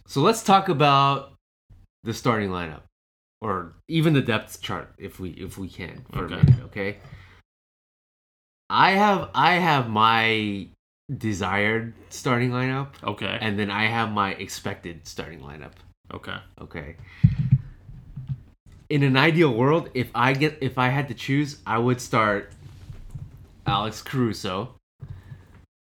[0.08, 1.34] so let's talk about
[2.04, 2.82] the starting lineup,
[3.42, 6.34] or even the depth chart, if we if we can for Okay.
[6.34, 6.64] a minute.
[6.66, 6.98] Okay.
[8.70, 10.68] I have I have my
[11.18, 13.38] desired starting lineup, Okay.
[13.42, 15.74] and then I have my expected starting lineup.
[16.14, 16.38] okay.
[16.60, 16.96] Okay.
[18.92, 22.52] In an ideal world, if I get if I had to choose, I would start
[23.66, 24.76] Alex Caruso,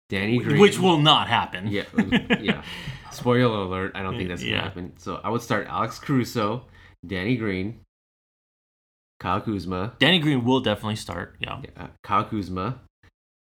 [0.10, 1.68] Danny Green, Which will not happen.
[1.68, 1.86] yeah,
[2.39, 2.62] yeah.
[3.12, 3.93] Spoiler alert!
[3.95, 4.62] I don't think that's gonna Yeah.
[4.64, 4.93] happen.
[4.97, 6.66] So I would start Alex Caruso,
[7.06, 7.80] Danny Green,
[9.20, 11.36] Kyle Kuzma, Danny Green will definitely start.
[11.39, 11.60] Yeah.
[11.76, 12.82] uh, Kyle Kuzma,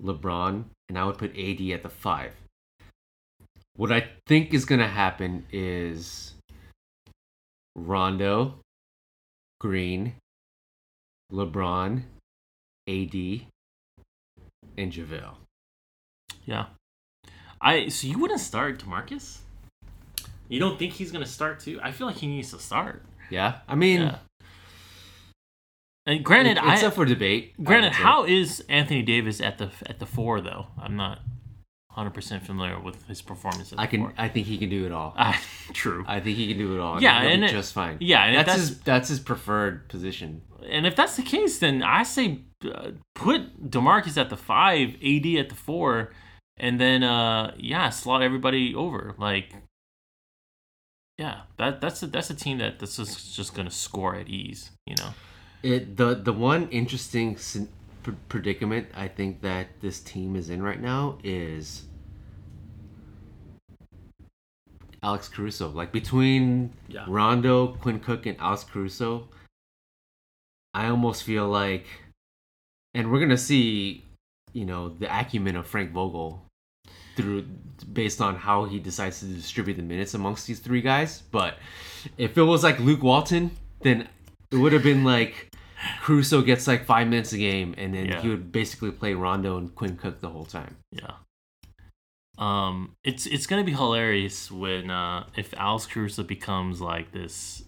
[0.04, 2.34] LeBron, and I would put AD at the five.
[3.78, 6.34] What I think is gonna happen is
[7.76, 8.60] Rondo,
[9.66, 10.14] Green,
[11.32, 12.04] LeBron,
[12.88, 13.16] AD,
[14.78, 15.38] and JaVale.
[16.46, 16.68] Yeah.
[17.60, 19.40] I so you wouldn't start Demarcus?
[20.50, 21.80] You don't think he's gonna start too?
[21.82, 23.04] I feel like he needs to start.
[23.32, 24.18] Yeah, I mean, Yeah.
[26.06, 27.56] And granted, it's I up for debate.
[27.64, 30.68] Granted, how is Anthony Davis at the at the four though?
[30.80, 31.22] I'm not
[31.96, 33.74] 100 percent familiar with his performance.
[33.78, 34.12] I can.
[34.18, 35.14] I think he can do it all.
[35.18, 35.42] Ah,
[35.74, 36.04] true.
[36.08, 37.02] I think he can do it all.
[37.02, 37.98] Yeah, and it- just fine.
[38.00, 38.80] yeah, and that's, that's- his.
[38.82, 40.42] That's his preferred position.
[40.68, 45.26] And if that's the case, then I say uh, put Demarcus at the five, AD
[45.38, 46.12] at the four,
[46.58, 49.14] and then uh yeah, slot everybody over.
[49.18, 49.54] Like,
[51.18, 54.72] yeah, that that's a, that's a team that that's just, just gonna score at ease.
[54.86, 55.10] You know.
[55.64, 57.38] It the the one interesting
[58.14, 61.84] predicament I think that this team is in right now is
[65.04, 65.70] Alex Caruso.
[65.70, 67.06] Like between Yeah.
[67.08, 69.28] Rondo, Quinn Cook, and Alex Caruso,
[70.74, 71.86] I almost feel like,
[72.94, 74.04] and we're gonna see,
[74.54, 76.42] you know, the acumen of Frank Vogel
[77.16, 77.44] through
[77.94, 81.22] based on how he decides to distribute the minutes amongst these three guys.
[81.32, 81.58] But
[82.18, 83.52] if it was like Luke Walton,
[83.82, 84.08] then
[84.52, 85.50] it would have been like
[86.02, 88.22] Caruso gets like five minutes a game, and then Yeah.
[88.22, 90.78] he would basically play Rondo and Quinn Cook the whole time.
[90.92, 91.12] Yeah.
[92.38, 97.64] Um, it's it's gonna be hilarious when uh if Alex Caruso becomes like this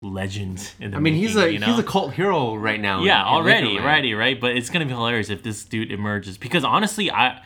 [0.00, 1.66] legend in the I mean, he's a you know?
[1.66, 3.02] he's a cult hero right now.
[3.02, 6.62] yeah in- already already right but it's gonna be hilarious if this dude emerges because
[6.64, 7.42] honestly i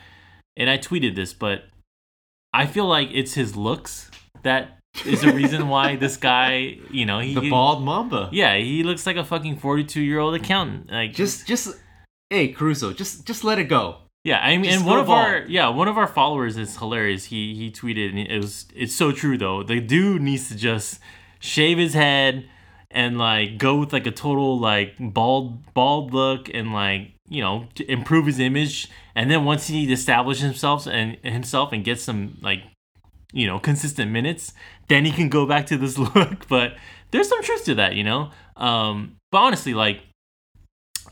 [0.55, 1.63] and i tweeted this but
[2.53, 4.11] i feel like it's his looks
[4.43, 8.29] that is the reason why this guy you know he The bald Mamba.
[8.31, 11.75] yeah he looks like a fucking 42 year old accountant like Just just
[12.29, 13.97] hey Caruso, just just let it go.
[14.23, 17.25] yeah i mean just and one of our yeah one of our followers is hilarious
[17.25, 20.99] he he tweeted and it was it's so true though the dude needs to just
[21.39, 22.45] shave his head
[22.91, 27.67] and like go with like a total like bald bald look and like you know
[27.75, 32.37] to improve his image and then once he establishes himself and himself and gets some
[32.41, 32.61] like
[33.33, 34.53] you know consistent minutes
[34.87, 36.75] then he can go back to this look but
[37.11, 40.01] there's some truth to that you know um but honestly like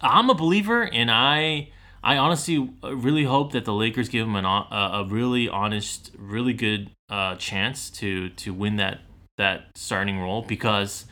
[0.02, 1.70] i'm a believer and i
[2.04, 6.54] i honestly really hope that the lakers give him an a, a really honest really
[6.54, 9.00] good uh chance to to win that
[9.38, 11.06] that starting role because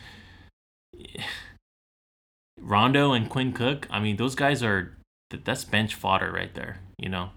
[2.60, 4.96] Rondo and Quinn Cook, I mean, those guys are
[5.30, 6.80] that's bench fodder right there.
[6.98, 7.30] You know,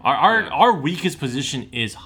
[0.00, 1.96] our our our weakest position is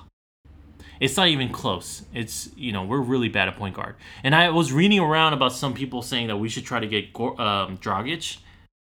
[1.00, 2.02] it's not even close.
[2.14, 3.96] It's you know we're really bad at point guard.
[4.22, 7.06] And I was reading around about some people saying that we should try to get
[7.16, 8.38] um, Dragic.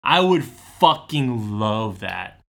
[0.04, 2.40] I would fucking love that.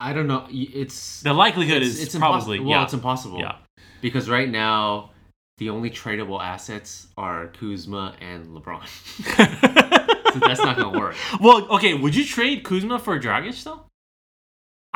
[0.00, 0.46] I don't know.
[0.50, 2.64] It's The likelihood it's, is it's probably impossible.
[2.64, 3.38] Well, yeah it's impossible.
[3.40, 3.56] yeah.
[4.00, 5.10] Because right now,
[5.58, 8.86] the only tradable assets are Kuzma and LeBron.
[10.32, 11.16] so that's not gonna work.
[11.40, 11.94] well, okay.
[11.94, 13.82] Would you trade Kuzma for Dragic though?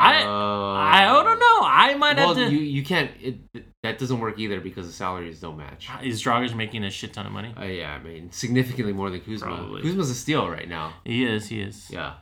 [0.02, 1.58] I Uh, I don't know.
[1.62, 2.52] I might Well, have to.
[2.54, 3.10] you you can't.
[3.20, 3.38] It,
[3.82, 5.88] that doesn't work either because the salaries don't match.
[6.02, 7.52] Is Dragic making a shit ton of money?
[7.58, 9.46] Uh, yeah, I mean significantly more than Kuzma.
[9.46, 9.82] Probably.
[9.82, 10.94] Kuzma's a steal right now.
[11.04, 11.48] He is.
[11.48, 11.88] He is.
[11.90, 12.14] Yeah.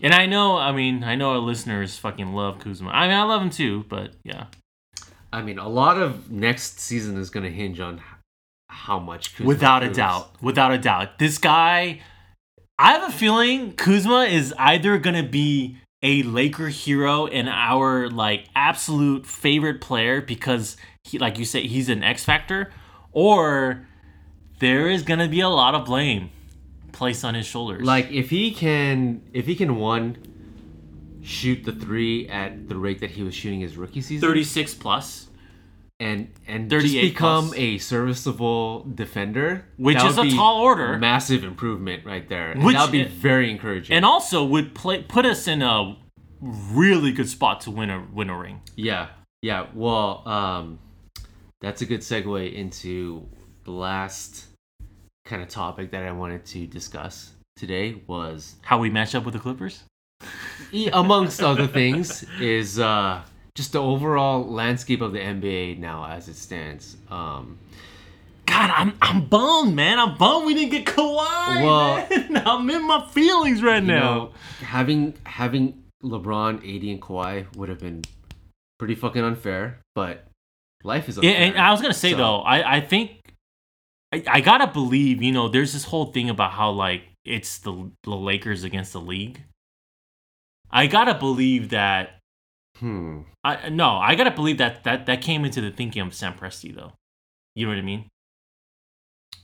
[0.00, 0.56] And I know.
[0.56, 2.90] I mean, I know our listeners fucking love Kuzma.
[2.90, 3.84] I mean, I love him too.
[3.88, 4.46] But yeah.
[5.32, 8.00] I mean, a lot of next season is gonna hinge on
[8.70, 10.40] how much Kuzma Without a doubt.
[10.42, 11.18] Without a doubt.
[11.18, 12.00] This guy.
[12.76, 18.46] I have a feeling Kuzma is either gonna be a Laker hero and our like
[18.54, 22.70] absolute favorite player because he, like you say, he's an X factor,
[23.10, 23.88] or
[24.60, 26.30] there is gonna be a lot of blame
[26.92, 27.82] placed on his shoulders.
[27.82, 30.18] Like if he can, if he can one
[31.22, 35.28] shoot the three at the rate that he was shooting his rookie season, 36 plus,
[36.04, 37.58] and and just become plus.
[37.58, 40.98] a serviceable defender, Which is a tall order.
[40.98, 42.52] massive improvement right there.
[42.52, 43.96] And Which that would be very encouraging.
[43.96, 45.96] and also would play put us in a
[46.72, 48.60] really good spot to win a win a ring.
[48.76, 49.08] yeah,
[49.42, 49.66] yeah.
[49.74, 50.78] Well, um,
[51.60, 53.26] that's a good segue into
[53.64, 54.46] the last
[55.24, 59.32] kind of topic that I wanted to discuss today was How we match up with
[59.34, 59.84] the Clippers?
[60.92, 63.22] Amongst other things, is uh,
[63.54, 66.96] just the overall landscape of the NBA now as it stands.
[67.10, 67.58] Um,
[68.46, 69.98] God, I'm I'm bummed, man.
[69.98, 71.62] I'm bummed we didn't get Kawhi.
[71.64, 72.42] Well- man.
[72.46, 74.14] I'm in my feelings right now.
[74.14, 78.02] know, having having LeBron, AD, and Kawhi would have been
[78.78, 80.26] pretty fucking unfair, but
[80.82, 81.42] life is Yeah, unfair.
[81.48, 83.20] and I was gonna say So- though, I I think
[84.12, 85.22] I, I gotta believe.
[85.22, 89.00] You know, there's this whole thing about how like it's the, the Lakers against the
[89.00, 89.40] league.
[90.70, 92.18] I gotta believe that.
[92.78, 93.20] Hmm.
[93.44, 96.74] I no, I gotta believe that that that came into the thinking of Sam Presti
[96.74, 96.92] though.
[97.54, 98.06] You know what I mean?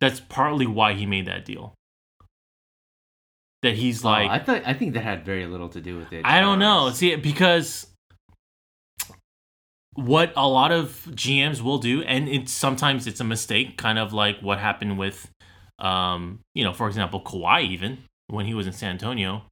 [0.00, 1.74] That's partly why he made that deal.
[3.62, 6.12] That he's like, Oh, I thought I think that had very little to do with
[6.12, 6.24] it.
[6.24, 6.90] I don't know.
[6.90, 7.86] See, because
[9.94, 14.12] what a lot of GMs will do, and it's sometimes it's a mistake, kind of
[14.12, 15.30] like what happened with,
[15.78, 19.42] um, you know, for example, Kawhi, even when he was in San Antonio.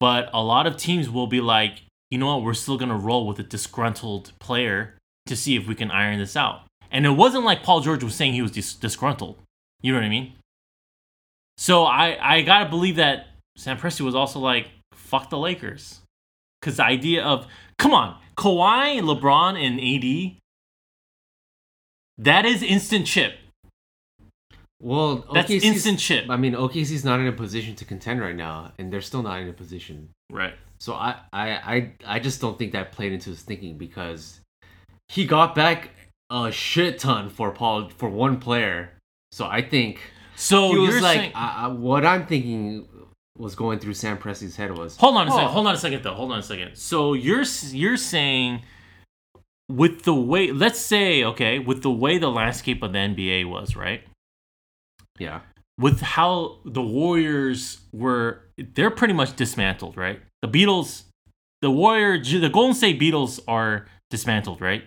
[0.00, 1.82] But a lot of teams will be like,
[2.14, 4.94] you know what, we're still gonna roll with a disgruntled player
[5.26, 6.60] to see if we can iron this out.
[6.92, 9.36] And it wasn't like Paul George was saying he was dis- disgruntled.
[9.82, 10.34] You know what I mean?
[11.58, 16.02] So I I gotta believe that Sam Presti was also like, fuck the Lakers.
[16.62, 17.48] Cause the idea of
[17.80, 20.36] come on, Kawhi, LeBron, and AD,
[22.18, 23.34] that is instant chip.
[24.80, 26.30] Well, That's OKC's instant chip.
[26.30, 29.40] I mean, OKC's not in a position to contend right now, and they're still not
[29.40, 30.10] in a position.
[30.30, 30.54] Right.
[30.84, 34.40] So I, I, I, I just don't think that played into his thinking because
[35.08, 35.88] he got back
[36.30, 38.90] a shit ton for Paul for one player.
[39.32, 39.98] So I think
[40.36, 42.86] So he was you're like, saying I, I, what I'm thinking
[43.38, 45.36] was going through Sam Presti's head was, Hold on a Oh.
[45.36, 45.48] second.
[45.52, 46.12] Hold on a second, though.
[46.12, 46.76] Hold on a second.
[46.76, 48.60] So you're you're saying
[49.70, 53.74] with the way, let's say, okay, with the way the landscape of the NBA was,
[53.74, 54.02] right?
[55.18, 55.40] yeah,
[55.80, 58.42] With how the Warriors were,
[58.74, 60.20] they're pretty much dismantled, right?
[60.44, 61.04] The Beatles,
[61.62, 64.84] the Warrior, the Golden State Beatles are dismantled, right?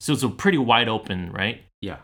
[0.00, 1.62] So it's a pretty wide open, right?
[1.80, 1.98] Yeah.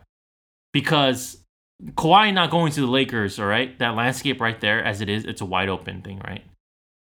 [0.72, 1.42] Because
[1.82, 3.76] Kawhi not going to the Lakers, all right?
[3.80, 6.44] That landscape right there, as it is, it's a wide open thing, right?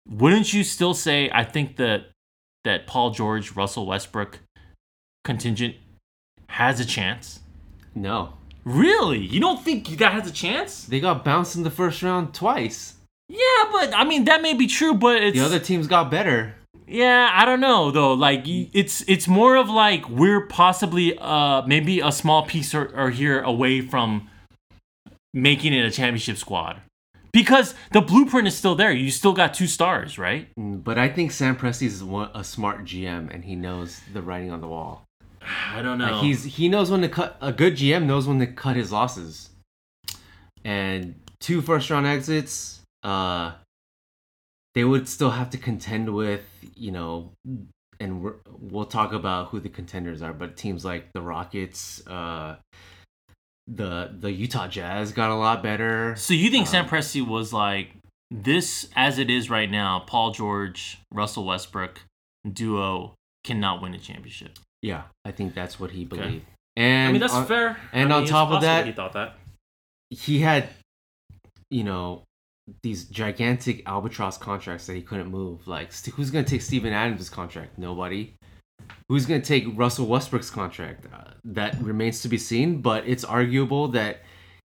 [0.08, 2.06] Wouldn't you still say I think that
[2.64, 4.40] that Paul George, Russell Westbrook
[5.26, 5.76] contingent
[6.48, 7.42] has a chance?
[7.94, 8.38] No.
[8.64, 9.20] Really?
[9.20, 10.86] You don't think that has a chance?
[10.86, 12.95] They got bounced in the first round twice.
[13.28, 16.56] Yeah, but I mean that may be true, but it's The other teams got better.
[16.88, 18.14] Yeah, I don't know though.
[18.14, 23.10] Like it's it's more of like we're possibly uh maybe a small piece or, or
[23.10, 24.30] here away from
[25.34, 26.82] making it a championship squad.
[27.32, 28.94] Because the blueprint is still there.
[28.94, 30.48] You still got two stars, right?
[30.58, 34.52] Mm, But I think Sam Presti is a smart GM and he knows the writing
[34.52, 35.04] on the wall.
[35.74, 36.12] I don't know.
[36.14, 37.38] Like he's he knows when to cut.
[37.42, 39.50] A good GM knows when to cut his losses.
[40.64, 42.75] And two first round exits,
[43.06, 43.54] uh,
[44.74, 46.44] they would still have to contend with
[46.76, 47.32] you know,
[48.00, 50.34] and we're, we'll talk about who the contenders are.
[50.34, 52.58] But teams like the Rockets, uh,
[53.68, 56.16] the the Utah Jazz got a lot better.
[56.18, 57.92] so you think Sam Presti was like
[58.32, 62.02] this as it is right now, Paul George, Russell Westbrook
[62.52, 64.60] duo cannot win a championship.
[64.82, 66.46] Yeah, I think that's what he believed.
[66.76, 67.78] And I mean that's on- fair.
[67.94, 69.36] and I on mean, it's top of that- he thought that.
[70.10, 70.68] he had,
[71.72, 72.24] you know,
[72.82, 75.68] these gigantic albatross contracts that he couldn't move.
[75.68, 77.78] Like, who's going to take Steven Adams' contract?
[77.78, 78.36] Nobody.
[79.10, 81.08] Who's going to take Russell Westbrook's contract?
[81.14, 84.22] Uh, that remains to be seen, but it's arguable that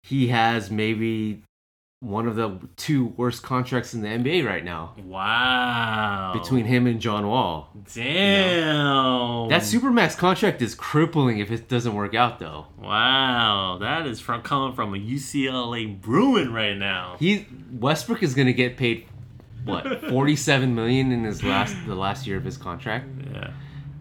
[0.04, 1.44] he has maybe
[2.04, 6.32] one of the two worst contracts in the NBA right now Wow.
[6.34, 7.70] between him and John Wall.
[7.94, 9.50] Damn.
[9.50, 12.68] That Supermax contract is crippling if it doesn't work out, though.
[12.78, 17.16] Wow, that is from coming from a UCLA Bruin right now.
[17.20, 19.06] He Westbrook is going to get paid
[19.66, 23.08] what 47 million in his last the last year of his contract.
[23.34, 23.52] Yeah.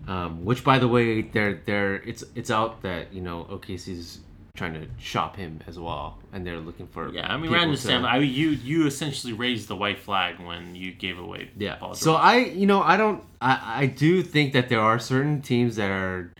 [0.08, 4.18] Um, which by the way, they're they're it's it's out that you know OKC's
[4.54, 8.04] trying to shop him as well, and they're looking for Yeah, I mean, I understand.
[8.04, 11.50] to- I mean, you you essentially raised the white flag when you gave away.
[11.56, 11.76] yeah.
[11.76, 15.40] Paul So I you know I don't I I do think that there are certain
[15.42, 16.32] teams that are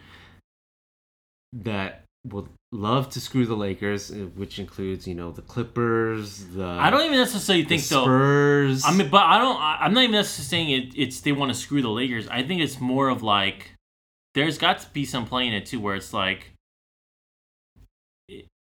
[1.53, 6.65] that would love to screw the Lakers, uh, which includes you know the Clippers, the
[6.67, 8.05] I don't even necessarily the think though.
[8.05, 8.85] Spurs.
[8.85, 9.57] I mean, but I don't.
[9.61, 12.29] I- I'm not even necessarily saying it, it's they want to screw the Lakers.
[12.29, 13.73] I think it's more of like
[14.35, 16.53] there's got to be some play in it too, where it's like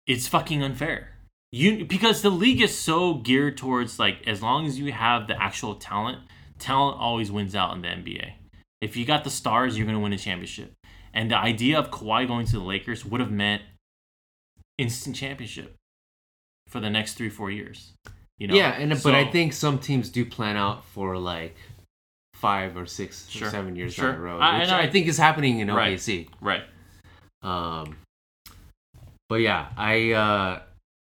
[0.07, 1.09] it's fucking unfair.
[1.51, 5.41] You because the league is so geared towards like as long as you have the
[5.41, 6.19] actual talent,
[6.59, 8.33] talent always wins out in the NBA.
[8.81, 10.73] If you got the stars, you're gonna win a championship.
[11.13, 13.61] And the idea of Kawhi going to the Lakers would have meant
[14.77, 15.75] instant championship
[16.67, 17.93] for the next three four years.
[18.37, 18.53] You know.
[18.55, 21.55] yeah, and but I think some teams do plan out for like
[22.35, 23.47] five or six Sure.
[23.47, 24.11] or seven years Sure.
[24.11, 25.97] down the road, I- which I, I- think is happening in Right.
[25.97, 26.27] OKC.
[26.39, 26.63] right.
[27.41, 27.97] Um,
[29.29, 30.61] but yeah, I uh,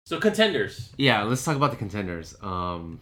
[0.06, 0.90] So contenders.
[0.96, 2.34] yeah, let's talk about the contenders.
[2.42, 3.00] Um,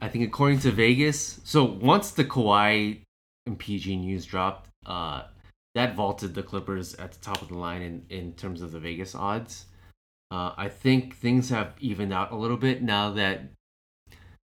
[0.00, 3.00] I think according to Vegas, so once the Kawhi
[3.46, 5.22] and PG news dropped, uh,
[5.74, 8.78] that vaulted the Clippers at the top of the line in, in terms of the
[8.80, 9.66] Vegas odds.
[10.30, 13.42] Uh, I think things have evened out a little bit now that,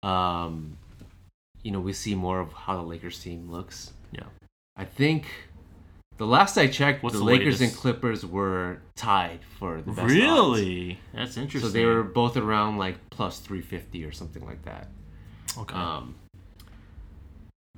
[0.03, 0.77] um,
[1.63, 3.91] you know, we see more of how the Lakers team looks.
[4.11, 4.23] Yeah.
[4.75, 5.25] I think
[6.17, 7.61] the last I checked, What's the the Lakers latest?
[7.61, 10.13] and Clippers were tied for the best odds.
[10.13, 10.99] Really?
[11.13, 11.69] That's interesting.
[11.69, 14.87] So they were both around like plus 350 or something like that.
[15.57, 15.75] okay.
[15.75, 16.15] Um,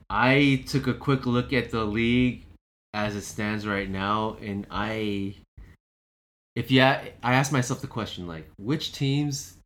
[0.09, 2.43] I took a quick look at the league
[2.93, 5.35] as it stands right now, and I,
[6.55, 9.57] if yeah, I asked myself the question like, which teams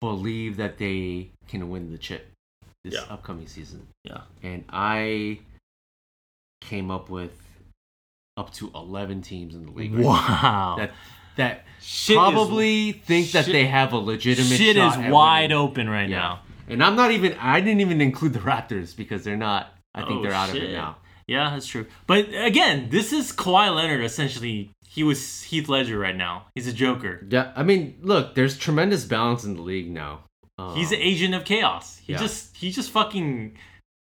[0.00, 2.30] believe that they can win the chip
[2.84, 3.00] this Yeah.
[3.10, 3.88] upcoming season?
[4.04, 4.20] yeah.
[4.42, 5.40] And I
[6.60, 7.32] came up with
[8.36, 9.94] up to 11 teams in the league.
[9.94, 10.74] right now Wow.
[10.78, 10.92] That
[11.36, 15.56] that Shit is- probably think that shit- they have a legitimate shit is wide winning.
[15.56, 16.16] open right Yeah.
[16.18, 16.40] now.
[16.68, 20.20] And I'm not even I didn't even include the Raptors because they're not I think
[20.20, 20.96] Oh, they're out of it now.
[21.26, 21.86] Yeah, that's true.
[22.06, 24.70] But again, this is Kawhi Leonard essentially.
[24.88, 26.46] He was Heath Ledger right now.
[26.54, 27.26] He's a Joker.
[27.28, 30.20] Yeah, I mean, look, there's tremendous balance in the league now.
[30.58, 31.98] Um, He's an agent of chaos.
[31.98, 32.18] He yeah.
[32.18, 33.56] just he just fucking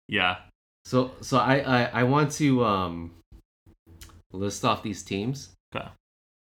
[0.07, 0.37] yeah.
[0.85, 3.11] so so I, I I want to um
[4.31, 5.87] list off these teams Okay.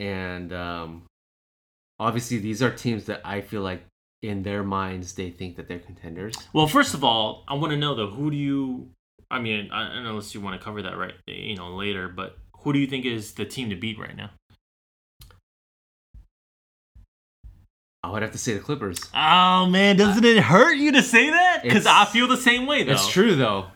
[0.00, 1.02] and um
[1.98, 3.82] obviously these are teams that I feel like
[4.22, 6.34] in their minds they think that they're contenders.
[6.52, 8.90] Well, first of all, I want to know though, who do you?
[9.30, 11.74] I mean, I I don't know unless you want to cover that right, you know,
[11.76, 12.08] later.
[12.08, 14.30] But who do you think is the team to beat right now?
[18.02, 19.00] I would have to say the Clippers.
[19.14, 21.62] Oh man, doesn't it hurt you to say that?
[21.62, 22.92] Because I feel the same way though.
[22.92, 23.66] It's true though.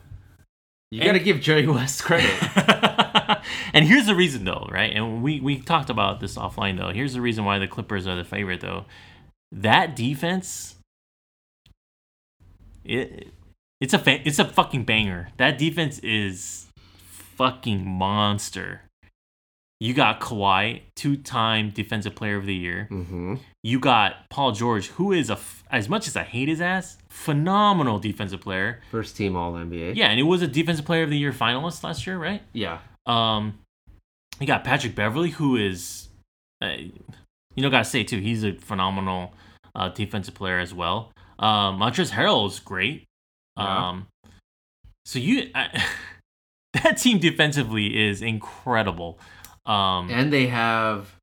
[0.90, 2.34] You got to give Jerry West credit.
[3.72, 4.92] and here's the reason though, right?
[4.94, 6.90] And we we talked about this offline though.
[6.90, 8.84] Here's the reason why the Clippers are the favorite though.
[9.52, 10.76] That defense
[12.84, 13.28] it
[13.80, 15.28] it's a fa- it's a fucking banger.
[15.38, 16.66] That defense is
[17.36, 18.82] fucking monster.
[19.82, 22.86] You got Kawhi, two-time defensive player of the year.
[22.90, 23.36] mm-hmm.
[23.62, 26.98] You got Paul George, who is a f- as much as I hate his ass,
[27.08, 28.82] phenomenal defensive player.
[28.90, 29.96] First team All NBA.
[29.96, 32.42] Yeah, and he was a defensive player of the year finalist last year, right?
[32.52, 32.80] Yeah.
[33.06, 33.58] Um,
[34.38, 36.08] you got Patrick Beverley, who is,
[36.62, 36.68] uh,
[37.54, 39.32] you know, gotta say too, he's a phenomenal
[39.74, 41.12] uh, defensive player as well.
[41.38, 43.04] Um, Montrezl Harrell is great.
[43.56, 43.88] Yeah.
[43.88, 44.06] Um,
[45.04, 45.82] so you, I,
[46.82, 49.18] that team defensively is incredible.
[49.66, 51.14] Um, And they have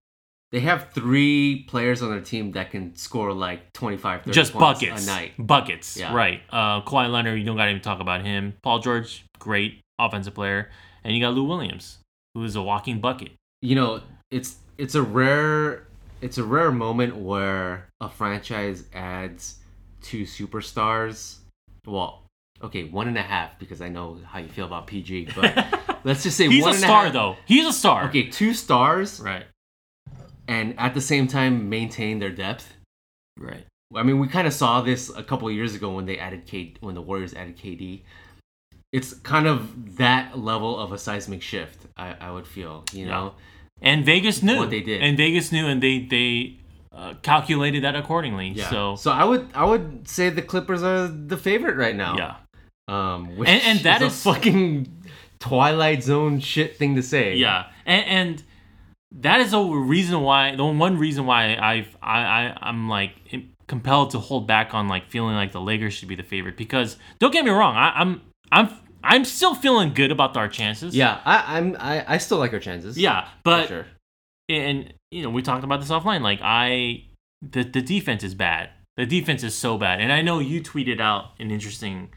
[0.51, 4.79] they have three players on their team that can score like 25 30 just points
[4.79, 5.33] buckets, a night.
[5.37, 6.13] buckets, Yeah.
[6.13, 6.41] right?
[6.49, 8.53] Uh, Kawhi Leonard, you don't gotta even talk about him.
[8.63, 10.69] Paul George, great offensive player,
[11.07, 11.99] and you got Lou Williams,
[12.35, 13.31] who is a walking bucket.
[13.61, 15.87] You know, it's it's a rare
[16.21, 19.55] it's a rare moment where a franchise adds
[20.01, 21.37] two superstars.
[21.85, 22.23] Well,
[22.61, 26.23] okay, one and a half because I know how you feel about PG, but let's
[26.23, 27.37] just say He's one a and a star half- though.
[27.45, 28.09] He's a star.
[28.09, 29.45] Okay, two stars Right.
[30.47, 32.73] and at the same time maintain their depth.
[33.39, 33.65] Right.
[33.95, 36.45] I mean, we kind of saw this a couple of years ago when they added
[36.45, 38.01] K when the Warriors added KD.
[38.91, 41.85] It's kind of that level of a seismic shift.
[41.97, 43.11] I, I would feel, you Yeah.
[43.11, 43.33] know.
[43.81, 45.01] And Vegas knew What they did.
[45.03, 46.57] And Vegas knew, and they they
[46.91, 48.49] uh, calculated that accordingly.
[48.49, 48.69] Yeah.
[48.69, 52.17] So, so I would I would say the Clippers are the favorite right now.
[52.17, 52.35] yeah,
[52.87, 54.87] Um, which And- and that is, is- a fucking
[55.39, 57.35] Twilight Zone shit thing to say.
[57.35, 58.43] yeah, and and
[59.11, 63.11] that is a reason why the one reason why I've I, I I'm like
[63.67, 66.97] compelled to hold back on like feeling like the Lakers should be the favorite because
[67.19, 68.21] don't get me wrong, I, I'm
[68.51, 68.69] I'm
[69.03, 70.95] I'm still feeling good about our chances.
[70.95, 72.97] Yeah, I, I'm I, I still like our chances.
[72.97, 73.85] yeah, but sure.
[74.49, 77.03] and you know we talked about this offline like i
[77.41, 80.99] the, the defense is bad the defense is so bad and i know you tweeted
[80.99, 82.09] out an interesting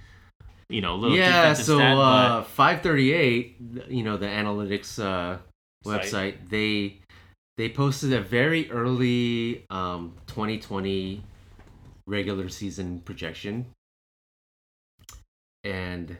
[0.69, 3.57] you know little yeah so stat, uh 538
[3.89, 5.39] you know the analytics uh
[5.85, 6.03] Site.
[6.03, 6.99] website they
[7.57, 11.23] they posted a very early um 2020
[12.07, 13.67] regular season projection
[15.65, 16.17] and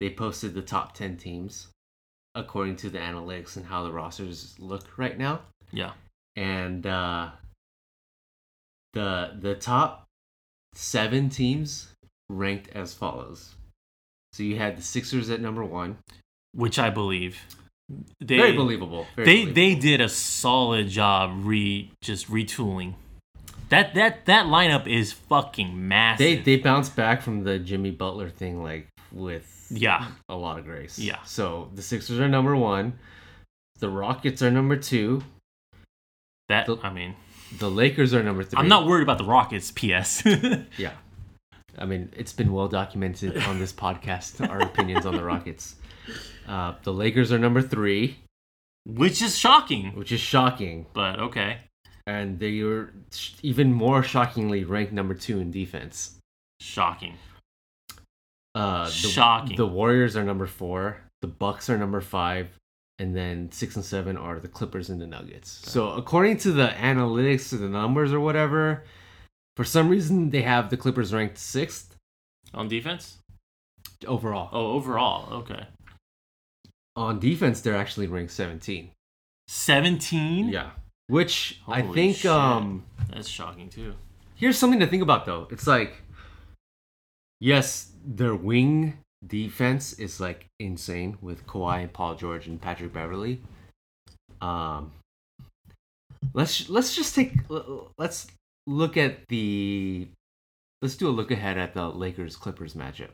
[0.00, 1.68] they posted the top 10 teams
[2.34, 5.40] according to the analytics and how the rosters look right now.
[5.72, 5.92] Yeah.
[6.36, 7.30] And uh
[8.92, 10.06] the the top
[10.74, 11.88] seven teams
[12.28, 13.54] ranked as follows.
[14.32, 15.98] So you had the sixers at number one.
[16.54, 17.40] Which i believe.
[18.20, 19.06] They very believable.
[19.16, 19.54] Very they believable.
[19.54, 22.94] they did a solid job re just retooling
[23.70, 26.18] that that that lineup is fucking massive.
[26.18, 30.08] they they bounced back from the jimmy butler thing like with yeah.
[30.28, 30.98] a lot of grace.
[30.98, 31.22] Yeah.
[31.24, 32.98] so the sixers are number one.
[33.78, 35.22] The rockets are number two.
[36.48, 37.14] That The- i mean.
[37.58, 38.60] The lakers are number three.
[38.60, 40.24] I'm not worried about the rockets ps
[40.78, 40.92] yeah.
[41.78, 45.76] I mean it's been well documented on this podcast our opinions on the rockets.
[46.46, 48.18] Uh, the lakers are number three.
[48.86, 49.94] Which is shocking.
[49.94, 50.86] Which is shocking.
[50.92, 51.58] But okay
[52.10, 56.16] and they were sh- even more shockingly ranked number two in defense.
[56.60, 57.14] shocking
[58.54, 59.56] Uh, the, Shocking.
[59.56, 60.82] The Warriors are number four.
[61.22, 62.48] The Bucks are number five,
[62.98, 65.50] and then six and seven are the Clippers and the Nuggets.
[65.70, 68.84] So according to the analytics, to the numbers or whatever,
[69.56, 71.94] for some reason they have the Clippers ranked sixth
[72.52, 73.18] on defense
[74.06, 74.48] overall.
[74.52, 75.66] oh overall okay
[76.96, 78.90] On defense, they're actually ranked 17.
[79.48, 80.70] 17 Yeah.
[81.10, 82.30] Which I think shit.
[82.30, 83.94] um That's shocking too.
[84.36, 85.46] here's something to think about though.
[85.50, 86.02] It's like
[87.40, 93.40] yes, their wing defense is like insane with Kawhi and Paul George and Patrick Beverley.
[94.40, 94.92] Um
[96.34, 97.32] let's let's just take
[97.98, 98.26] let's
[98.66, 100.08] look at the
[100.82, 103.10] let's do a look ahead at the Lakers Clippers matchup.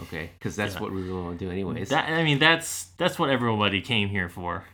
[0.00, 0.30] Okay?
[0.40, 0.80] Cuz that's Yeah.
[0.80, 1.88] what we really want to do anyways.
[1.90, 4.64] That I mean that's that's what everybody came here for.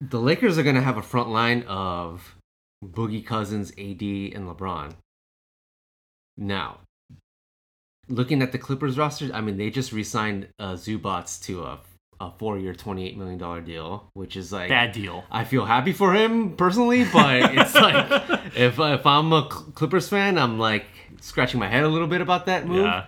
[0.00, 2.36] The Lakers are going to have a front line of
[2.84, 4.94] Boogie Cousins, AD, and LeBron.
[6.38, 6.78] Now,
[8.08, 11.78] looking at the Clippers roster, I mean, they just re-signed uh, Zubac to a,
[12.18, 14.70] a four-year, $28 million deal, which is like...
[14.70, 15.24] Bad deal.
[15.30, 18.06] I feel happy for him personally, but it's like
[18.56, 20.86] if if I'm a Clippers fan, I'm like
[21.20, 22.86] scratching my head a little bit about that move.
[22.86, 23.04] Yeah.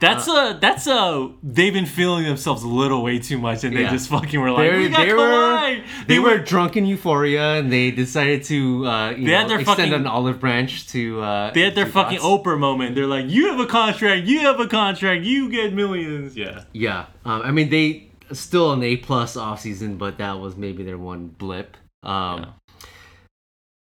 [0.00, 3.82] That's a that's a they've been feeling themselves a little way too much, and they
[3.82, 3.90] Yeah.
[3.90, 5.82] just fucking were like, They're- we got they were- Kawhi.
[6.08, 9.60] They were drunk in euphoria, and they decided to uh, you They had know, their
[9.60, 11.20] extend fucking- an olive branch to.
[11.22, 12.18] Uh, They had their fucking.
[12.20, 12.94] Oprah moment.
[12.94, 16.36] They're like, you have a contract, you have a contract, you get millions.
[16.36, 16.62] Yeah.
[16.72, 20.82] Yeah, um, I mean they still an A plus off season, but that was maybe
[20.82, 21.76] their one blip.
[22.02, 22.46] Um,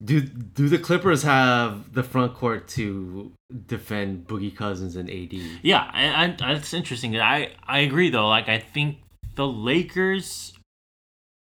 [0.04, 3.32] Do do the Clippers have the front court to
[3.68, 5.34] defend Boogie Cousins and AD?
[5.62, 7.18] Yeah, and, that's interesting.
[7.20, 8.28] I I agree though.
[8.28, 8.98] Like I think
[9.36, 10.54] the Lakers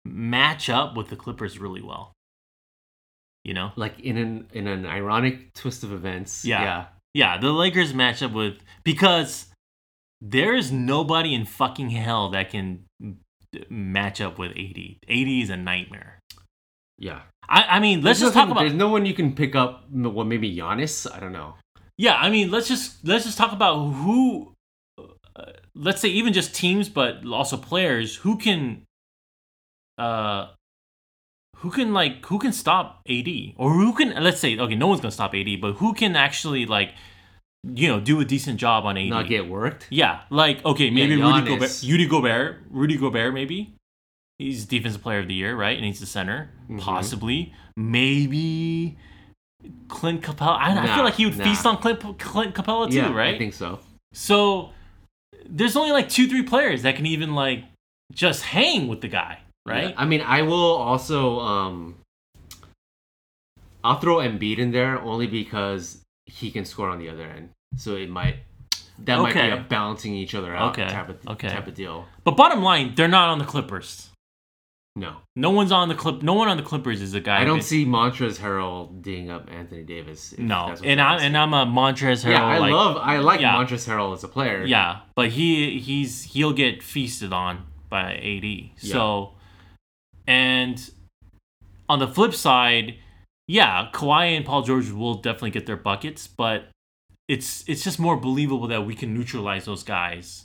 [0.04, 2.12] match up with the Clippers really well.
[3.44, 3.72] You know?
[3.76, 6.44] Like in an in an ironic twist of events.
[6.44, 6.62] Yeah.
[6.62, 6.86] yeah.
[7.14, 8.54] Yeah, the Lakers match up with
[8.84, 9.48] because
[10.22, 12.84] there is nobody in fucking hell that can
[13.68, 14.78] match up with AD.
[15.08, 16.18] AD is a nightmare.
[17.02, 17.22] Yeah.
[17.48, 19.84] I, I mean, let's There's just talk about There's no one you can pick up.
[19.90, 21.12] Well, maybe Giannis?
[21.12, 21.56] I don't know.
[21.98, 24.54] Yeah, I mean, let's just let's just talk about who,
[25.36, 28.84] uh, let's say even just teams, but also players who can,
[29.98, 30.48] uh,
[31.56, 35.00] who can like who can stop AD or who can let's say okay, no one's
[35.00, 36.94] gonna stop AD, but who can actually like,
[37.64, 39.10] you know, do a decent job on AD.
[39.10, 39.88] Not get worked.
[39.90, 41.48] yeah, like okay, Yeah, maybe Rudy Giannis.
[41.48, 43.74] Gobert, Rudy Gobert, Rudy Gobert, maybe.
[44.38, 45.76] He's defensive player of the year, right?
[45.76, 46.80] And he's the center, Mhm.
[46.80, 47.52] possibly.
[47.76, 48.96] Maybe
[49.88, 50.56] Clint Capela.
[50.58, 51.44] I, I feel like he would nah.
[51.44, 53.34] feast on Clint, Clint Capela too, yeah, right?
[53.34, 53.78] I think so.
[54.12, 54.70] So
[55.46, 57.64] there's only like two, three players that can even like
[58.12, 59.90] just hang with the guy, right?
[59.90, 59.94] Yeah.
[59.96, 61.96] I mean, I will also um
[63.84, 67.50] I'll throw Embiid in there only because he can score on the other end.
[67.76, 68.36] So it might
[69.00, 69.50] that might be Okay.
[69.52, 71.48] a balancing each other out Okay, type of okay.
[71.48, 72.06] type of deal.
[72.24, 74.10] But bottom line, they're not on the Clippers.
[74.94, 75.16] No.
[75.36, 76.22] No one's on the clip.
[76.22, 77.40] No one on the Clippers is a guy.
[77.40, 80.34] I don't that- see Montrezl Harrell ding up Anthony Davis.
[80.36, 82.32] No, and I'm and I'm a Montrezl Harrell.
[82.32, 83.54] Yeah, I like, love I like yeah.
[83.54, 84.64] Montrezl Harrell as a player.
[84.64, 88.86] Yeah, but he he's he'll get feasted on by AD.
[88.86, 89.32] So,
[90.26, 90.90] and
[91.88, 92.96] on the flip side,
[93.48, 96.68] yeah, Kawhi and Paul George will definitely get their buckets, but
[97.28, 100.44] it's it's just more believable that we can neutralize those guys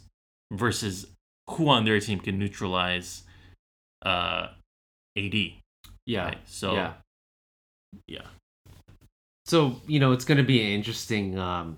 [0.53, 1.07] versus
[1.49, 3.23] who on their team can neutralize
[4.03, 4.47] uh
[5.17, 5.33] AD.
[6.05, 6.25] Yeah.
[6.25, 6.37] Right?
[6.45, 6.93] So yeah.
[8.07, 8.25] yeah.
[9.45, 11.77] So, you know, it's going to be an interesting um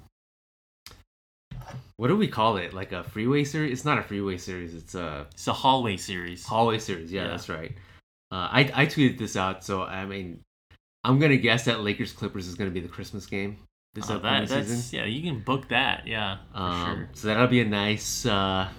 [1.97, 2.73] what do we call it?
[2.73, 3.73] Like a freeway series?
[3.73, 4.73] It's not a freeway series.
[4.73, 6.45] It's a It's a hallway series.
[6.45, 7.11] hallway series.
[7.11, 7.27] Yeah, Yeah.
[7.29, 7.71] that's right.
[8.31, 10.41] Uh, I I tweeted this out, so I mean,
[11.03, 13.57] I'm gonna guess that Lakers Clippers is gonna be the Christmas game
[13.95, 14.99] this Oh, that, that's season.
[14.99, 16.05] yeah, you can book that.
[16.07, 17.09] Yeah, Um, sure.
[17.13, 18.69] So that'll be a nice, uh,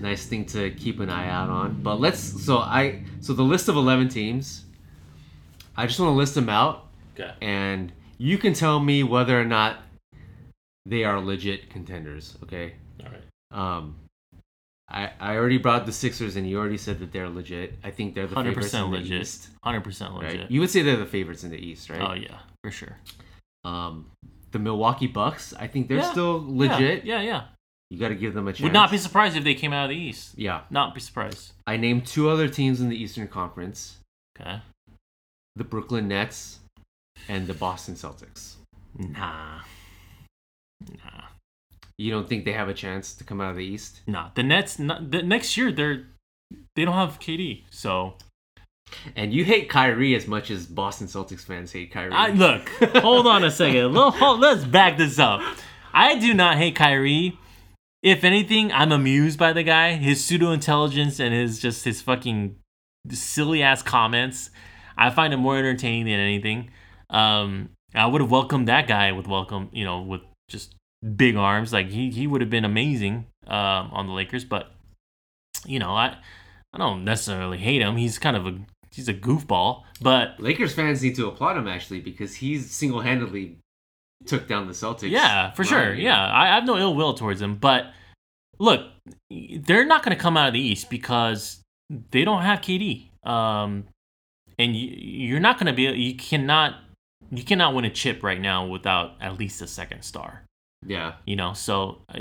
[0.00, 1.82] nice thing to keep an eye out on.
[1.82, 2.20] But let's.
[2.44, 3.02] So I.
[3.20, 4.64] So the list of eleven teams.
[5.76, 6.86] I just want to list them out,
[7.18, 7.32] Okay.
[7.42, 9.76] and you can tell me whether or not
[10.86, 12.36] they are legit contenders.
[12.44, 12.72] Okay.
[13.04, 13.22] All right.
[13.76, 13.96] Um,
[14.88, 17.74] I I already brought the Sixers, and you already said that they're legit.
[17.84, 19.20] I think they're the Hundred favorites in percent the legit.
[19.22, 19.48] East.
[19.62, 20.22] Hundred percent Right?
[20.32, 20.50] legit.
[20.50, 22.00] You would say they're the favorites in the East, right?
[22.00, 22.96] Oh yeah, for sure.
[23.64, 24.06] Um,
[24.52, 25.52] the Milwaukee Bucks.
[25.58, 26.10] I think they're Yeah.
[26.12, 27.04] still legit.
[27.04, 27.42] Yeah, yeah.
[27.90, 28.62] You got to give them a chance.
[28.62, 30.32] Would not be surprised if they came out of the East.
[30.36, 30.62] Yeah.
[30.70, 31.52] Not be surprised.
[31.66, 33.98] I named two other teams in the Eastern Conference:
[34.40, 34.60] Okay.
[35.54, 36.58] the Brooklyn Nets
[37.28, 38.54] and the Boston Celtics.
[38.98, 39.60] Nah.
[40.80, 41.22] Nah.
[41.98, 44.00] You don't think they have a chance to come out of the East?
[44.06, 44.30] Nah.
[44.34, 44.78] The Nets.
[44.78, 46.06] Not, the next year they're
[46.74, 47.62] they don't have KD.
[47.70, 48.14] So
[49.14, 52.12] And you hate Kyrie as much as Boston Celtics fans hate Kyrie.
[52.12, 52.68] I look.
[52.96, 53.94] hold on a second.
[54.40, 55.40] Let's back this up.
[55.92, 57.38] I do not hate Kyrie.
[58.06, 59.94] If anything, I'm amused by the guy.
[59.94, 62.54] His pseudo intelligence and his just his fucking
[63.10, 64.50] silly ass comments.
[64.96, 66.70] I find it more entertaining than anything.
[67.10, 70.76] Um, I would have welcomed that guy with welcome, you know, with just
[71.16, 71.72] big arms.
[71.72, 74.44] Like he he would have been amazing um, on the Lakers.
[74.44, 74.70] But
[75.66, 76.16] you know, I
[76.72, 77.96] I don't necessarily hate him.
[77.96, 78.56] He's kind of a
[78.92, 79.82] he's a goofball.
[80.00, 83.58] But Lakers fans need to applaud him actually because he's single-handedly
[84.24, 85.10] took down the Celtics.
[85.10, 85.92] Yeah, for sure.
[85.94, 87.56] Yeah, I, I have no ill will towards them.
[87.56, 87.86] But
[88.58, 88.86] look,
[89.30, 91.60] they're not going to come out of the East because
[92.10, 93.08] they don't have KD.
[93.28, 93.84] Um,
[94.58, 94.88] and you,
[95.28, 95.82] you're not going to be.
[95.82, 96.76] You cannot.
[97.30, 100.44] You cannot win a chip right now without at least a second star.
[100.86, 101.14] Yeah.
[101.24, 102.20] You know, so uh,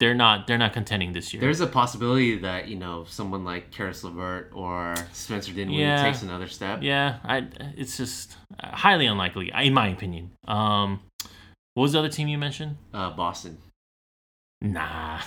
[0.00, 0.46] they're not.
[0.46, 1.40] They're not contending this year.
[1.42, 6.02] There's a possibility that, you know, someone like Caris LeVert or Spencer Dinwiddie Yeah.
[6.02, 6.78] takes another step.
[6.82, 7.46] yeah, I.
[7.76, 10.30] It's just highly unlikely, in my opinion.
[10.48, 11.00] Um,
[11.76, 12.78] what was the other team you mentioned?
[12.94, 13.58] Uh, Boston.
[14.62, 15.20] Nah.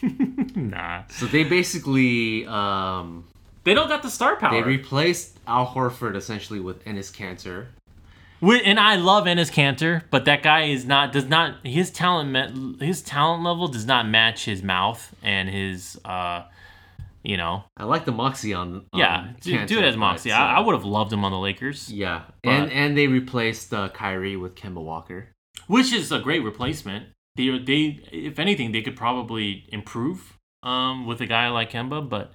[0.54, 1.02] nah.
[1.08, 3.24] So they basically um,
[3.64, 4.52] They don't got the star power.
[4.54, 7.66] they replaced Al Horford essentially with Enes Kanter.
[8.40, 13.02] And I love Enes Kanter, but that guy is not does not his talent his
[13.02, 16.44] talent level does not match his mouth and his uh
[17.24, 18.84] you know I like the moxie on.
[18.92, 20.30] on yeah do, do Kanter, it as but, Moxie.
[20.30, 23.72] uh, I, I would have loved him on the Lakers, Yeah, and and they replaced
[23.74, 25.28] uh, Kyrie with Kemba Walker.
[25.66, 27.08] Which is a great replacement.
[27.36, 32.32] They they if anything they could probably improve um with a guy like Kemba, but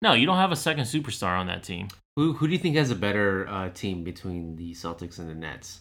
[0.00, 1.88] no, you don't have a second superstar on that team.
[2.16, 5.34] Who who do you think has a better uh, team between the Celtics and the
[5.34, 5.80] Nets?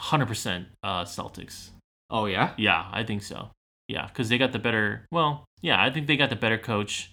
[0.00, 1.70] 100% uh Celtics.
[2.10, 3.50] Oh yeah, Yeah, I think so.
[3.88, 5.06] Yeah, because they got the better.
[5.10, 7.10] Well, yeah, I think they got the better coach.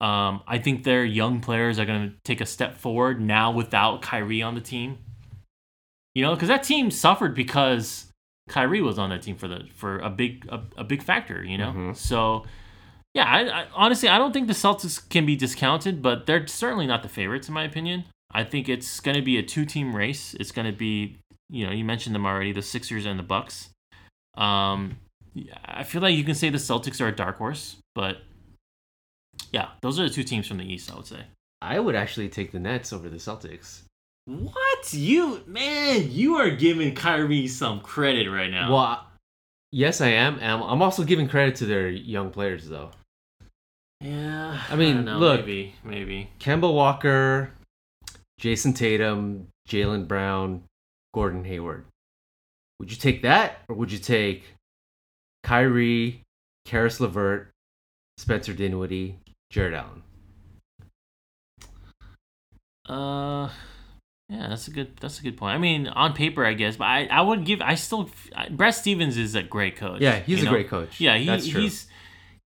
[0.00, 4.00] Um, I think their young players are going to take a step forward now without
[4.00, 4.98] Kyrie on the team.
[6.14, 8.09] You know, because that team suffered because
[8.50, 11.42] Kyrie was on that team for the for a big a, a big factor.
[11.42, 11.96] You know, Mhm.
[11.96, 12.44] so
[13.14, 16.86] yeah, I, I honestly I don't think the Celtics can be discounted, but they're certainly
[16.86, 18.04] not the favorites in my opinion.
[18.32, 20.34] I think it's going to be a two team race.
[20.38, 21.16] It's going to be
[21.48, 23.70] you know you mentioned them already, the Sixers and the Bucks.
[24.36, 24.98] Um,
[25.64, 28.18] I feel like you can say the Celtics are a dark horse, but
[29.52, 30.92] yeah, those are the two teams from the East.
[30.92, 31.24] I would say.
[31.62, 33.82] I would actually take the Nets over the Celtics.
[34.30, 36.12] What you man?
[36.12, 38.72] You are giving Kyrie some credit right now.
[38.72, 39.06] Well,
[39.72, 40.38] yes, I am.
[40.40, 42.92] And I'm also giving credit to their young players though.
[44.00, 45.40] yeah, I mean, don't know, look.
[45.40, 46.30] maybe, maybe.
[46.38, 47.50] Kemba Walker,
[48.38, 50.62] Jayson Tatum, Jaylen Brown,
[51.12, 51.86] Gordon Hayward.
[52.78, 54.44] Would you take that, or would you take
[55.42, 56.22] Kyrie,
[56.64, 57.48] Caris LeVert,
[58.16, 59.18] Spencer Dinwiddie,
[59.50, 60.02] Jarrett Allen?
[62.88, 63.48] Uh,
[64.30, 64.96] yeah, that's a good.
[65.00, 65.56] That's a good point.
[65.56, 67.60] I mean, on paper, I guess, but I, I would give.
[67.60, 68.08] I still.
[68.34, 70.00] I- Brad Stevens is a great coach.
[70.00, 70.52] Yeah, he's a know?
[70.52, 71.00] great coach.
[71.00, 71.62] Yeah, he, That's true.
[71.62, 71.88] he's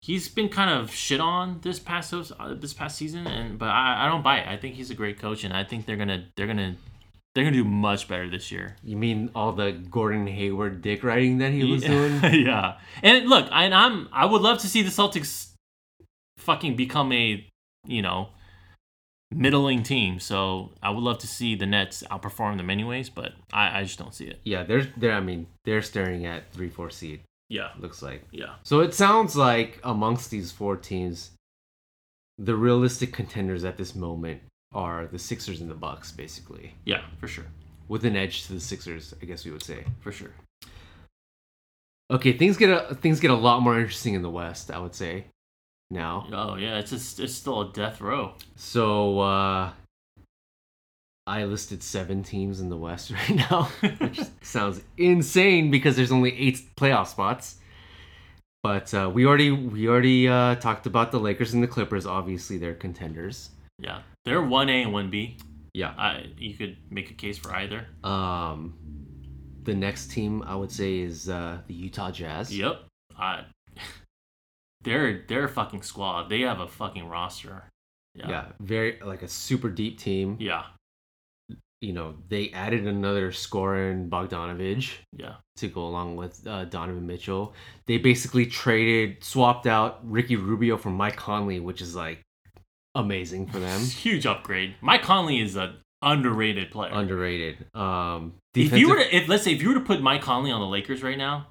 [0.01, 4.05] he's been kind of shit on this past uh, this past season, and but I,
[4.05, 4.47] I don't buy it.
[4.47, 6.77] I think he's a great coach, and I think they're gonna they're gonna
[7.35, 8.77] they're gonna do much better this year.
[8.81, 11.89] You mean all the Gordon Hayward dick writing that he was yeah.
[11.89, 12.21] doing?
[12.45, 15.49] yeah, and look, I, and I'm I would love to see the Celtics
[16.37, 17.45] fucking become a
[17.85, 18.29] you know
[19.33, 20.19] middling team.
[20.19, 23.99] So I would love to see the Nets outperform them anyways, but I, I just
[23.99, 24.39] don't see it.
[24.43, 25.13] Yeah, they're they're.
[25.13, 27.21] I mean, they're staring at three four seed.
[27.49, 28.23] Yeah, Looks like.
[28.31, 31.31] yeah, So it sounds like amongst these four teams,
[32.39, 34.41] the realistic contenders at this moment
[34.73, 37.45] are the Sixers and the Bucks, basically, yeah, for sure,
[37.87, 39.83] with an edge to the Sixers, I guess we would say.
[39.99, 40.31] for sure.
[42.09, 44.95] Okay, things get a things get a lot more interesting in the West, I would
[44.95, 45.25] say.
[45.93, 48.33] Now, Oh yeah, it's just, it's still a death row.
[48.55, 49.71] so uh,
[51.27, 56.37] I listed seven teams in the West right now, which sounds insane because there's only
[56.37, 57.57] eight playoff spots.
[58.63, 62.05] But uh, we already we already uh, talked about the Lakers and the Clippers.
[62.05, 63.49] Obviously, they're contenders.
[63.77, 65.37] Yeah, they're one A and one B.
[65.73, 65.93] Yeah.
[65.97, 67.85] I you could make a case for either.
[68.03, 68.73] Um,
[69.63, 72.57] the next team I would say is uh, the Utah Jazz.
[72.57, 72.81] Yep.
[73.17, 73.43] I.
[74.83, 76.29] They're they're a fucking squad.
[76.29, 77.63] They have a fucking roster.
[78.15, 78.29] Yeah.
[78.29, 78.45] Yeah.
[78.59, 80.37] very like a super deep team.
[80.39, 80.63] Yeah.
[81.81, 85.35] You know, they added another scorer in Bogdanovich Yeah.
[85.57, 87.53] to go along with uh, Donovan Mitchell.
[87.87, 92.21] They basically traded, swapped out Ricky Rubio for Mike Conley, which is like
[92.95, 93.81] amazing for them.
[93.85, 94.75] Huge upgrade.
[94.79, 96.91] Mike Conley is an underrated player.
[96.93, 97.65] Underrated.
[97.75, 100.51] Um, if you were to, if let's say if you were to put Mike Conley
[100.51, 101.47] on the Lakers right now,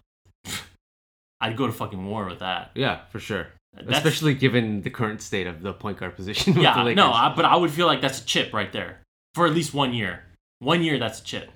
[1.42, 2.70] I'd go to fucking war with that.
[2.74, 3.48] yeah, for sure.
[3.74, 6.60] That's- Especially given the current state of the point guard position.
[6.60, 9.00] Yeah, no, I, but I would feel like that's a chip right there
[9.34, 10.24] for at least one year.
[10.60, 11.50] One year, that's a chip.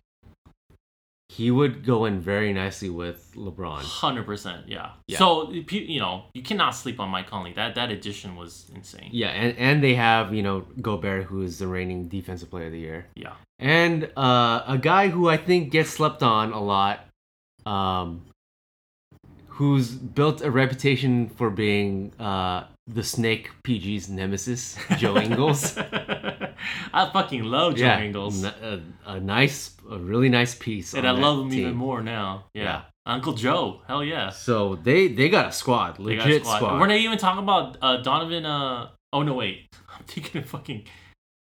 [1.29, 3.83] he would go in very nicely with LeBron.
[3.83, 4.93] Hundred percent, yeah.
[5.09, 5.19] Yeah.
[5.19, 7.53] So you you know you cannot sleep on Mike Conley.
[7.53, 9.11] That that addition was insane.
[9.13, 12.73] Yeah, and, and they have, you know, Gobert, who is the reigning defensive player of
[12.73, 13.07] the year.
[13.17, 13.35] Yeah.
[13.59, 17.05] And uh, a guy who I think gets slept on a lot,
[17.67, 18.25] um,
[19.57, 25.77] who's built a reputation for being uh, the Snake PG's nemesis, Joe Ingles.
[25.79, 28.55] I fucking love Joe yeah, Ingles, n-
[29.07, 30.95] a, a nice, a really nice piece.
[30.95, 31.61] and I love him team.
[31.61, 32.45] even more now.
[32.55, 32.63] Yeah.
[32.65, 32.83] Yeah.
[33.07, 34.31] Uncle Joe, hell yeah.
[34.31, 36.57] So they they got a squad, They got legit a squad.
[36.59, 36.81] squad.
[36.81, 38.45] We're not even talking about uh, Donovan.
[38.45, 39.69] Uh, oh no, wait.
[39.97, 40.85] I'm thinking of fucking.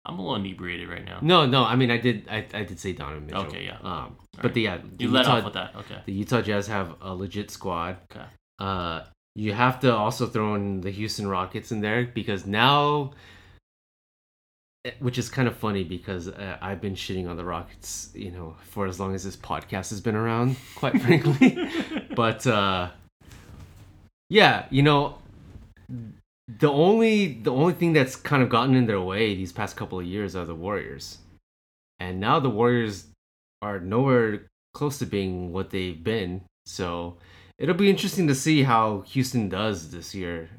[0.05, 1.17] I'm a little inebriated right now.
[1.21, 3.41] No, no, I mean I did I, I did say Donovan Mitchell.
[3.47, 3.77] Okay, yeah.
[3.81, 4.53] Um, but right.
[4.53, 5.75] the, yeah, the You let Utah, off with that.
[5.75, 5.97] Okay.
[6.05, 7.97] the Utah Jazz have a legit squad.
[8.11, 8.25] Okay.
[8.59, 9.01] Uh,
[9.35, 13.11] you have to also throw in the Houston Rockets in there because now,
[14.85, 18.31] eh, which is kind of funny because uh, I've been shitting on the Rockets, you
[18.31, 21.69] know, for as long as this podcast has been around, quite frankly.
[22.15, 22.89] but uh,
[24.29, 25.17] yeah, you know,
[26.47, 29.99] the only the only thing that's kind of gotten in their way these past couple
[29.99, 31.19] of years are the Warriors,
[31.99, 33.05] and now the Warriors
[33.61, 36.41] are nowhere close to being what they've been.
[36.65, 37.17] So
[37.57, 40.49] it'll be interesting to see how Houston does this year,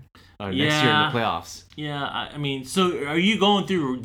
[0.41, 1.65] uh, next year in the playoffs.
[1.77, 4.03] Yeah, I, I mean, so are you going through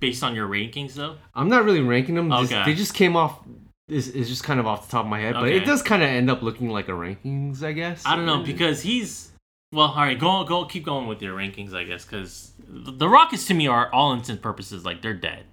[0.00, 1.16] based on your rankings though?
[1.34, 2.30] I'm not really ranking them.
[2.30, 2.64] just- Okay.
[2.70, 3.40] they just came off.
[3.88, 5.56] Is is just kind of off the top of my head, but Okay.
[5.56, 8.04] it does kind of end up looking like a rankings, I guess.
[8.04, 9.32] I don't know because he's
[9.72, 9.86] well.
[9.86, 13.54] All right, go go keep going with your rankings, I guess, because the Rockets to
[13.54, 15.44] me are all intents purposes like they're dead.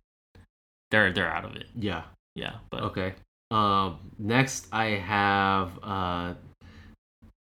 [0.92, 1.68] They're they're out of it.
[1.80, 2.04] yeah.
[2.36, 3.14] Yeah, but Okay.
[3.52, 4.00] Um.
[4.20, 5.80] Next, I have.
[5.82, 6.34] Uh.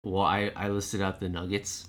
[0.03, 1.87] Well, I I listed out the Nuggets.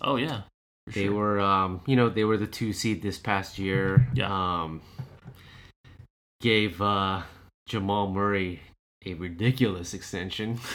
[0.00, 0.42] oh yeah,
[0.86, 1.14] They sure.
[1.14, 4.06] were, um, you know, they were the two seed this past year.
[4.14, 4.30] Yeah.
[4.62, 4.80] Um,
[6.40, 7.22] gave uh,
[7.68, 8.60] Jamal Murray
[9.04, 10.58] a ridiculous extension.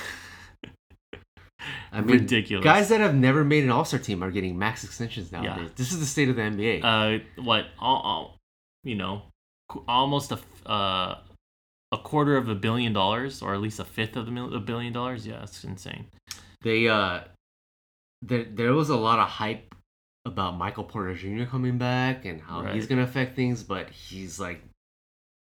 [1.92, 2.64] I mean, ridiculous.
[2.64, 5.68] guys that have never made an All Star team are getting max extensions nowadays.
[5.70, 5.74] Yeah.
[5.76, 6.82] This is the state of the NBA.
[6.84, 8.38] uh, what all, all
[8.84, 9.24] you know,
[9.88, 11.16] almost a uh,
[11.92, 14.60] a quarter of a billion dollars, or at least a fifth of the mil- a
[14.60, 15.26] billion dollars.
[15.26, 16.08] Yeah, it's insane.
[16.62, 17.22] they, uh,
[18.22, 19.74] there, there was a lot of hype
[20.26, 21.46] about Michael Porter Jr.
[21.46, 24.62] coming back and how he's gonna affect things, but he's like,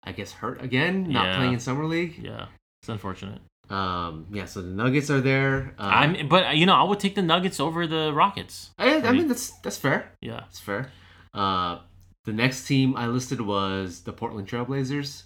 [0.03, 1.35] I guess hurt again, not Yeah.
[1.38, 2.18] playing in summer league.
[2.18, 2.48] Yeah,
[2.81, 3.41] it's unfortunate.
[3.69, 5.76] Um, yeah, so the Nuggets are there.
[5.77, 8.72] Uh, I'm, but you know, I would take the Nuggets over the Rockets.
[8.80, 10.11] I, I mean that's that's fair.
[10.22, 10.45] Yeah.
[10.49, 10.91] it's fair.
[11.34, 11.80] Uh,
[12.26, 15.23] the next team I listed was the Portland Trailblazers.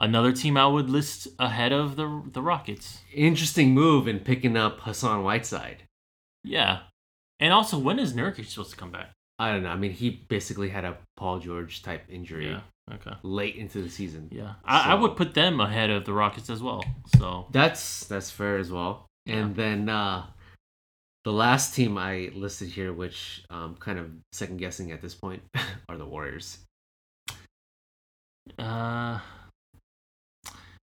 [0.00, 3.00] Another team I would list ahead of the the Rockets.
[3.12, 5.82] Interesting move in picking up Hassan Whiteside.
[6.44, 6.80] Yeah,
[7.40, 9.10] and also when is Nurkic supposed to come back?
[9.40, 9.70] I don't know.
[9.70, 12.60] I mean, he basically had a Paul George type injury Yeah.
[12.92, 13.12] Okay.
[13.22, 14.28] late into the season.
[14.32, 16.82] Yeah, I, I would put them ahead of the Rockets as well.
[17.16, 19.06] So That's that's fair as well.
[19.26, 20.26] And then uh,
[21.28, 25.42] the last team I listed here, which I'm kind of second guessing at this point,
[25.90, 26.56] are the Warriors.
[28.58, 29.20] uh,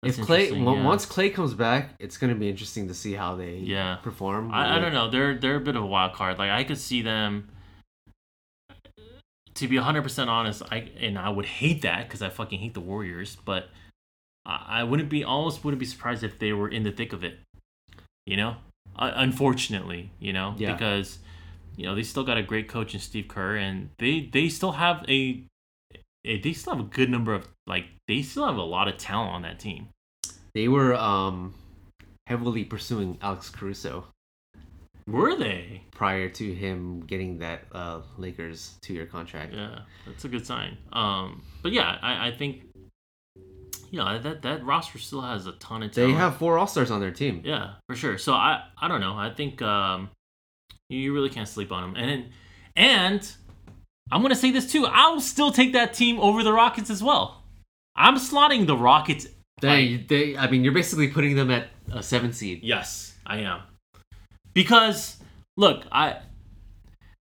[0.04, 0.84] If Clay yeah.
[0.84, 3.96] once Clay comes back, it's going to be interesting to see how they Yeah.
[4.04, 4.52] perform.
[4.52, 5.10] I, I don't know.
[5.10, 6.38] They're they're a bit of a wild card.
[6.38, 7.50] Like I could see them.
[9.56, 12.80] To be 100% honest, I and I would hate that because I fucking hate the
[12.80, 13.70] Warriors, but
[14.46, 17.24] I, I wouldn't be almost wouldn't be surprised if they were in the thick of
[17.24, 17.40] it.
[18.28, 18.58] You know,
[19.00, 20.74] uh, unfortunately, you know, Yeah.
[20.74, 21.20] because
[21.76, 24.74] you know they still got a great coach in Steve Kerr, and they they still
[24.74, 25.44] have a,
[26.26, 28.98] a they still have a good number of like they still have a lot of
[28.98, 29.88] talent on that team.
[30.56, 31.54] They were um,
[32.26, 34.06] heavily pursuing Alex Caruso
[35.08, 35.84] Were they?
[35.92, 39.54] prior to him getting that uh, Lakers two-year contract.
[39.54, 40.78] Yeah, that's a good sign.
[40.94, 42.67] Um, but yeah, I, I think
[43.92, 46.14] you know that that roster still has a ton of Talent.
[46.14, 47.42] They have four All Stars on their team.
[47.44, 48.18] yeah, for sure.
[48.18, 49.14] So I I don't know.
[49.16, 50.10] I think um,
[50.90, 52.04] you really can't sleep on them.
[52.04, 52.26] And
[52.76, 53.32] and
[54.12, 54.86] I'm gonna say this too.
[54.86, 57.44] I'll still take that team over the Rockets as well.
[57.96, 59.28] I'm slotting the Rockets.
[59.60, 62.60] They, they, I mean, you're basically putting them at a seven seed.
[62.62, 63.62] Yes, I am.
[64.54, 65.18] Because
[65.58, 66.18] look, I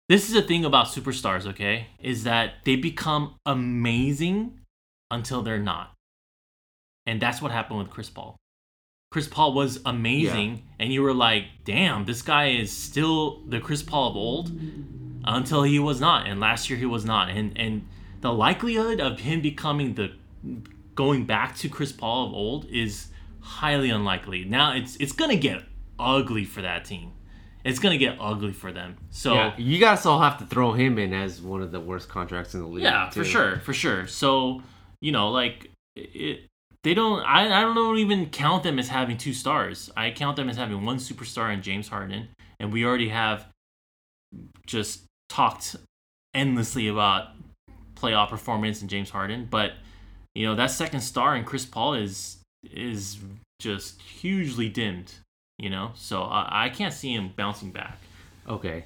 [0.09, 1.87] this is the thing about superstars, okay?
[1.99, 4.59] Is that they become amazing
[5.09, 5.94] until they're not.
[7.05, 8.35] And that's what happened with Chris Paul.
[9.11, 13.81] Chris Paul was amazing and you were like, "Damn, this guy is still the Chris
[13.83, 14.51] Paul of old."
[15.27, 17.29] Until he was not, and last year he was not.
[17.29, 17.87] And and
[18.21, 20.11] the likelihood of him becoming the
[20.93, 23.07] going back to Chris Paul of old is
[23.39, 24.43] highly unlikely.
[24.45, 25.63] Now it's it's gonna get
[25.97, 27.11] ugly for that team.
[27.63, 28.97] It's gonna get ugly for them.
[29.09, 32.07] So Yeah, you guys all have to throw him in as one of the worst
[32.09, 32.83] contracts in the league.
[32.83, 34.05] yeah, for sure, for sure.
[34.07, 34.61] So
[35.01, 36.47] you know, like it,
[36.85, 37.21] they don't.
[37.21, 39.89] I I don't even count them as having two stars.
[39.97, 42.27] I count them as having one superstar in James Harden,
[42.59, 43.47] and we already have
[44.67, 45.75] just talked
[46.35, 47.29] endlessly about
[47.95, 49.47] playoff performance and James Harden.
[49.49, 49.71] But
[50.35, 52.37] you know that second star in Chris Paul is
[52.71, 53.17] is
[53.59, 55.11] just hugely dimmed.
[55.57, 57.97] You know, so I, I can't see him bouncing back.
[58.47, 58.85] Okay.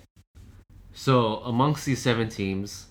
[0.94, 2.88] So amongst these seven teams,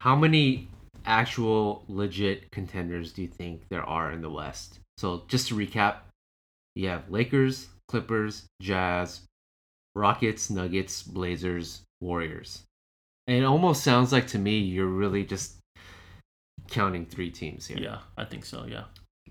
[0.00, 0.66] how many
[1.06, 4.80] actual legit contenders do you think there are in the West?
[4.98, 5.96] So just to recap,
[6.74, 9.22] you have Lakers, Clippers, Jazz,
[9.94, 12.62] Rockets, Nuggets, Blazers, Warriors.
[13.26, 15.56] And it almost sounds like to me you're really just
[16.68, 17.78] counting three teams here.
[17.78, 18.64] Yeah, I think so.
[18.66, 18.84] Yeah.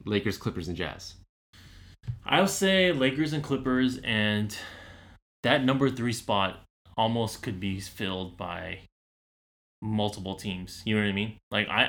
[0.06, 1.16] Lakers, Clippers, and Jazz.
[2.26, 4.56] I would say Lakers and Clippers, and
[5.44, 6.60] that number three spot
[6.98, 8.80] almost could be filled by
[9.82, 10.82] multiple teams.
[10.86, 11.38] You know what I mean?
[11.50, 11.84] Like I,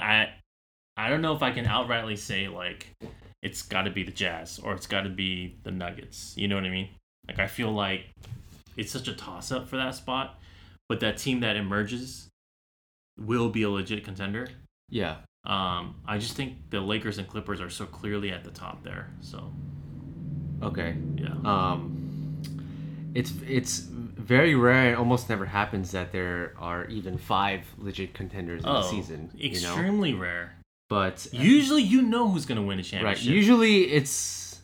[0.97, 2.89] I, I don't know if I can outrightly say like
[3.43, 6.35] it's got to be the Jazz or it's got to be the Nuggets.
[6.36, 6.89] You know what I mean?
[7.28, 8.06] Like I feel like
[8.77, 10.40] it's such a toss up for that spot,
[10.89, 12.28] but that team that emerges
[13.19, 14.48] will be a legit contender.
[14.89, 15.16] Yeah.
[15.44, 19.10] Um, I just think the Lakers and Clippers are so clearly at the top there.
[19.20, 19.52] So
[20.62, 20.97] Okay.
[21.16, 21.35] yeah.
[21.44, 22.40] Um,
[23.14, 23.89] it's it's
[24.23, 24.93] very rare.
[24.93, 29.31] It almost never happens that there are even five legit contenders in oh, the season.
[29.35, 30.55] You know, extremely rare.
[30.89, 33.27] but uh, Usually, you know who's gonna win a championship.
[33.27, 33.35] right.
[33.35, 34.61] Usually, it's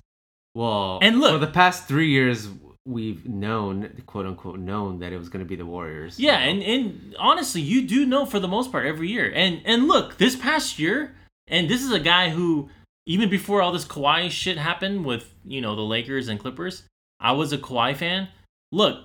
[0.54, 0.98] well.
[1.02, 2.48] And look- for the past three years,
[2.88, 6.18] we've known, quote unquote, known that it was going to be the Warriors.
[6.18, 9.30] Yeah, and, and honestly, you do know for the most part every year.
[9.32, 11.14] And and look, this past year,
[11.46, 12.70] and this is a guy who
[13.06, 16.84] even before all this Kawhi shit happened with you know the Lakers and Clippers,
[17.20, 18.28] I was a Kawhi fan.
[18.72, 19.04] Look,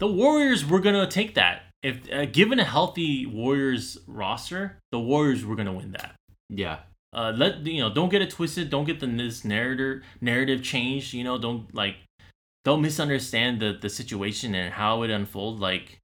[0.00, 1.62] the Warriors were gonna take that.
[1.82, 6.14] If uh, given a healthy Warriors roster, the Warriors were gonna win that.
[6.48, 6.80] yeah,
[7.12, 8.68] Uh, let you know, don't get it twisted.
[8.70, 11.14] Don't get the this narrative narrative changed.
[11.14, 11.96] You know, don't like,
[12.64, 15.60] don't misunderstand the the situation and how it unfolded.
[15.60, 15.98] Like,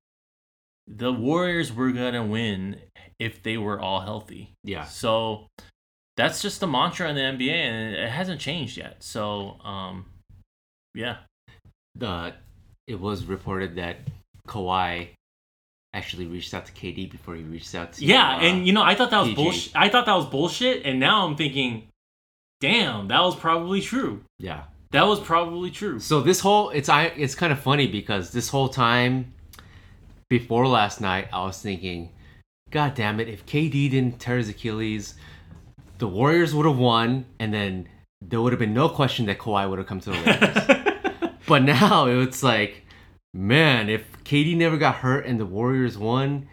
[0.87, 2.81] the Warriors were gonna win
[3.19, 4.53] if they were all healthy.
[4.65, 4.85] yeah.
[4.85, 5.47] So
[6.17, 9.03] that's just the mantra in the NBA, and it hasn't changed yet.
[9.03, 10.07] So, um,
[10.95, 11.19] yeah,
[11.95, 12.35] The
[12.87, 13.97] it was reported that
[14.47, 15.09] Kawhi
[15.93, 18.83] actually reached out to KD before he reached out to yeah, uh, and you know,
[18.83, 19.73] I thought that was bullshit.
[19.75, 21.89] I thought that was bullshit, and now I'm thinking,
[22.61, 24.23] damn, that was probably true.
[24.39, 24.65] yeah.
[24.93, 25.99] That was probably true.
[25.99, 29.35] So this whole it's I it's kind of funny because this whole time
[30.31, 32.11] before last night I was thinking,
[32.71, 35.15] God damn it, if KD didn't tear his Achilles,
[35.99, 37.89] the Warriors would have won, and then
[38.23, 40.67] there would have been no question that Kawhi would have come to the Lakers.
[41.47, 42.85] but now it's like,
[43.33, 46.49] man, if KD never got hurt and the Warriors won,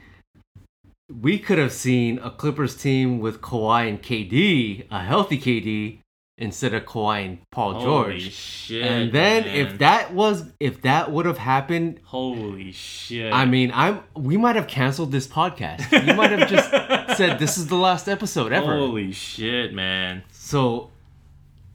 [1.09, 5.99] we could have seen a Clippers team with Kawhi and KD, a healthy KD,
[6.37, 8.31] instead of Kawhi and Paul Holy George.
[8.31, 8.83] shit!
[8.83, 9.55] And then man.
[9.55, 13.31] if that was if that would have happened, holy shit!
[13.31, 15.91] I mean, I'm we might have canceled this podcast.
[15.91, 16.69] We might have just
[17.17, 18.77] said this is the last episode ever.
[18.77, 20.23] holy shit, man!
[20.31, 20.91] So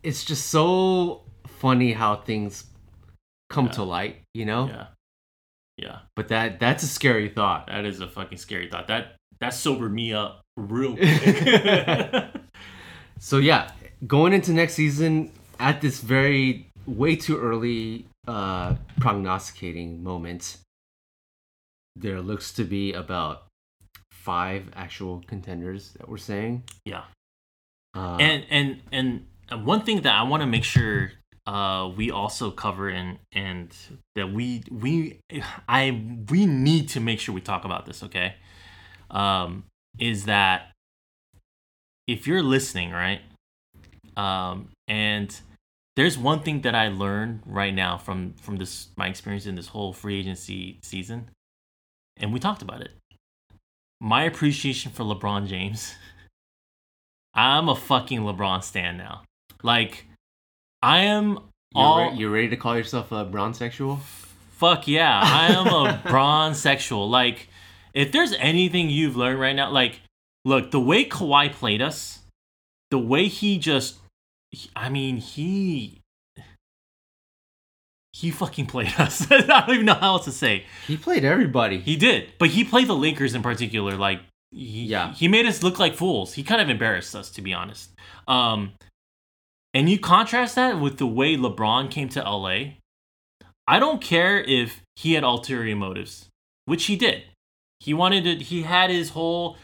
[0.02, 2.64] it's just so funny how things
[3.50, 4.66] come to light, you know?
[4.68, 4.86] Yeah,
[5.76, 7.66] yeah, But that that's a scary thought.
[7.68, 8.88] that is a fucking scary thought.
[8.88, 12.24] That that sobered me up real quick.
[13.20, 13.72] So yeah,
[14.06, 20.58] going into next season at this very way too early uh prognosticating moment,
[21.96, 23.46] there looks to be about
[24.12, 26.62] five actual contenders that we're saying.
[26.84, 27.04] yeah,
[27.96, 28.82] Uh, and and
[29.50, 31.10] and one thing that I want to make sure
[31.48, 33.74] uh, we also cover and and
[34.14, 35.18] that we we
[35.66, 38.02] I we need to make sure we talk about this.
[38.02, 38.34] Okay,
[39.10, 39.64] um,
[39.98, 40.72] is that
[42.06, 43.22] if you're listening, right?
[44.14, 45.34] Um, and
[45.96, 49.68] there's one thing that I learned right now from from this my experience in this
[49.68, 51.30] whole free agency season,
[52.18, 52.90] and we talked about it.
[54.02, 55.94] My appreciation for LeBron James.
[57.34, 59.22] I'm a fucking LeBron stan now.
[59.62, 60.07] Like,
[60.82, 61.40] I am you're,
[61.74, 64.00] all re- you're ready to call yourself a bronze sexual?
[64.52, 65.20] fuck yeah.
[65.22, 67.08] I am a bronze sexual.
[67.08, 67.48] Like,
[67.94, 70.00] if there's anything you've learned right now, like,
[70.44, 72.20] look, the way Kawhi played us,
[72.90, 73.98] the way he just,
[74.74, 76.00] I mean, he.
[78.12, 79.26] He fucking played us.
[79.30, 80.64] I don't even know how else to say.
[80.88, 81.78] He played everybody.
[81.78, 83.96] He did, but he played the Lakers in particular.
[83.96, 85.14] Like, he, Yeah.
[85.14, 86.32] he made us look like fools.
[86.34, 87.90] He kind of embarrassed us, to be honest.
[88.26, 88.72] Um,
[89.74, 92.74] and you contrast that with the way LeBron came to LA.
[93.66, 96.28] I don't care if he had ulterior motives,
[96.64, 97.24] which he did.
[97.80, 98.44] He wanted to.
[98.44, 99.56] He had his whole.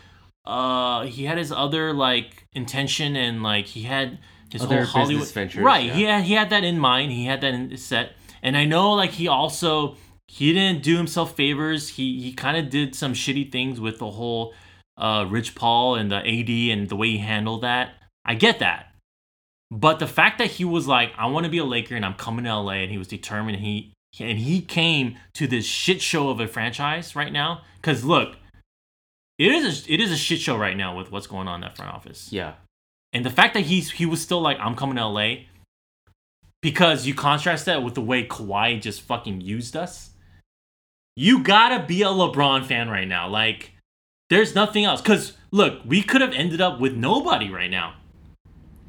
[0.45, 4.19] Uh, he had his other like intention and like he had
[4.51, 5.87] his Other whole Hollywood ventures, Right.
[5.87, 5.95] yeah.
[5.95, 7.13] He had he had that in mind.
[7.13, 8.13] He had that in his set.
[8.43, 9.97] And I know like he also
[10.29, 11.89] he didn't do himself favors.
[11.89, 14.53] He he kind of did some shitty things with the whole
[14.99, 17.95] uh Rich Paul and the AD and the way he handled that.
[18.25, 18.94] I get that.
[19.71, 22.15] But the fact that he was like, I want to be a Laker and I'm
[22.15, 26.01] coming to LA and he was determined and he and he came to this shit
[26.01, 27.63] show of a franchise right now.
[27.83, 28.37] Cause look,
[29.39, 31.61] it is a, it is a shit show right now with what's going on in
[31.63, 32.29] that front office.
[32.33, 32.55] yeah.
[33.13, 35.35] And the fact that he's he was still like, I'm coming to LA,
[36.63, 40.11] because you contrast that with the way Kawhi just fucking used us.
[41.17, 43.29] You gotta be a LeBron fan right now.
[43.29, 43.73] Like,
[44.31, 45.01] there's nothing else.
[45.01, 47.95] Cause look, we could have ended up with nobody right now.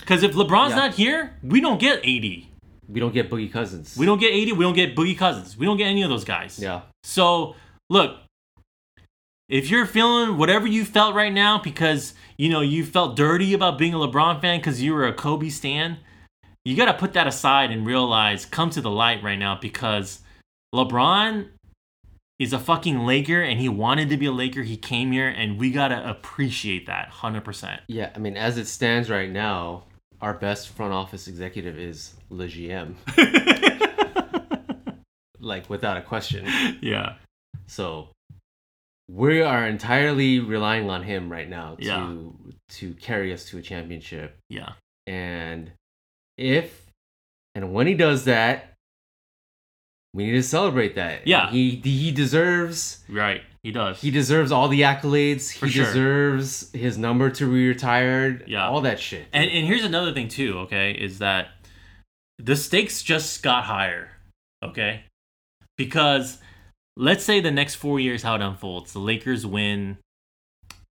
[0.06, 0.76] Cause if LeBron's Yeah.
[0.76, 2.48] not here, we don't get AD.
[2.88, 3.95] We don't get Boogie Cousins.
[3.98, 4.52] We don't get AD.
[4.56, 5.57] We don't get Boogie Cousins.
[5.57, 6.60] We don't get any of those guys.
[6.61, 6.82] Yeah.
[7.03, 7.56] So,
[7.90, 8.19] look,
[9.49, 13.77] if you're feeling whatever you felt right now because, you know, you felt dirty about
[13.77, 15.98] being a LeBron fan because you were a Kobe stan,
[16.64, 20.19] you got to put that aside and realize, come to the light right now because
[20.73, 21.48] LeBron
[22.40, 24.64] is a fucking Laker and he wanted to be a Laker.
[24.64, 27.80] He came here and we gotta appreciate that 100%.
[27.88, 29.84] Yeah, I mean, as it stands right now,
[30.21, 32.95] our best front office executive is Le GM,
[35.39, 36.45] like without a question.
[36.81, 37.15] yeah.
[37.67, 38.09] So
[39.09, 42.17] we are entirely relying on him right now to Yeah.
[42.69, 44.37] to carry us to a championship.
[44.49, 44.73] Yeah.
[45.07, 45.71] And
[46.37, 46.85] if
[47.53, 48.73] and when he does that,
[50.13, 51.27] we need to celebrate that.
[51.27, 51.49] Yeah.
[51.51, 53.43] he he deserves Right.
[53.65, 53.99] He does.
[53.99, 55.51] he deserves all the accolades.
[55.57, 55.85] For he sure.
[55.85, 58.43] deserves his number to be retired.
[58.45, 58.67] Yeah.
[58.67, 59.25] all that shit.
[59.33, 61.47] And and here's another thing too, okay, is that
[62.37, 64.11] the stakes just got higher,
[64.63, 65.05] okay?
[65.79, 66.37] Because
[66.95, 69.97] let's say the next 4 years how it unfolds, the Lakers win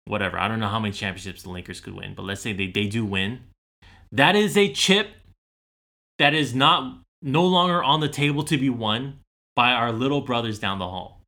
[0.05, 0.39] whatever.
[0.39, 2.87] I don't know how many championships the Lakers could win, but let's say they they
[2.87, 3.41] do win.
[4.11, 5.09] That is a chip
[6.17, 9.19] that is not no longer on the table to be won
[9.55, 11.19] by our little brothers down the hall.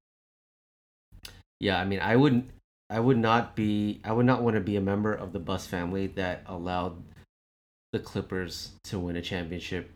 [1.60, 2.50] Yeah, I mean, I wouldn't.
[2.90, 4.02] I would not be.
[4.04, 7.02] I would not want to be a member of the Buss family that allowed
[7.94, 9.92] the Clippers to win a championship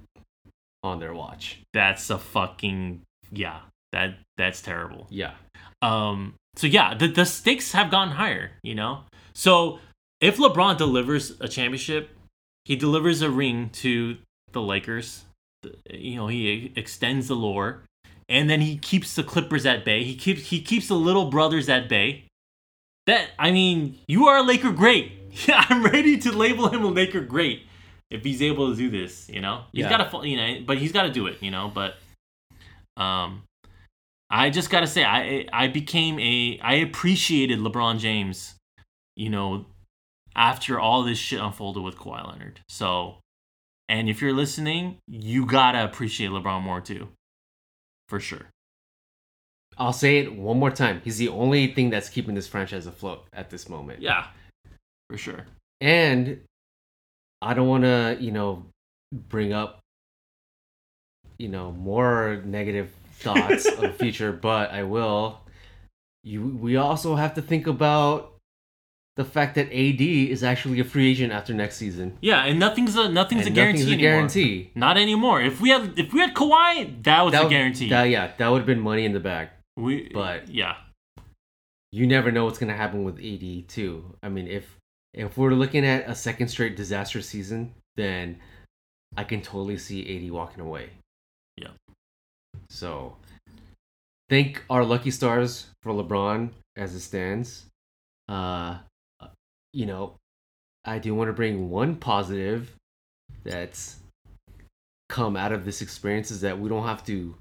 [0.84, 1.60] on their watch.
[1.74, 3.60] That's a fucking yeah.
[3.92, 5.08] That that's terrible.
[5.10, 5.34] Yeah,
[5.82, 9.04] Um, so yeah, the, the stakes have gone higher, you know?
[9.34, 9.80] So
[10.22, 12.10] if LeBron delivers a championship,
[12.66, 14.18] he delivers a ring to
[14.52, 15.26] the Lakers,
[15.90, 17.84] you know, he extends the lore,
[18.30, 20.04] and then he keeps the Clippers at bay.
[20.04, 22.26] He keeps he keeps the little brothers at bay.
[23.08, 25.14] That I mean, you are a Laker great.
[25.48, 27.64] Yeah, I'm ready to label him a Laker great
[28.10, 29.66] if he's able to do this, you know?
[29.72, 29.90] He's Yeah.
[29.98, 31.98] got to you know, but he's got to do it, you know, but
[32.98, 33.44] um
[34.32, 38.56] I just gotta say, I I became a I appreciated LeBron James,
[39.16, 39.66] you know,
[40.36, 42.60] after all this shit unfolded with Kawhi Leonard.
[42.70, 43.18] So,
[43.88, 47.08] and if you're listening, you gotta appreciate LeBron more too,
[48.10, 48.48] for sure.
[49.78, 51.00] I'll say it one more time.
[51.06, 54.02] He's the only thing that's keeping this franchise afloat at this moment.
[54.02, 54.26] Yeah,
[55.10, 55.46] for sure.
[55.80, 56.42] and
[57.42, 58.66] I don't want to, you know,
[59.14, 59.80] bring up,
[61.38, 65.40] you know, more negative thoughts of the future, but I will.
[66.26, 68.34] You, we also have to think about
[69.20, 72.18] the fact that AD is actually a free agent after next season.
[72.22, 74.72] Yeah, and nothing's a nothing's And a guarantee nothing's a anymore.
[74.76, 75.42] Not anymore.
[75.42, 77.90] If we had if we had Kawhi, that was That a would- guarantee.
[77.90, 79.50] That, yeah, that would have been money in the bag.
[79.76, 80.76] we, but- yeah,
[81.92, 84.16] You never know what's gonna happen with AD too.
[84.24, 84.66] I mean, if
[85.14, 88.40] if we're looking at a second straight disaster season, then
[89.18, 90.92] I can totally see AD walking away.
[91.58, 91.72] Yeah.
[92.70, 93.18] So,
[94.30, 97.66] thank our lucky stars for LeBron as it stands.
[98.30, 98.78] Uh,
[99.74, 100.16] you know,
[100.86, 102.76] I do want to bring one positive
[103.44, 103.98] that's
[105.08, 107.36] come out of this experience is that we don't have to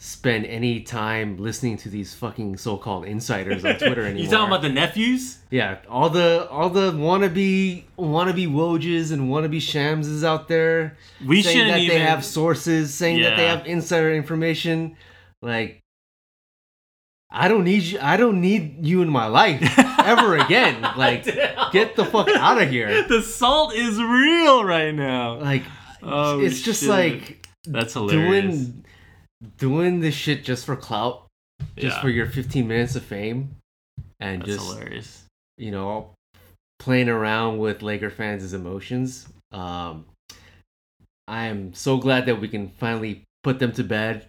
[0.00, 4.24] spend any time listening to these fucking so-called insiders on Twitter anymore.
[4.24, 5.38] you talking about the nephews?
[5.50, 11.56] Yeah, all the all the wannabe wannabe Wojs and wannabe Shamses out there We saying
[11.56, 14.96] shouldn't that even they have sources, saying that they have insider information.
[15.42, 15.80] Like,
[17.30, 17.98] I don't need you.
[18.00, 19.60] I don't need you in my life
[20.02, 20.80] ever again.
[20.96, 21.24] Like,
[21.72, 23.02] get the fuck out of here.
[23.06, 25.34] The salt is real right now.
[25.38, 25.64] Like,
[26.02, 26.88] Oh, it's just shit.
[26.90, 28.56] like That's hilarious.
[28.56, 28.84] doing
[29.58, 31.26] doing this shit just for clout,
[31.76, 32.00] just Yeah.
[32.02, 33.56] for your 15 minutes of fame,
[34.20, 35.24] and That's just hilarious.
[35.58, 36.10] you know,
[36.78, 39.28] playing around with Laker fans' emotions.
[39.52, 40.06] Um,
[41.26, 44.28] I am so glad that we can finally put them to bed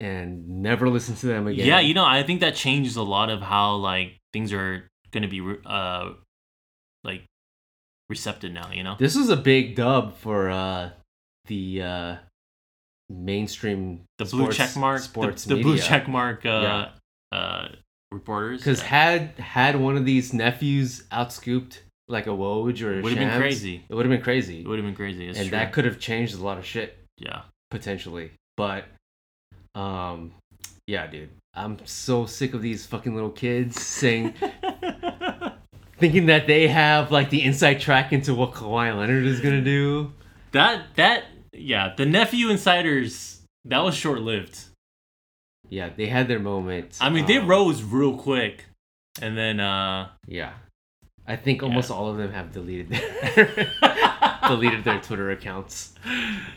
[0.00, 1.66] and never listen to them again.
[1.66, 5.28] Yeah, you know, I think that changes a lot of how like things are gonna
[5.28, 6.12] be uh
[7.04, 7.22] like
[8.08, 8.70] receptive now.
[8.72, 8.96] You know.
[8.98, 10.90] this is a big dub for uh,
[11.46, 12.16] the uh,
[13.08, 16.48] mainstream the blue sports- check mark, sports the, the blue check mark, uh,
[17.32, 17.38] Yeah.
[17.38, 17.68] uh,
[18.10, 18.60] reporters.
[18.60, 18.86] Because yeah.
[18.88, 23.38] had had one of these nephews outscooped like a Woj or a It would've been
[23.38, 23.84] crazy.
[23.88, 25.26] It would have been crazy, it would have been crazy.
[25.26, 25.50] And true.
[25.50, 26.96] that could have changed a lot of shit.
[27.18, 27.42] yeah.
[27.70, 28.30] potentially.
[28.56, 28.84] But
[29.74, 30.32] um
[30.86, 31.30] yeah, dude.
[31.54, 34.34] I'm so sick of these fucking little kids saying
[35.98, 40.12] thinking that they have like the inside track into what Kawhi Leonard is gonna do.
[40.52, 44.58] that that yeah, the nephew insiders that was short lived.
[45.68, 46.96] Yeah, they had their moment.
[47.00, 48.64] I mean, they Um, rose real quick,
[49.20, 50.52] and then uh Yeah.
[51.28, 51.96] I think almost Yeah.
[51.96, 53.70] all of them have deleted their
[54.48, 55.94] deleted their Twitter accounts.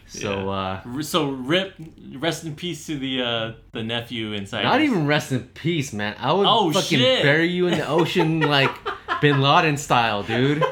[0.08, 1.74] So uh so rip
[2.16, 4.64] rest in peace to the uh the nephew insiders.
[4.72, 6.16] not even rest in peace, man.
[6.18, 7.22] I would Oh, fucking shit.
[7.24, 8.72] bury you in the ocean like
[9.20, 10.64] Bin Laden style, dude.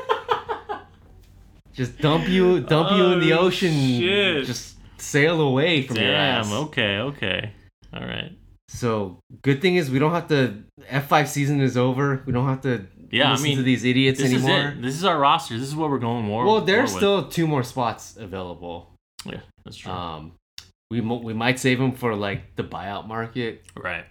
[1.74, 3.72] Just dump you, dump you in the Oh, ocean.
[3.72, 4.46] shit.
[4.46, 6.42] Just sail away from your Damn.
[6.42, 6.52] ass.
[6.52, 6.98] Okay.
[7.00, 7.52] Okay.
[7.94, 8.32] All right.
[8.68, 10.64] So good thing is we don't have to.
[10.90, 12.22] F5 season is over.
[12.26, 14.60] We don't have to Yeah, I mean, to these idiots This anymore.
[14.60, 14.82] is it.
[14.82, 15.58] This is our roster.
[15.58, 16.46] This is what we're going more.
[16.46, 18.94] Well, there's still two more spots available.
[19.26, 19.92] yeah, that's true.
[19.92, 20.34] Um,
[20.92, 23.64] we mo- we might save them for like the buyout market.
[23.76, 24.06] right.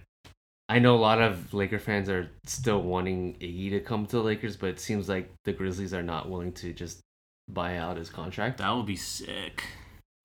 [0.71, 4.21] I know a lot of Laker fans are still wanting Iggy to come to the
[4.21, 6.99] Lakers, but it seems like the Grizzlies are not willing to just
[7.47, 8.59] buy out his contract.
[8.59, 9.63] That would be sick.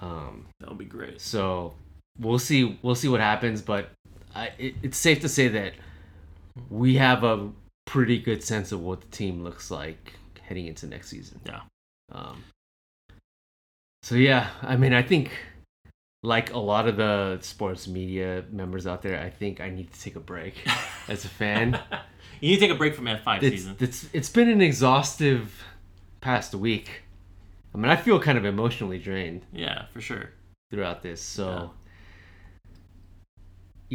[0.00, 1.20] Um, That would be great.
[1.20, 1.72] so
[2.18, 2.78] we'll see.
[2.82, 3.88] We'll see what happens, but
[4.34, 5.72] I, it, it's safe to say that
[6.68, 7.50] we have a
[7.86, 11.40] pretty good sense of what the team looks like heading into next season.
[11.46, 11.60] Yeah.
[12.12, 12.44] Um,
[14.02, 15.30] so yeah, I mean, I think
[16.22, 20.00] like a lot of the sports media members out there, I think I need to
[20.00, 20.54] take a break
[21.08, 21.78] as a fan.
[22.40, 23.76] you need to take a break from F5 it's, season.
[23.80, 25.62] it's it's been an exhaustive
[26.20, 27.02] past week.
[27.74, 30.30] I mean, I feel kind of emotionally drained Yeah, for sure.
[30.70, 31.20] throughout this.
[31.20, 31.72] So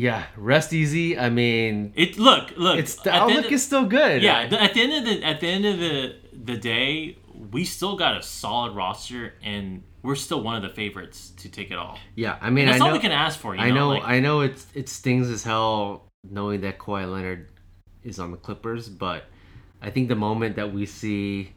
[0.05, 1.17] yeah, rest easy.
[1.17, 2.77] I mean, It look look.
[2.79, 4.21] it's the at the outlook is still good.
[4.21, 4.41] yeah.
[4.67, 6.15] At the end of the at the end of the
[6.51, 7.17] the day,
[7.51, 11.69] we still got a solid roster, and we're still one of the favorites to take
[11.71, 11.97] it all.
[12.15, 12.37] yeah.
[12.41, 13.53] I mean, And that's I all know, we can ask for.
[13.55, 14.41] You I know, like- I know.
[14.41, 17.49] It's it stings as hell knowing that Kawhi Leonard
[18.03, 19.25] is on the Clippers, but
[19.81, 21.53] I think the moment that we see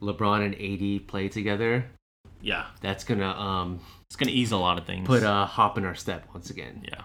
[0.00, 1.86] LeBron and AD play together,
[2.40, 5.06] yeah, that's gonna um it's gonna ease a lot of things.
[5.06, 6.84] put a hop in our step once again.
[6.90, 7.02] yeah.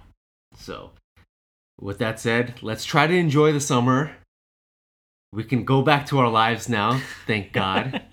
[0.58, 0.92] So,
[1.80, 4.16] with that said, let's try to enjoy the summer.
[5.32, 8.02] We can go back to our lives now, thank God.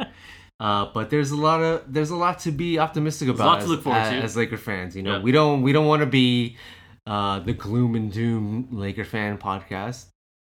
[0.60, 3.68] Uh, but there's a lot of there's a lot to be optimistic a about as,
[3.68, 4.16] look forward as, to.
[4.18, 4.94] as Laker fans.
[4.94, 5.22] You know, Yeah.
[5.22, 6.56] we don't we don't want to be
[7.04, 10.06] uh, the gloom and doom Laker fan podcast.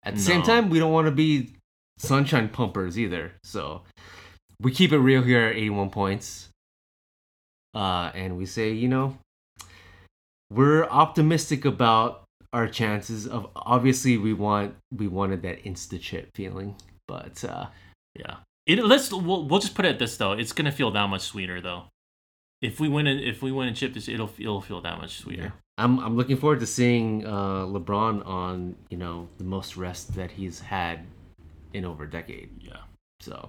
[0.03, 1.55] At the same time, we don't want to be
[1.99, 3.31] sunshine pumpers either.
[3.45, 3.83] So
[4.61, 6.49] we keep it real here at 81 points.
[7.73, 9.17] Uh, and we say, you know,
[10.55, 16.75] we're optimistic about our chances of obviously we want we wanted that insta chip feeling
[17.09, 17.67] but uh
[18.19, 18.37] Yeah.
[18.67, 20.33] It, let's we'll, we'll just put it this though.
[20.33, 21.85] It's gonna feel that much sweeter though.
[22.61, 25.19] If we win and if we win and chip this, it'll it'll feel that much
[25.19, 25.53] sweeter.
[25.79, 30.31] i'm i'm looking forward to seeing uh lebron on you know the most rest that
[30.31, 31.01] he's had
[31.73, 32.83] in over a decade Yeah.
[33.21, 33.49] so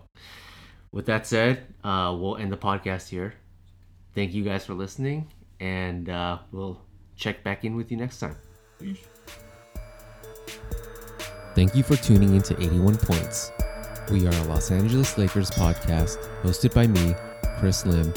[0.94, 3.34] with that said uh we'll end the podcast here
[4.16, 5.28] thank you guys for listening
[5.60, 6.80] and uh we'll
[7.16, 8.36] check back in with you next time
[11.56, 13.52] Thank you for tuning into 81 Points.
[14.12, 17.14] We are a Los Angeles Lakers podcast hosted by me,
[17.60, 18.12] Chris Lim,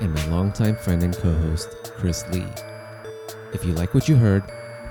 [0.00, 2.44] and my longtime friend and co host, Chris Lee.
[3.54, 4.42] If you like what you heard,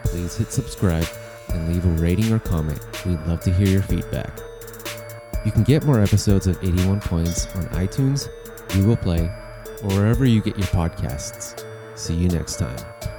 [0.05, 1.07] please hit subscribe
[1.49, 2.79] and leave a rating or comment.
[3.05, 4.39] We'd love to hear your feedback.
[5.45, 8.29] You can get more episodes of 81 Points on iTunes,
[8.69, 9.29] Google Play,
[9.83, 11.65] or wherever you get your podcasts.
[11.95, 13.10] See you next time.